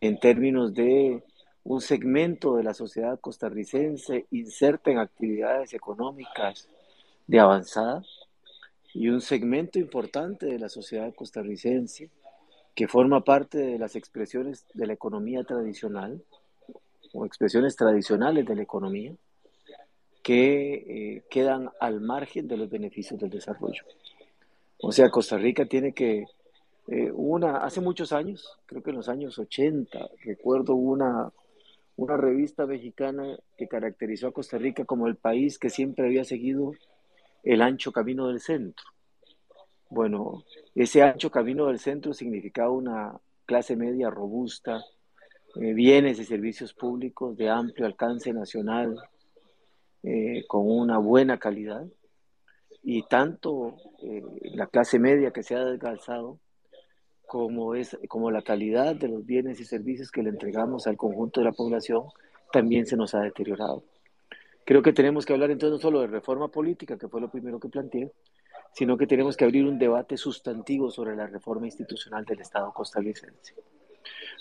[0.00, 1.22] en términos de
[1.62, 6.68] un segmento de la sociedad costarricense inserta en actividades económicas
[7.26, 8.02] de avanzada
[8.94, 12.10] y un segmento importante de la sociedad costarricense
[12.74, 16.22] que forma parte de las expresiones de la economía tradicional
[17.12, 19.14] o expresiones tradicionales de la economía
[20.22, 23.82] que eh, quedan al margen de los beneficios del desarrollo.
[24.78, 26.26] O sea, Costa Rica tiene que,
[26.88, 31.32] eh, una, hace muchos años, creo que en los años 80, recuerdo una,
[31.96, 36.72] una revista mexicana que caracterizó a Costa Rica como el país que siempre había seguido
[37.42, 38.86] el ancho camino del centro.
[39.90, 40.44] Bueno,
[40.74, 44.82] ese ancho camino del centro significaba una clase media robusta,
[45.56, 48.98] eh, bienes y servicios públicos de amplio alcance nacional,
[50.02, 51.86] eh, con una buena calidad
[52.82, 54.22] y tanto eh,
[54.54, 56.40] la clase media que se ha desgalzado
[57.26, 61.40] como, es, como la calidad de los bienes y servicios que le entregamos al conjunto
[61.40, 62.04] de la población
[62.52, 63.84] también se nos ha deteriorado.
[64.64, 67.58] Creo que tenemos que hablar entonces no solo de reforma política, que fue lo primero
[67.58, 68.12] que planteé,
[68.72, 73.54] sino que tenemos que abrir un debate sustantivo sobre la reforma institucional del Estado costarricense.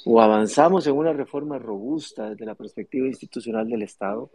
[0.06, 4.32] O avanzamos en una reforma robusta desde la perspectiva institucional del Estado,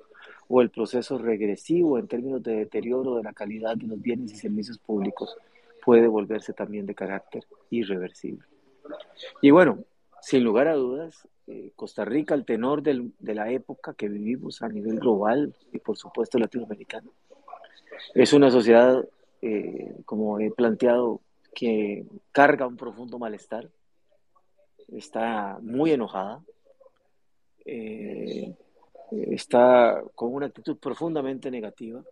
[0.49, 4.37] o el proceso regresivo en términos de deterioro de la calidad de los bienes y
[4.37, 5.37] servicios públicos
[5.85, 8.45] puede volverse también de carácter irreversible.
[9.41, 9.85] Y bueno,
[10.21, 14.69] sin lugar a dudas, eh, Costa Rica, al tenor de la época que vivimos a
[14.69, 17.13] nivel global y por supuesto latinoamericano,
[18.15, 19.07] es una sociedad,
[19.43, 21.21] eh, como he planteado,
[21.55, 23.71] que carga un profundo malestar,
[24.89, 26.43] está muy enojada,
[27.65, 28.55] eh,
[29.11, 32.03] está con una actitud profundamente negativa.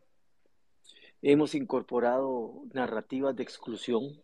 [1.23, 4.21] Hemos incorporado narrativas de exclusión,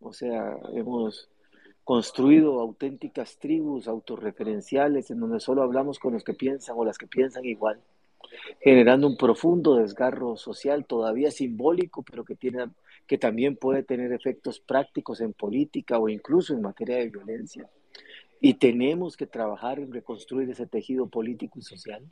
[0.00, 1.28] o sea, hemos
[1.84, 7.06] construido auténticas tribus autorreferenciales en donde solo hablamos con los que piensan o las que
[7.06, 7.80] piensan igual.
[8.60, 12.70] generando un profundo desgarro social todavía simbólico, pero que, tiene,
[13.06, 17.68] que también puede tener efectos prácticos en política o incluso en materia de violencia.
[18.40, 22.02] Y tenemos que trabajar en reconstruir ese tejido político y social,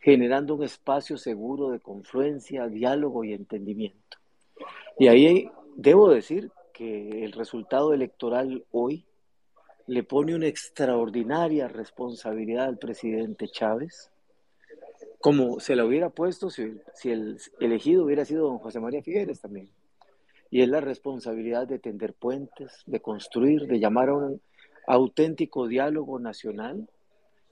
[0.00, 4.18] generando un espacio seguro de confluencia, diálogo y entendimiento.
[4.98, 9.06] Y ahí debo decir que el resultado electoral hoy
[9.86, 14.10] le pone una extraordinaria responsabilidad al presidente Chávez,
[15.20, 19.70] como se la hubiera puesto si, el elegido hubiera sido don José María Figueres también.
[20.50, 24.40] Y es la responsabilidad de tender puentes, de construir, de llamar a un
[24.86, 26.88] auténtico diálogo nacional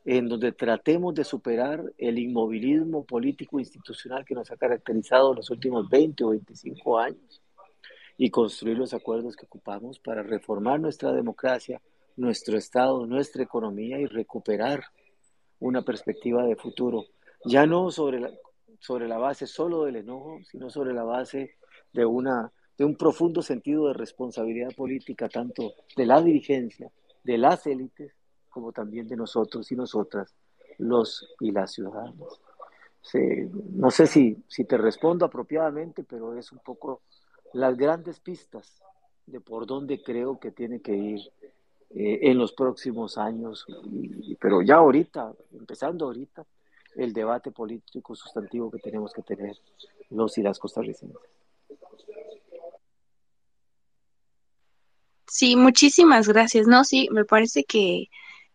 [0.05, 5.89] en donde tratemos de superar el inmovilismo político institucional que nos ha caracterizado los últimos
[5.89, 7.42] 20 o 25 años
[8.17, 11.81] y construir los acuerdos que ocupamos para reformar nuestra democracia,
[12.17, 14.85] nuestro Estado, nuestra economía y recuperar
[15.61, 17.05] una perspectiva de futuro,
[17.45, 18.31] ya no sobre la,
[18.81, 21.57] sobre la base solo del enojo, sino sobre la base
[21.93, 26.91] de, una, de un profundo sentido de responsabilidad política, tanto de la dirigencia,
[27.23, 28.13] de las élites,
[28.49, 30.35] como también de nosotros y nosotras,
[30.79, 32.41] los y las ciudadanas.
[33.71, 37.03] no sé si, si te respondo apropiadamente, pero es un poco
[37.53, 38.83] las grandes pistas
[39.27, 41.21] de por dónde creo que tiene que ir
[41.91, 43.67] eh, en los próximos años,
[44.41, 46.45] pero ya ahorita, empezando ahorita,
[46.97, 49.57] el debate político sustantivo que tenemos que tener
[50.11, 51.21] los y las costarricenses.
[55.27, 56.67] Sí, muchísimas gracias.
[56.67, 58.09] No, sí, me parece que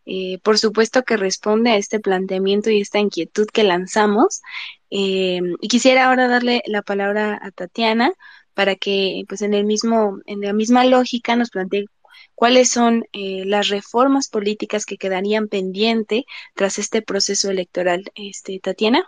[0.10, 4.42] eh, por supuesto que responde a este planteamiento y esta inquietud que lanzamos.
[4.90, 8.14] Eh, y quisiera ahora darle la palabra a Tatiana
[8.58, 11.86] para que, pues, en el mismo, en la misma lógica, nos plantee
[12.34, 16.26] cuáles son eh, las reformas políticas que quedarían pendiente
[16.56, 18.12] tras este proceso electoral.
[18.16, 19.06] Este, Tatiana.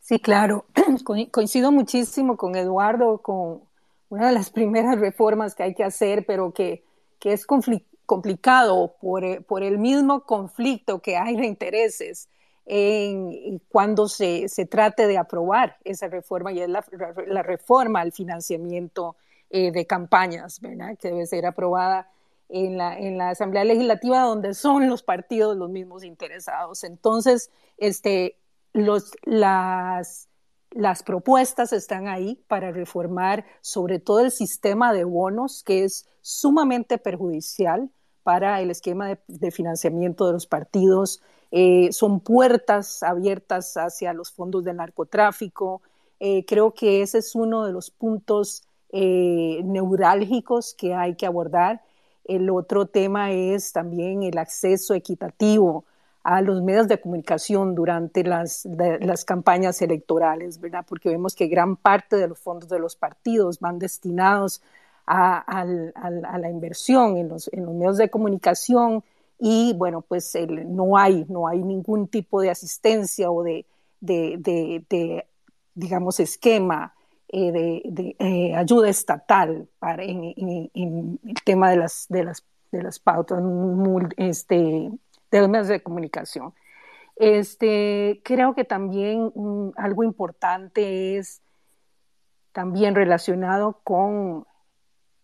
[0.00, 0.66] Sí, claro.
[1.30, 3.60] Coincido muchísimo con Eduardo, con
[4.08, 6.82] una de las primeras reformas que hay que hacer, pero que,
[7.20, 12.28] que es complicado por, eh, por, el mismo conflicto que hay de intereses
[13.68, 19.16] cuando se, se, trate de aprobar esa reforma y es la, reforma al financiamiento
[19.50, 20.60] eh, de campañas.
[20.98, 22.10] Que debe ser aprobada
[22.48, 26.84] en la, en la Asamblea Legislativa donde son los partidos los mismos interesados.
[26.84, 28.38] Entonces, este,
[28.72, 30.28] los, las,
[30.70, 36.98] las propuestas están ahí para reformar sobre todo el sistema de bonos, que es sumamente
[36.98, 37.90] perjudicial
[38.22, 41.22] para el esquema de, financiamiento de los partidos.
[41.56, 45.82] Eh, son puertas abiertas hacia los fondos de narcotráfico.
[46.18, 51.80] Eh, creo que ese es uno de los puntos eh, neurálgicos que hay que abordar.
[52.24, 55.84] El otro tema es también el acceso equitativo
[56.24, 60.84] a los medios de comunicación durante las, las campañas electorales, ¿verdad?
[60.88, 64.60] Porque vemos que gran parte de los fondos de los partidos van destinados
[65.06, 69.04] a, la inversión en los, en los, medios de comunicación
[69.46, 73.66] y, bueno, pues no, hay, no hay ningún tipo de asistencia o de,
[75.74, 76.94] digamos, esquema
[77.28, 82.42] eh, de, eh, ayuda estatal para, en, el tema de las, de las,
[82.72, 83.42] de las pautas
[84.16, 84.90] este,
[85.30, 86.54] de los medios de comunicación.
[87.16, 89.30] Este, creo que también
[89.76, 91.42] algo importante es
[92.52, 94.46] también relacionado con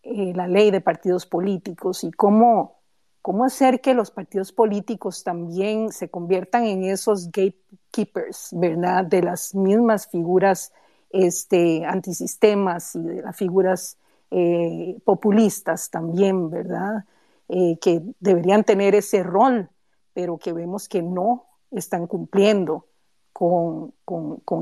[0.02, 2.79] eh, la ley de partidos políticos y cómo,
[3.22, 9.04] cómo hacer que los partidos políticos también se conviertan en esos gatekeepers, ¿verdad?
[9.04, 10.72] De las mismas figuras
[11.10, 13.98] este, antisistemas y de las figuras
[14.30, 17.04] eh, populistas también, ¿verdad?
[17.48, 19.68] Eh, que deberían tener ese rol,
[20.14, 22.86] pero que vemos que no están cumpliendo
[23.32, 23.92] con,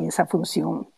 [0.07, 0.89] esa función.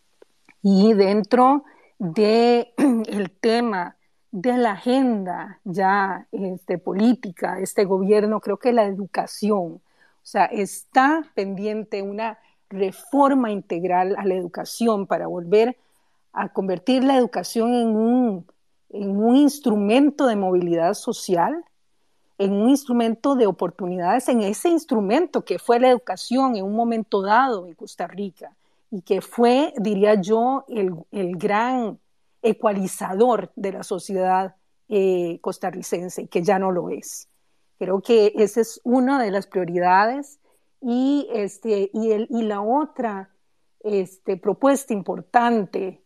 [0.62, 1.64] Y dentro
[1.98, 2.68] del
[3.08, 3.96] el tema
[4.32, 9.80] de la agenda ya este, política, este gobierno, creo que la educación, o
[10.22, 12.38] sea, está pendiente una
[12.68, 15.76] reforma integral a la educación para volver
[16.32, 18.46] a convertir la educación en un,
[18.90, 21.64] en un instrumento de movilidad social,
[22.38, 27.20] en un instrumento de oportunidades, en ese instrumento que fue la educación en un momento
[27.20, 28.52] dado en Costa Rica
[28.90, 31.98] y que fue, diría yo, el, el gran
[32.42, 34.56] ecualizador de la sociedad
[34.88, 37.28] eh, costarricense, que ya no lo es.
[37.78, 40.40] Creo que esa es una de las prioridades
[40.80, 43.30] y, este, y, el, y la otra
[43.80, 46.02] este, propuesta importante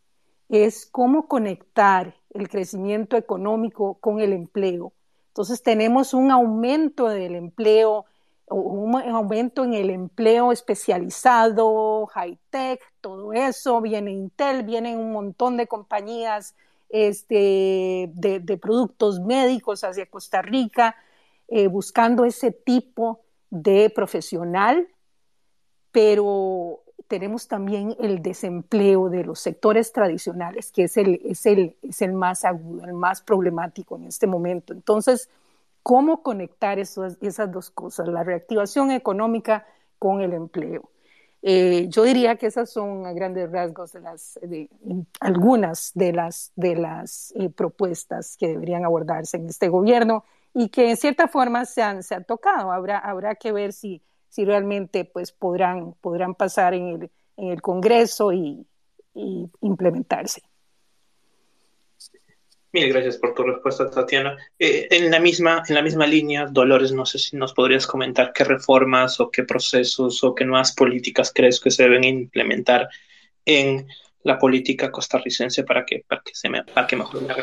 [0.48, 4.92] es cómo conectar el crecimiento económico con el empleo.
[5.28, 8.04] Entonces tenemos un aumento del empleo
[8.48, 15.56] un aumento en el empleo especializado, high tech, todo eso, viene Intel, vienen un montón
[15.56, 16.54] de compañías
[16.90, 20.94] este, de, productos médicos hacia Costa Rica,
[21.48, 24.88] eh, buscando ese tipo de profesional,
[25.90, 32.02] pero tenemos también el desempleo de los sectores tradicionales, que es el, es el, es
[32.02, 34.72] el más agudo, el más problemático en este momento.
[34.72, 35.28] Entonces,
[35.84, 39.66] ¿cómo conectar esas dos cosas, la reactivación económica
[39.98, 40.90] con el empleo?
[41.42, 44.40] Eh, yo diría que esas son grandes rasgos de las,
[45.20, 46.52] algunas de las,
[47.36, 50.24] eh, propuestas que deberían abordarse en este gobierno
[50.54, 52.72] y que en cierta forma se han, tocado.
[52.72, 54.02] Habrá, que ver si,
[54.34, 55.94] realmente pues, podrán,
[56.38, 58.66] pasar en el, en el Congreso y,
[59.12, 60.42] y implementarse.
[62.74, 64.36] Mil gracias por tu respuesta, Tatiana.
[64.58, 68.32] Eh, en, la misma, en la misma línea, Dolores, no sé si nos podrías comentar
[68.32, 72.88] qué reformas o qué procesos o qué nuevas políticas crees que se deben implementar
[73.44, 73.86] en
[74.24, 77.36] la política costarricense para que, para que, se me, para que mejore la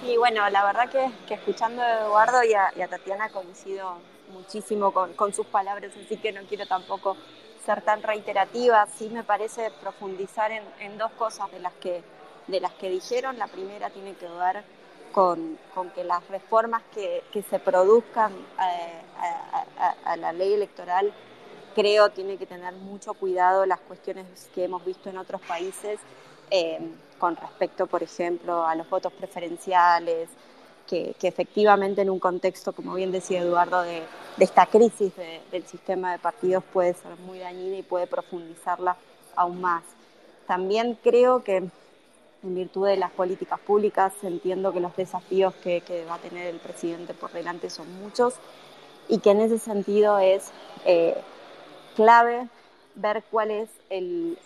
[0.00, 3.98] Sí, bueno, la verdad que, que escuchando a Eduardo y a, Tatiana coincido
[4.32, 7.16] muchísimo con, con sus palabras, así que no quiero tampoco
[7.64, 12.02] ser tan reiterativa, sí me parece profundizar en, en, dos cosas de las que
[12.46, 13.38] de las que dijeron.
[13.38, 14.64] La primera tiene que ver
[15.12, 15.58] con,
[15.94, 19.00] que las reformas que, se produzcan eh,
[20.04, 21.12] a, la ley electoral,
[21.74, 26.00] creo, tiene que tener mucho cuidado las cuestiones que hemos visto en otros países
[26.50, 26.80] eh,
[27.18, 30.28] con respecto, por ejemplo, a los votos preferenciales,
[30.86, 34.02] que, efectivamente en un contexto, como bien decía Eduardo, de,
[34.38, 35.12] esta crisis
[35.50, 38.96] del sistema de partidos puede ser muy dañina y puede profundizarla
[39.36, 39.84] aún más.
[40.46, 41.70] También creo que
[42.44, 44.12] en virtud de las políticas públicas.
[44.22, 48.34] Entiendo que los desafíos que, va a tener el presidente por delante son muchos
[49.08, 50.50] y que en ese sentido es
[50.84, 51.16] eh,
[51.96, 52.48] clave
[52.94, 54.38] ver cuál es el,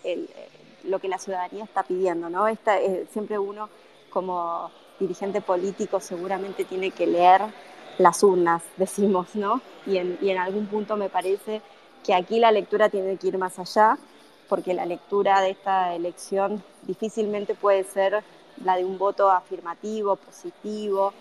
[0.83, 2.29] lo que la ciudadanía está pidiendo.
[2.29, 2.47] ¿no?
[2.47, 3.69] Esta, eh, siempre uno
[4.09, 7.41] como dirigente político seguramente tiene que leer
[7.97, 9.61] las urnas, decimos, ¿no?
[9.85, 11.61] Y en, y en algún punto me parece
[12.03, 13.97] que aquí la lectura tiene que ir más allá
[14.49, 18.23] porque la lectura de esta elección difícilmente puede ser
[18.65, 21.13] la de un voto afirmativo, positivo,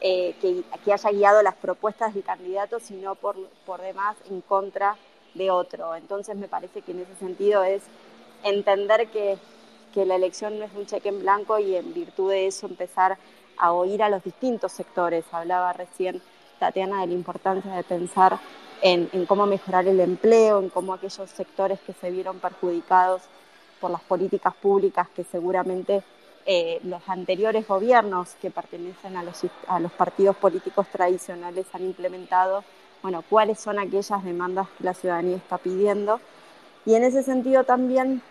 [0.00, 3.36] eh, que, haya guiado las propuestas del candidato, sino por,
[3.66, 4.96] por demás en contra
[5.34, 5.96] de otro.
[5.96, 7.82] Entonces me parece que en ese sentido es
[8.44, 9.36] entender que,
[9.92, 13.18] que la elección no es un cheque en blanco y en virtud de eso empezar
[13.58, 15.24] a oír a los distintos sectores.
[15.32, 16.22] Hablaba recién
[16.60, 18.38] Tatiana de la importancia de pensar
[18.82, 23.22] en, cómo mejorar el empleo, en cómo aquellos sectores que se vieron perjudicados
[23.80, 26.02] por las políticas públicas que seguramente
[26.46, 32.64] eh, los anteriores gobiernos que pertenecen a los, a los partidos políticos tradicionales han implementado,
[33.02, 36.20] bueno, cuáles son aquellas demandas que la ciudadanía está pidiendo.
[36.84, 38.22] Y en ese sentido también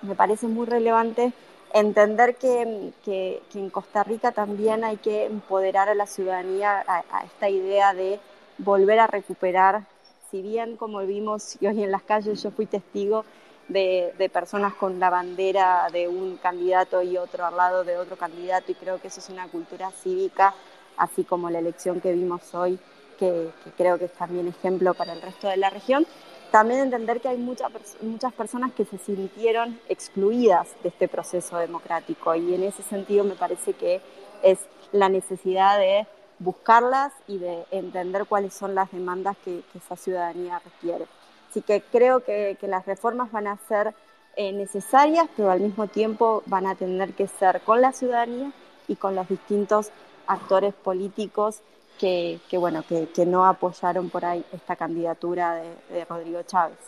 [0.00, 1.32] me parece muy relevante
[1.74, 7.48] entender que, que, en Costa Rica también hay que empoderar a la ciudadanía a esta
[7.48, 8.18] idea de
[8.64, 9.84] volver a recuperar,
[10.30, 13.24] si bien como vimos y hoy en las calles yo fui testigo
[13.68, 18.72] de, personas con la bandera de un candidato y otro al lado de otro candidato
[18.72, 20.54] y creo que eso es una cultura cívica,
[20.96, 22.78] así como la elección que vimos hoy,
[23.18, 26.06] que, creo que es también ejemplo para el resto de la región.
[26.50, 27.70] También entender que hay muchas
[28.02, 33.36] muchas personas que se sintieron excluidas de este proceso democrático y en ese sentido me
[33.36, 34.02] parece que
[34.42, 34.58] es
[34.92, 36.06] la necesidad de
[36.42, 41.06] buscarlas y de entender cuáles son las demandas que, esa ciudadanía requiere.
[41.50, 43.94] Así que creo que, las reformas van a ser
[44.36, 48.52] eh, necesarias, pero al mismo tiempo van a tener que ser con la ciudadanía
[48.88, 49.90] y con los distintos
[50.26, 51.60] actores políticos
[51.98, 56.78] que, bueno, que, no apoyaron por ahí esta candidatura de Rodrigo Chávez.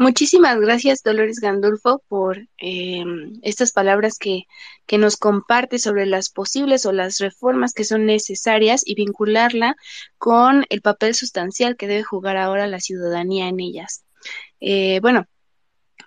[0.00, 3.04] Muchísimas gracias, Dolores Gandulfo, por eh,
[3.42, 4.44] estas palabras que,
[4.86, 9.76] que nos comparte sobre las posibles o las reformas que son necesarias y vincularla
[10.16, 14.02] con el papel sustancial que debe jugar ahora la ciudadanía en ellas.
[14.58, 15.26] Eh, bueno,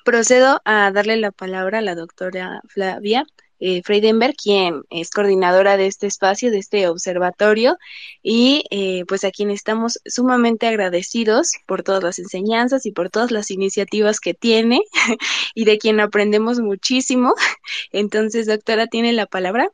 [0.03, 3.27] procedo a darle la palabra a la doctora Flavia
[3.65, 7.77] eh, Freidenberg, quien es coordinadora de este espacio, de este observatorio,
[8.21, 13.31] y eh, pues a quien estamos sumamente agradecidos por todas las enseñanzas y por todas
[13.31, 14.81] las iniciativas que tiene
[15.55, 17.35] y de quien aprendemos muchísimo.
[17.93, 19.69] Entonces, doctora, tiene la palabra.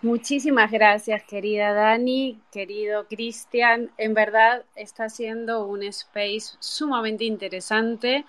[0.00, 3.90] Muchísimas gracias, querida Dani, querido Cristian.
[3.98, 8.24] En verdad está siendo un space sumamente interesante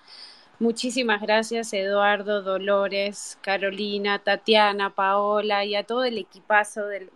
[0.60, 7.10] Muchísimas gracias Eduardo, Dolores, Carolina, Tatiana, Paola y a todo el equipazo del,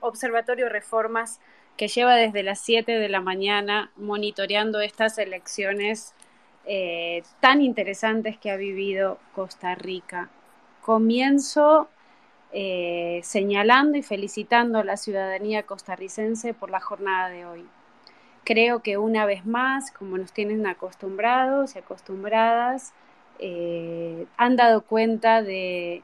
[0.00, 1.40] Observatorio Reformas
[1.76, 6.12] que lleva desde las 7 de la mañana monitoreando estas elecciones
[6.64, 10.28] eh, tan interesantes que ha vivido Costa Rica.
[10.80, 11.88] Comienzo
[12.50, 17.64] eh, señalando y felicitando a la ciudadanía costarricense por la jornada de hoy.
[18.44, 22.92] Creo que una vez más, como nos tienen acostumbrados y acostumbradas,
[23.38, 26.02] eh, han dado cuenta de,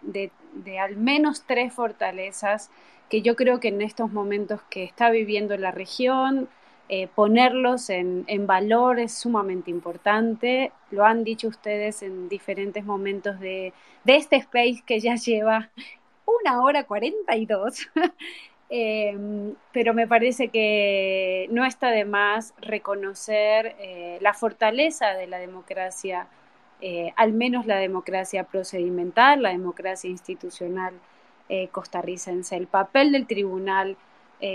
[0.81, 2.71] al menos tres fortalezas
[3.09, 6.49] que yo creo que en estos momentos que está viviendo la región,
[6.89, 10.73] eh, ponerlos en, en, valor es sumamente importante.
[10.91, 13.73] Lo han dicho ustedes en diferentes momentos de,
[14.05, 15.71] de este space que ya lleva
[16.27, 17.89] una hora 42.
[18.71, 25.39] Em, pero me parece que no está de más reconocer eh, la fortaleza de la
[25.39, 26.27] democracia,
[26.83, 30.93] eh, al menos la democracia procedimental, la democracia institucional
[31.49, 33.97] eh, costarricense, el papel del Tribunal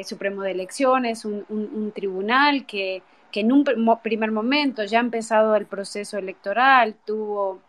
[0.05, 3.01] Supremo de Elecciones, un, un tribunal que,
[3.33, 3.65] que, en un
[4.01, 7.59] primer momento ya ha empezado el proceso electoral, tuvo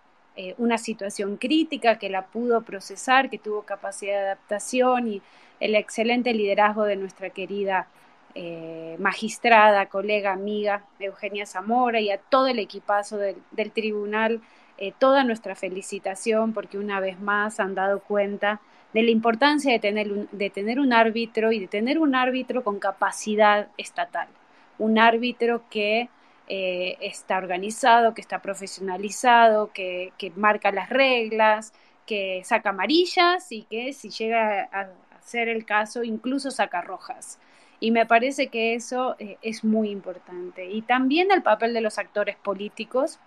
[0.58, 5.22] una situación crítica que la pudo procesar, que tuvo capacidad de adaptación y
[5.60, 7.88] el excelente liderazgo de nuestra querida
[8.34, 14.40] eh, magistrada, colega, amiga Eugenia Zamora y a todo el equipazo del, tribunal,
[14.76, 18.60] eh, toda nuestra felicitación porque una vez más han dado cuenta
[18.92, 22.64] de la importancia de tener, un, de tener un árbitro y de tener un árbitro
[22.64, 24.28] con capacidad estatal,
[24.78, 26.08] un árbitro que
[26.48, 31.72] eh, está organizado, que está profesionalizado, que, que, marca las reglas,
[32.06, 34.88] que saca amarillas y que si llega a,
[35.24, 37.38] ser el caso, incluso sacar rojas.
[37.80, 40.70] Y me parece que eso eh, es muy importante.
[40.70, 43.18] Y también el papel de los actores políticos.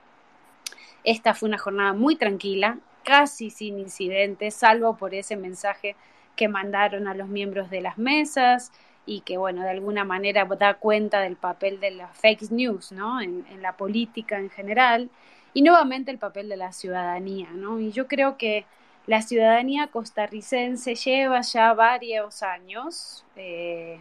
[1.03, 5.95] Esta fue una jornada muy tranquila, casi sin incidentes, salvo por ese mensaje
[6.35, 8.71] que mandaron a los miembros de las mesas
[9.05, 13.21] y que, bueno, de alguna manera da cuenta del papel de las fake news, ¿no?
[13.21, 15.09] En, en la política en general.
[15.53, 17.79] Y nuevamente el papel de la ciudadanía, ¿no?
[17.79, 18.65] Y yo creo que
[19.07, 23.99] la ciudadanía costarricense lleva ya varios años, eh,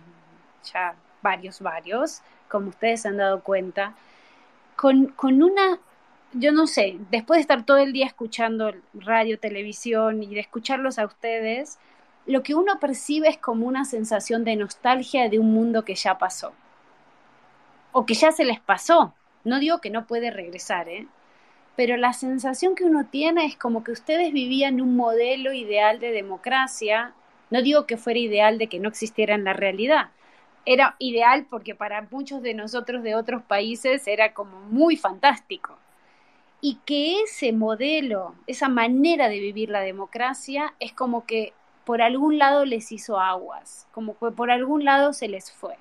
[0.73, 3.95] ya varios, varios, como ustedes han dado cuenta,
[4.75, 5.79] con, con una,
[6.33, 10.99] yo no sé, después de estar todo el día escuchando radio, televisión y de escucharlos
[10.99, 11.79] a ustedes,
[12.27, 16.19] lo que uno percibe es como una sensación de nostalgia de un mundo que ya
[16.19, 16.53] pasó.
[17.93, 19.15] O que ya se les pasó.
[19.45, 21.07] No digo que no puede regresar, ¿eh?
[21.77, 26.11] Pero la sensación que uno tiene es como que ustedes vivían un modelo ideal de
[26.11, 27.13] democracia.
[27.51, 30.09] No digo que fuera ideal de que no existiera en la realidad.
[30.65, 35.77] Era ideal porque para muchos de nosotros de otros países era como muy fantástico.
[36.63, 41.53] Y que ese modelo, esa manera de vivir la democracia, es como que
[41.85, 45.77] por algún lado les hizo aguas, como que por algún lado se les fue.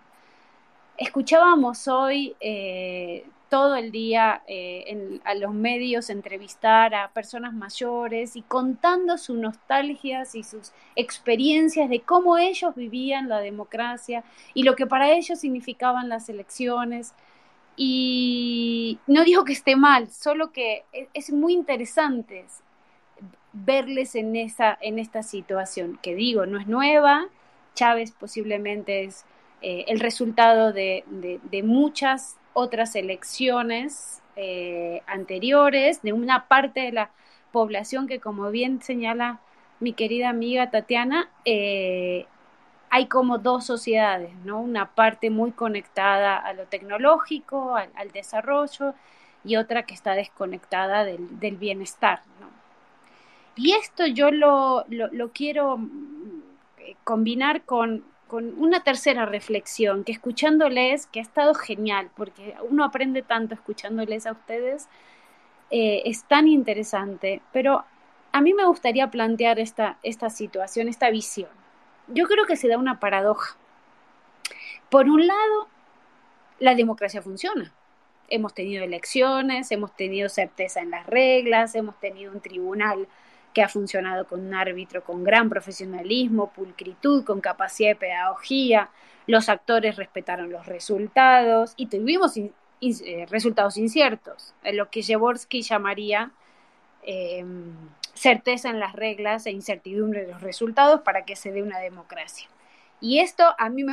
[0.98, 8.42] Escuchábamos hoy eh, todo el día eh, a los medios entrevistar a personas mayores y
[8.42, 14.24] contando sus nostalgias y sus experiencias de cómo ellos vivían la democracia
[14.54, 17.14] y lo que para ellos significaban las elecciones.
[17.78, 22.46] Y no digo que esté mal, solo que e, es muy interesante
[23.54, 27.28] verles en, esa, en esta situación, que digo, no es nueva,
[27.74, 29.26] Chávez posiblemente es
[29.62, 37.12] eh, el resultado de, de muchas otras elecciones eh, anteriores de una parte de la
[37.52, 39.40] población que, como bien señala
[39.82, 42.26] mi querida amiga Tatiana, eh,
[42.90, 44.62] hay como dos sociedades, ¿no?
[44.62, 48.94] Una parte muy conectada a lo tecnológico, al, desarrollo,
[49.44, 52.48] y otra que está desconectada del, bienestar, ¿no?
[53.58, 56.42] Y esto yo lo, lo quiero mm,
[57.04, 63.22] combinar con, con una tercera reflexión, que escuchándoles, que ha estado genial, porque uno aprende
[63.22, 64.90] tanto escuchándoles a ustedes,
[65.72, 67.86] eh, es tan interesante, pero
[68.34, 71.48] a mí me gustaría plantear esta, esta situación, esta visión.
[72.10, 73.56] Yo creo que se da una paradoja.
[74.90, 75.70] Por un lado,
[76.60, 77.72] la democracia funciona.
[78.28, 83.08] Hemos tenido elecciones, hemos tenido certeza en las reglas, hemos tenido un tribunal
[83.56, 88.90] que ha funcionado con un árbitro con gran profesionalismo, pulcritud, con capacidad de pedagogía.
[89.28, 96.32] Los actores respetaron los resultados y tuvimos eh, resultados inciertos, en lo que Jaworski llamaría
[97.04, 97.74] em,
[98.14, 102.50] certeza en las reglas e incertidumbre de los resultados para que se dé una democracia.
[103.00, 103.86] Y esto a mí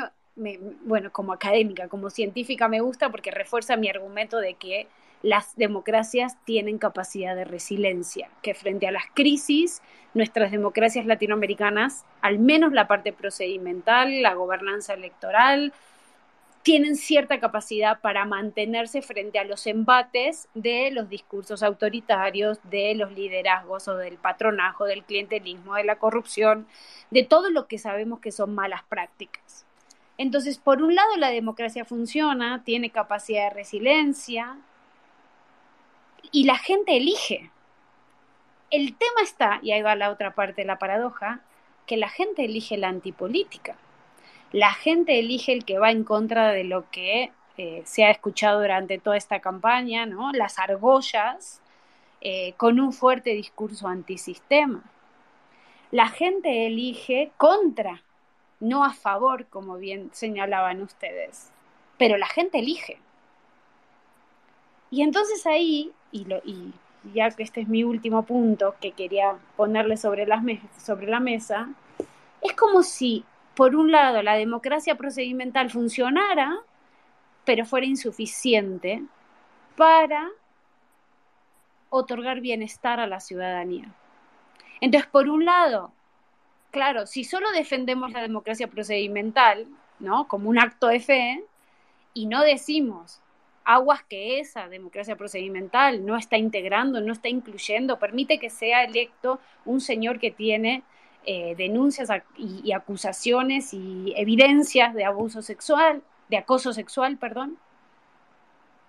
[0.84, 4.88] bueno, como académica, como científica me gusta porque refuerza mi argumento de que
[5.22, 9.80] las democracias tienen capacidad de resiliencia, que frente a las crisis,
[10.14, 15.72] nuestras democracias latinoamericanas, al menos la parte procedimental, la gobernanza electoral,
[16.62, 23.12] tienen cierta capacidad para mantenerse frente a los embates de los discursos autoritarios, de los
[23.12, 26.66] liderazgos o del patronajo, del clientelismo, de la corrupción,
[27.10, 29.66] de todo lo que sabemos que son malas prácticas.
[30.18, 34.56] Entonces, por un lado, la democracia funciona, tiene capacidad de resiliencia
[36.32, 37.50] y la gente elige.
[38.70, 41.40] El tema está, y ahí va la otra parte de la paradoja,
[41.86, 43.76] que la gente elige la antipolítica
[44.52, 48.60] la gente elige el que va en contra de lo que eh, se ha escuchado
[48.60, 50.30] durante toda esta campaña, ¿no?
[50.32, 51.60] Las argollas
[52.20, 54.84] eh, con un fuerte discurso antisistema.
[55.90, 58.02] La gente elige contra,
[58.60, 61.50] no a favor, como bien señalaban ustedes,
[61.98, 62.98] pero la gente elige.
[64.90, 66.72] Y entonces ahí, y,
[67.14, 70.26] ya que este es mi último punto que quería ponerle sobre,
[70.78, 71.68] sobre la mesa,
[72.40, 73.24] es como si
[73.54, 76.60] por un lado, la democracia procedimental funcionara,
[77.44, 79.02] pero fuera insuficiente
[79.76, 80.30] para
[81.90, 83.92] otorgar bienestar a la ciudadanía.
[84.80, 85.92] Entonces, por un lado,
[86.70, 89.66] claro, si solo defendemos la democracia procedimental,
[89.98, 90.26] ¿no?
[90.28, 91.44] Como un acto de fe,
[92.14, 93.20] y no decimos
[93.64, 99.40] aguas que esa democracia procedimental no está integrando, no está incluyendo, permite que sea electo
[99.64, 100.82] un señor que tiene
[101.24, 107.58] eh, denuncias y, acusaciones y evidencias de abuso sexual, de acoso sexual, perdón,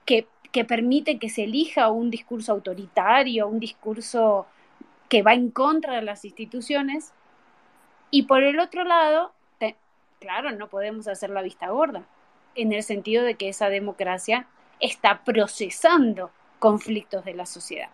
[0.06, 4.46] que permite que se elija un discurso autoritario, un discurso
[5.10, 7.12] que va en contra de las instituciones.
[8.12, 9.34] Y por el otro lado,
[10.20, 12.04] claro, no podemos hacer la vista gorda,
[12.56, 14.48] en el sentido de que esa democracia
[14.84, 16.30] está procesando
[16.60, 17.90] conflictos de la sociedad.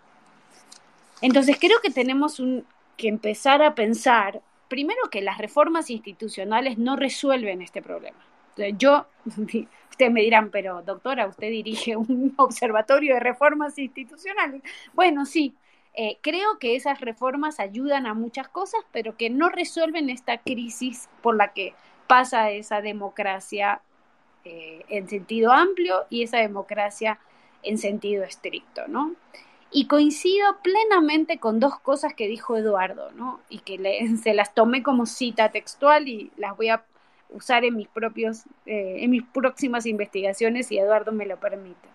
[1.22, 2.41] Entonces creo que tenemos
[2.98, 8.18] que empezar a pensar, primero que las reformas institucionales no resuelven este problema.
[8.78, 14.61] Yo, ustedes me dirán, pero doctora, usted dirige un observatorio de reformas institucionales.
[14.94, 15.56] Bueno, sí,
[15.94, 21.07] eh, creo que esas reformas ayudan a muchas cosas, pero que no resuelven esta crisis
[21.22, 21.74] por la que
[22.07, 23.82] pasa esa democracia
[24.45, 27.20] eh, en sentido amplio y esa democracia
[27.64, 29.14] en sentido estricto, ¿no?
[29.72, 33.40] Y coincido plenamente con dos cosas que dijo Eduardo, ¿no?
[33.49, 33.78] Y que
[34.24, 36.84] se las tomé como cita textual y las voy a
[37.30, 41.88] usar en mis propios, eh, en mis próximas investigaciones, si Eduardo me lo permite.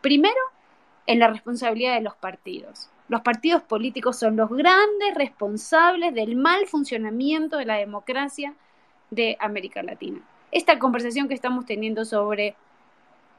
[0.00, 0.40] Primero,
[1.06, 2.88] en la responsabilidad de los partidos.
[3.08, 8.54] Los partidos políticos son los grandes responsables del mal funcionamiento de la democracia
[9.10, 10.20] de América Latina.
[10.52, 12.56] Esta conversación que estamos teniendo sobre,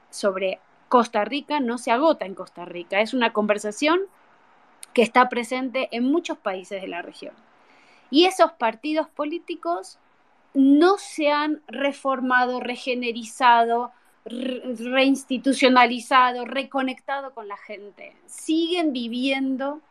[0.09, 3.01] sobre Costa Rica no se agota en Costa Rica.
[3.01, 4.01] Es una conversación
[4.93, 7.33] que está presente en muchos países de la región.
[8.09, 9.97] Y esos partidos políticos
[10.53, 13.91] no se han reformado, regenerizado,
[14.25, 18.15] reinstitucionalizado, reconectado con la gente.
[18.25, 19.81] Siguen viviendo,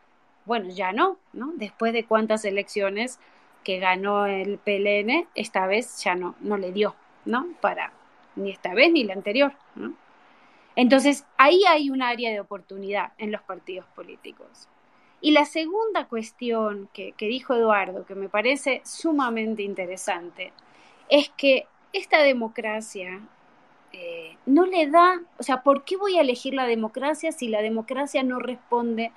[0.45, 1.51] bueno, ya no, ¿no?
[1.55, 3.19] Después de cuántas elecciones
[3.63, 6.95] que ganó el PLN, esta vez ya no, no le dio,
[7.25, 7.47] ¿no?
[7.61, 7.91] Para
[8.35, 9.53] ni esta vez ni la anterior.
[10.75, 14.69] Entonces, ahí hay un área de oportunidad en los partidos políticos.
[15.19, 20.51] Y la segunda cuestión que, dijo Eduardo, que me parece sumamente interesante,
[21.09, 23.19] es que esta democracia
[23.93, 27.61] eh, no le da, o sea, ¿por qué voy a elegir la democracia si la
[27.61, 29.11] democracia no responde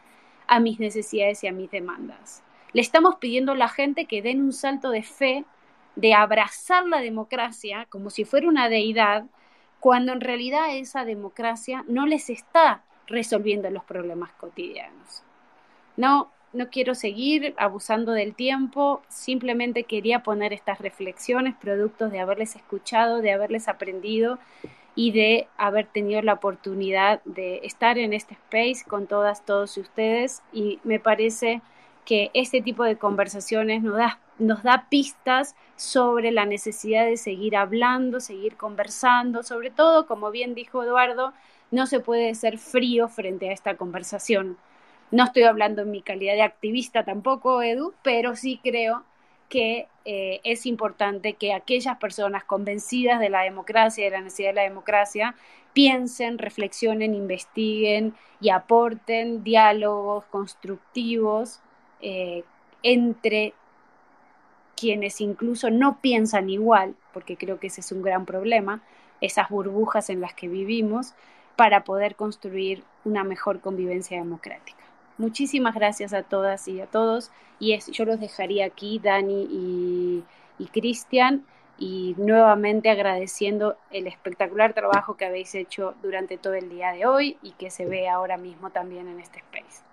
[0.47, 2.43] a mis necesidades y a mis demandas?
[2.75, 5.45] Le estamos pidiendo a la gente que den un salto de fe,
[5.97, 9.25] de abrazar la democracia como si fuera una deidad,
[9.81, 15.23] cuando en realidad esa democracia no les está resolviendo los problemas cotidianos.
[15.97, 22.57] No, no quiero seguir abusando del tiempo, simplemente quería poner estas reflexiones, productos de haberles
[22.57, 24.39] escuchado, de haberles aprendido
[24.95, 30.43] y de haber tenido la oportunidad de estar en este space con todas, todos ustedes
[30.53, 31.61] y me parece
[32.05, 37.57] que este tipo de conversaciones nos da, nos da pistas sobre la necesidad de seguir
[37.57, 41.33] hablando, seguir conversando, sobre todo, como bien dijo Eduardo,
[41.71, 44.57] no se puede ser frío frente a esta conversación.
[45.11, 49.05] No estoy hablando en mi calidad de activista tampoco, Edu, pero sí creo
[49.49, 54.55] que eh, es importante que aquellas personas convencidas de la democracia, de la necesidad de
[54.55, 55.35] la democracia,
[55.73, 61.61] piensen, reflexionen, investiguen y aporten diálogos constructivos
[62.01, 62.45] eh,
[62.83, 63.55] entre
[64.85, 68.83] quienes incluso no piensan igual, porque creo que ese es un gran problema,
[69.23, 71.15] esas burbujas en las que vivimos,
[71.57, 74.85] para poder construir una mejor convivencia democrática.
[75.17, 77.31] Muchísimas gracias a todas y a todos.
[77.59, 80.25] Y yo los dejaría aquí, Dani y,
[80.59, 81.47] y Cristian,
[81.79, 87.39] y nuevamente agradeciendo el espectacular trabajo que habéis hecho durante todo el día de hoy
[87.43, 89.84] y que se ve ahora mismo también en este space.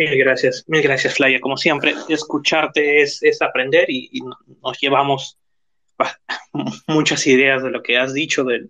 [0.00, 1.40] Mil gracias, mil gracias, Flavia.
[1.40, 4.22] Como siempre, escucharte es, es aprender y,
[4.62, 5.36] nos llevamos
[6.86, 8.66] muchas ideas de lo que has dicho, de,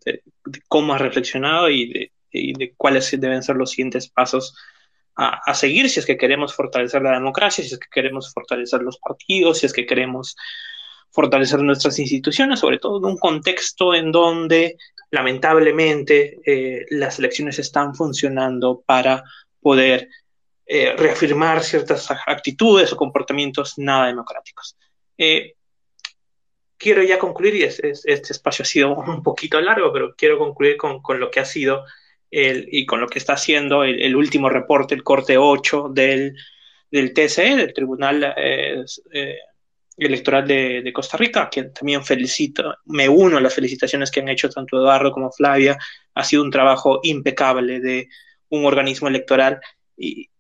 [0.67, 4.57] cómo has reflexionado y de, y de cuáles deben ser los siguientes pasos
[5.15, 8.99] a, seguir si es que queremos fortalecer la democracia, si es que queremos fortalecer los
[8.99, 10.35] partidos, si es que queremos
[11.13, 14.79] fortalecer nuestras instituciones, sobre todo en un contexto en donde
[15.13, 19.23] lamentablemente eh, las elecciones están funcionando para
[19.61, 20.09] poder
[20.73, 24.77] eh, reafirmar ciertas actitudes o comportamientos nada democráticos.
[25.19, 25.55] Eh,
[26.77, 31.03] quiero ya concluir, y este espacio ha sido un poquito largo, pero quiero concluir con,
[31.19, 31.85] lo que ha sido
[32.31, 36.37] y con lo que está haciendo el, último reporte, el corte 8 del,
[36.89, 38.85] del TSE, del Tribunal eh,
[39.97, 44.49] Electoral de, Costa Rica, que también felicito, me uno a las felicitaciones que han hecho
[44.49, 45.77] tanto Eduardo como Flavia.
[46.15, 48.09] Ha sido un trabajo impecable de
[48.51, 49.61] un organismo electoral
[49.97, 50.31] y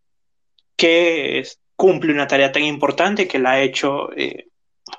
[0.81, 1.45] que
[1.77, 4.49] cumple una tarea tan importante que la ha hecho eh,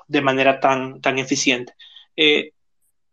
[0.06, 1.74] de manera tan, tan eficiente.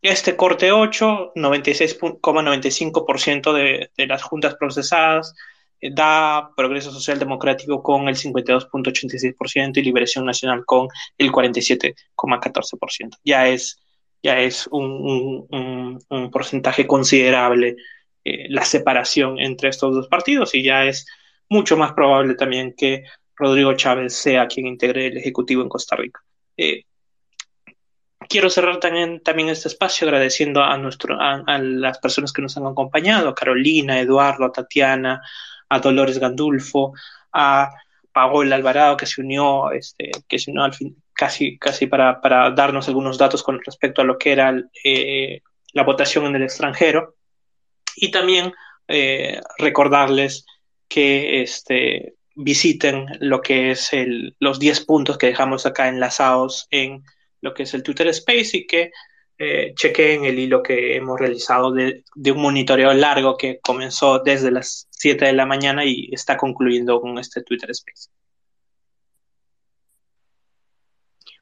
[0.01, 5.35] Este corte 8, 96,95% de, de las juntas procesadas,
[5.81, 10.87] eh, da Progreso Social Democrático con el 52.86% y Liberación Nacional con
[11.17, 13.17] el 47,14%.
[13.25, 13.77] Ya es,
[14.23, 17.75] ya es un, un, un, porcentaje considerable
[18.23, 21.05] eh, la separación entre estos dos partidos y ya es
[21.49, 23.03] mucho más probable también que
[23.35, 26.21] Rodrigo Chávez sea quien integre el Ejecutivo en Costa Rica.
[26.57, 26.83] Eh,
[28.27, 30.77] quiero cerrar también, este espacio agradeciendo a,
[31.57, 35.21] las personas que nos han acompañado, Carolina, Eduardo, a Tatiana,
[35.69, 36.93] a Dolores Gandulfo,
[37.33, 37.69] a
[38.11, 40.73] Paola Alvarado que se unió, este, que se unió al
[41.13, 44.53] casi, casi para, para darnos algunos datos con respecto a lo que era
[44.83, 45.41] eh,
[45.73, 47.15] la votación en el extranjero.
[47.95, 48.53] Y también
[48.87, 50.45] eh, recordarles
[50.89, 57.03] que este, visiten lo que es el, los 10 puntos que dejamos acá enlazados en
[57.41, 58.91] lo que es el Twitter Space y que
[59.37, 64.87] eh, chequeen el hilo que hemos realizado de, un monitoreo largo que comenzó desde las
[64.89, 68.09] 7 de la mañana y está concluyendo con este Twitter Space.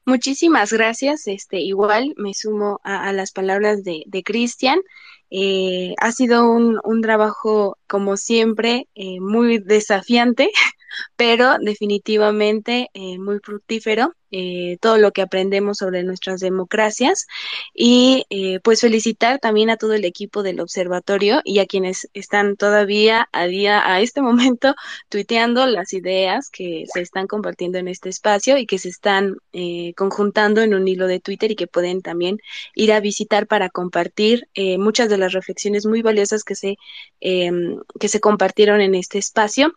[0.08, 1.26] Muchísimas gracias.
[1.26, 4.80] Este, igual me sumo a, las palabras de, Cristian.
[5.28, 10.48] Eh, ha sido un, un, trabajo, como siempre, eh, muy desafiante,
[11.16, 14.14] pero definitivamente eh, muy fructífero.
[14.30, 17.26] Eh, todo lo que aprendemos sobre nuestras democracias
[17.72, 22.56] y eh, pues felicitar también a todo el equipo del observatorio y a quienes están
[22.56, 24.74] todavía a día a este momento
[25.08, 29.94] tuiteando las ideas que se están compartiendo en este espacio y que se están eh,
[29.96, 32.38] conjuntando en un hilo de Twitter y que pueden también
[32.74, 34.46] ir a visitar para compartir
[34.78, 36.76] muchas de las reflexiones muy valiosas que se
[37.20, 39.72] em, que se compartieron en este espacio.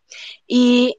[0.48, 0.98] Y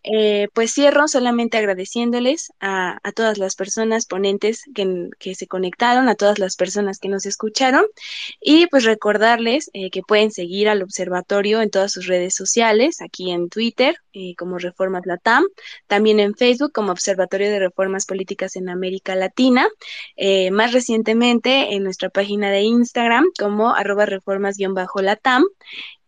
[0.54, 6.14] pues cierro solamente agradeciéndoles a, a todas las personas ponentes que, que, se conectaron, a
[6.14, 7.84] todas las personas que nos escucharon.
[8.40, 13.30] Y pues recordarles eh, que pueden seguir al observatorio en todas sus redes sociales, aquí
[13.30, 15.44] en Twitter eh, como Reformas Latam,
[15.86, 19.68] también en Facebook como Observatorio de Reformas Políticas en América Latina,
[20.16, 25.44] eh, más recientemente en nuestra página de Instagram como arroba reformas-latam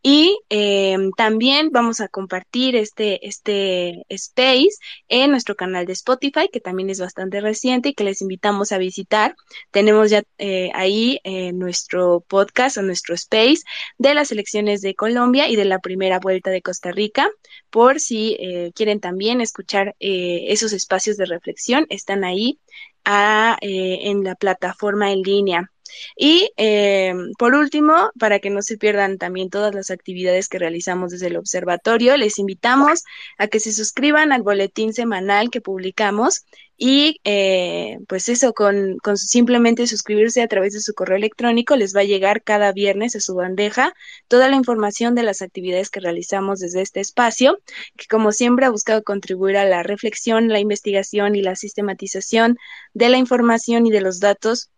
[0.06, 4.76] y eh, también vamos a compartir este, este space
[5.09, 8.76] en nuestro canal de Spotify, que también es bastante reciente y que les invitamos a
[8.76, 9.35] visitar.
[9.70, 13.62] Tenemos ya eh, ahí eh, nuestro podcast o nuestro space
[13.97, 17.31] de las elecciones de Colombia y de la primera vuelta de Costa Rica.
[17.70, 22.60] Por si eh, quieren también escuchar eh, esos espacios de reflexión, están ahí
[23.06, 25.70] a, eh, en la plataforma en línea.
[26.16, 31.11] Y eh, por último, para que no se pierdan también todas las actividades que realizamos
[31.11, 33.05] desde el observatorio, les invitamos
[33.39, 36.45] a que se suscriban al boletín semanal que publicamos
[36.77, 41.95] y eh, pues eso, con, con simplemente suscribirse a través de su correo electrónico, les
[41.95, 43.95] va a llegar cada viernes a su bandeja
[44.29, 47.59] toda la información de las actividades que realizamos desde este espacio,
[47.97, 52.59] que como siempre ha buscado contribuir a la reflexión, la investigación y la sistematización
[52.93, 54.71] de la información y de los datos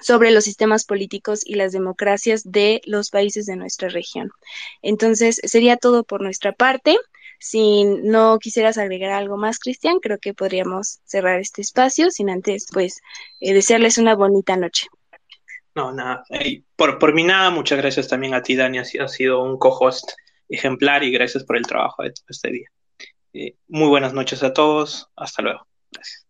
[0.00, 4.30] sobre los sistemas políticos y las democracias de los países de nuestra región.
[4.82, 6.96] Entonces, sería todo por nuestra parte.
[7.38, 12.66] Si no quisieras agregar algo más, Cristian, creo que podríamos cerrar este espacio sin antes,
[12.72, 13.00] pues,
[13.40, 14.86] eh, desearles una bonita noche.
[15.74, 16.24] No, nada.
[16.74, 18.78] por, por mí nada, muchas gracias también a ti, Dani.
[18.78, 20.10] Has, sido un co-host
[20.48, 22.68] ejemplar y gracias por el trabajo de este día.
[23.34, 25.10] Eh, muy buenas noches a todos.
[25.16, 25.66] Hasta luego.
[25.92, 26.25] Gracias.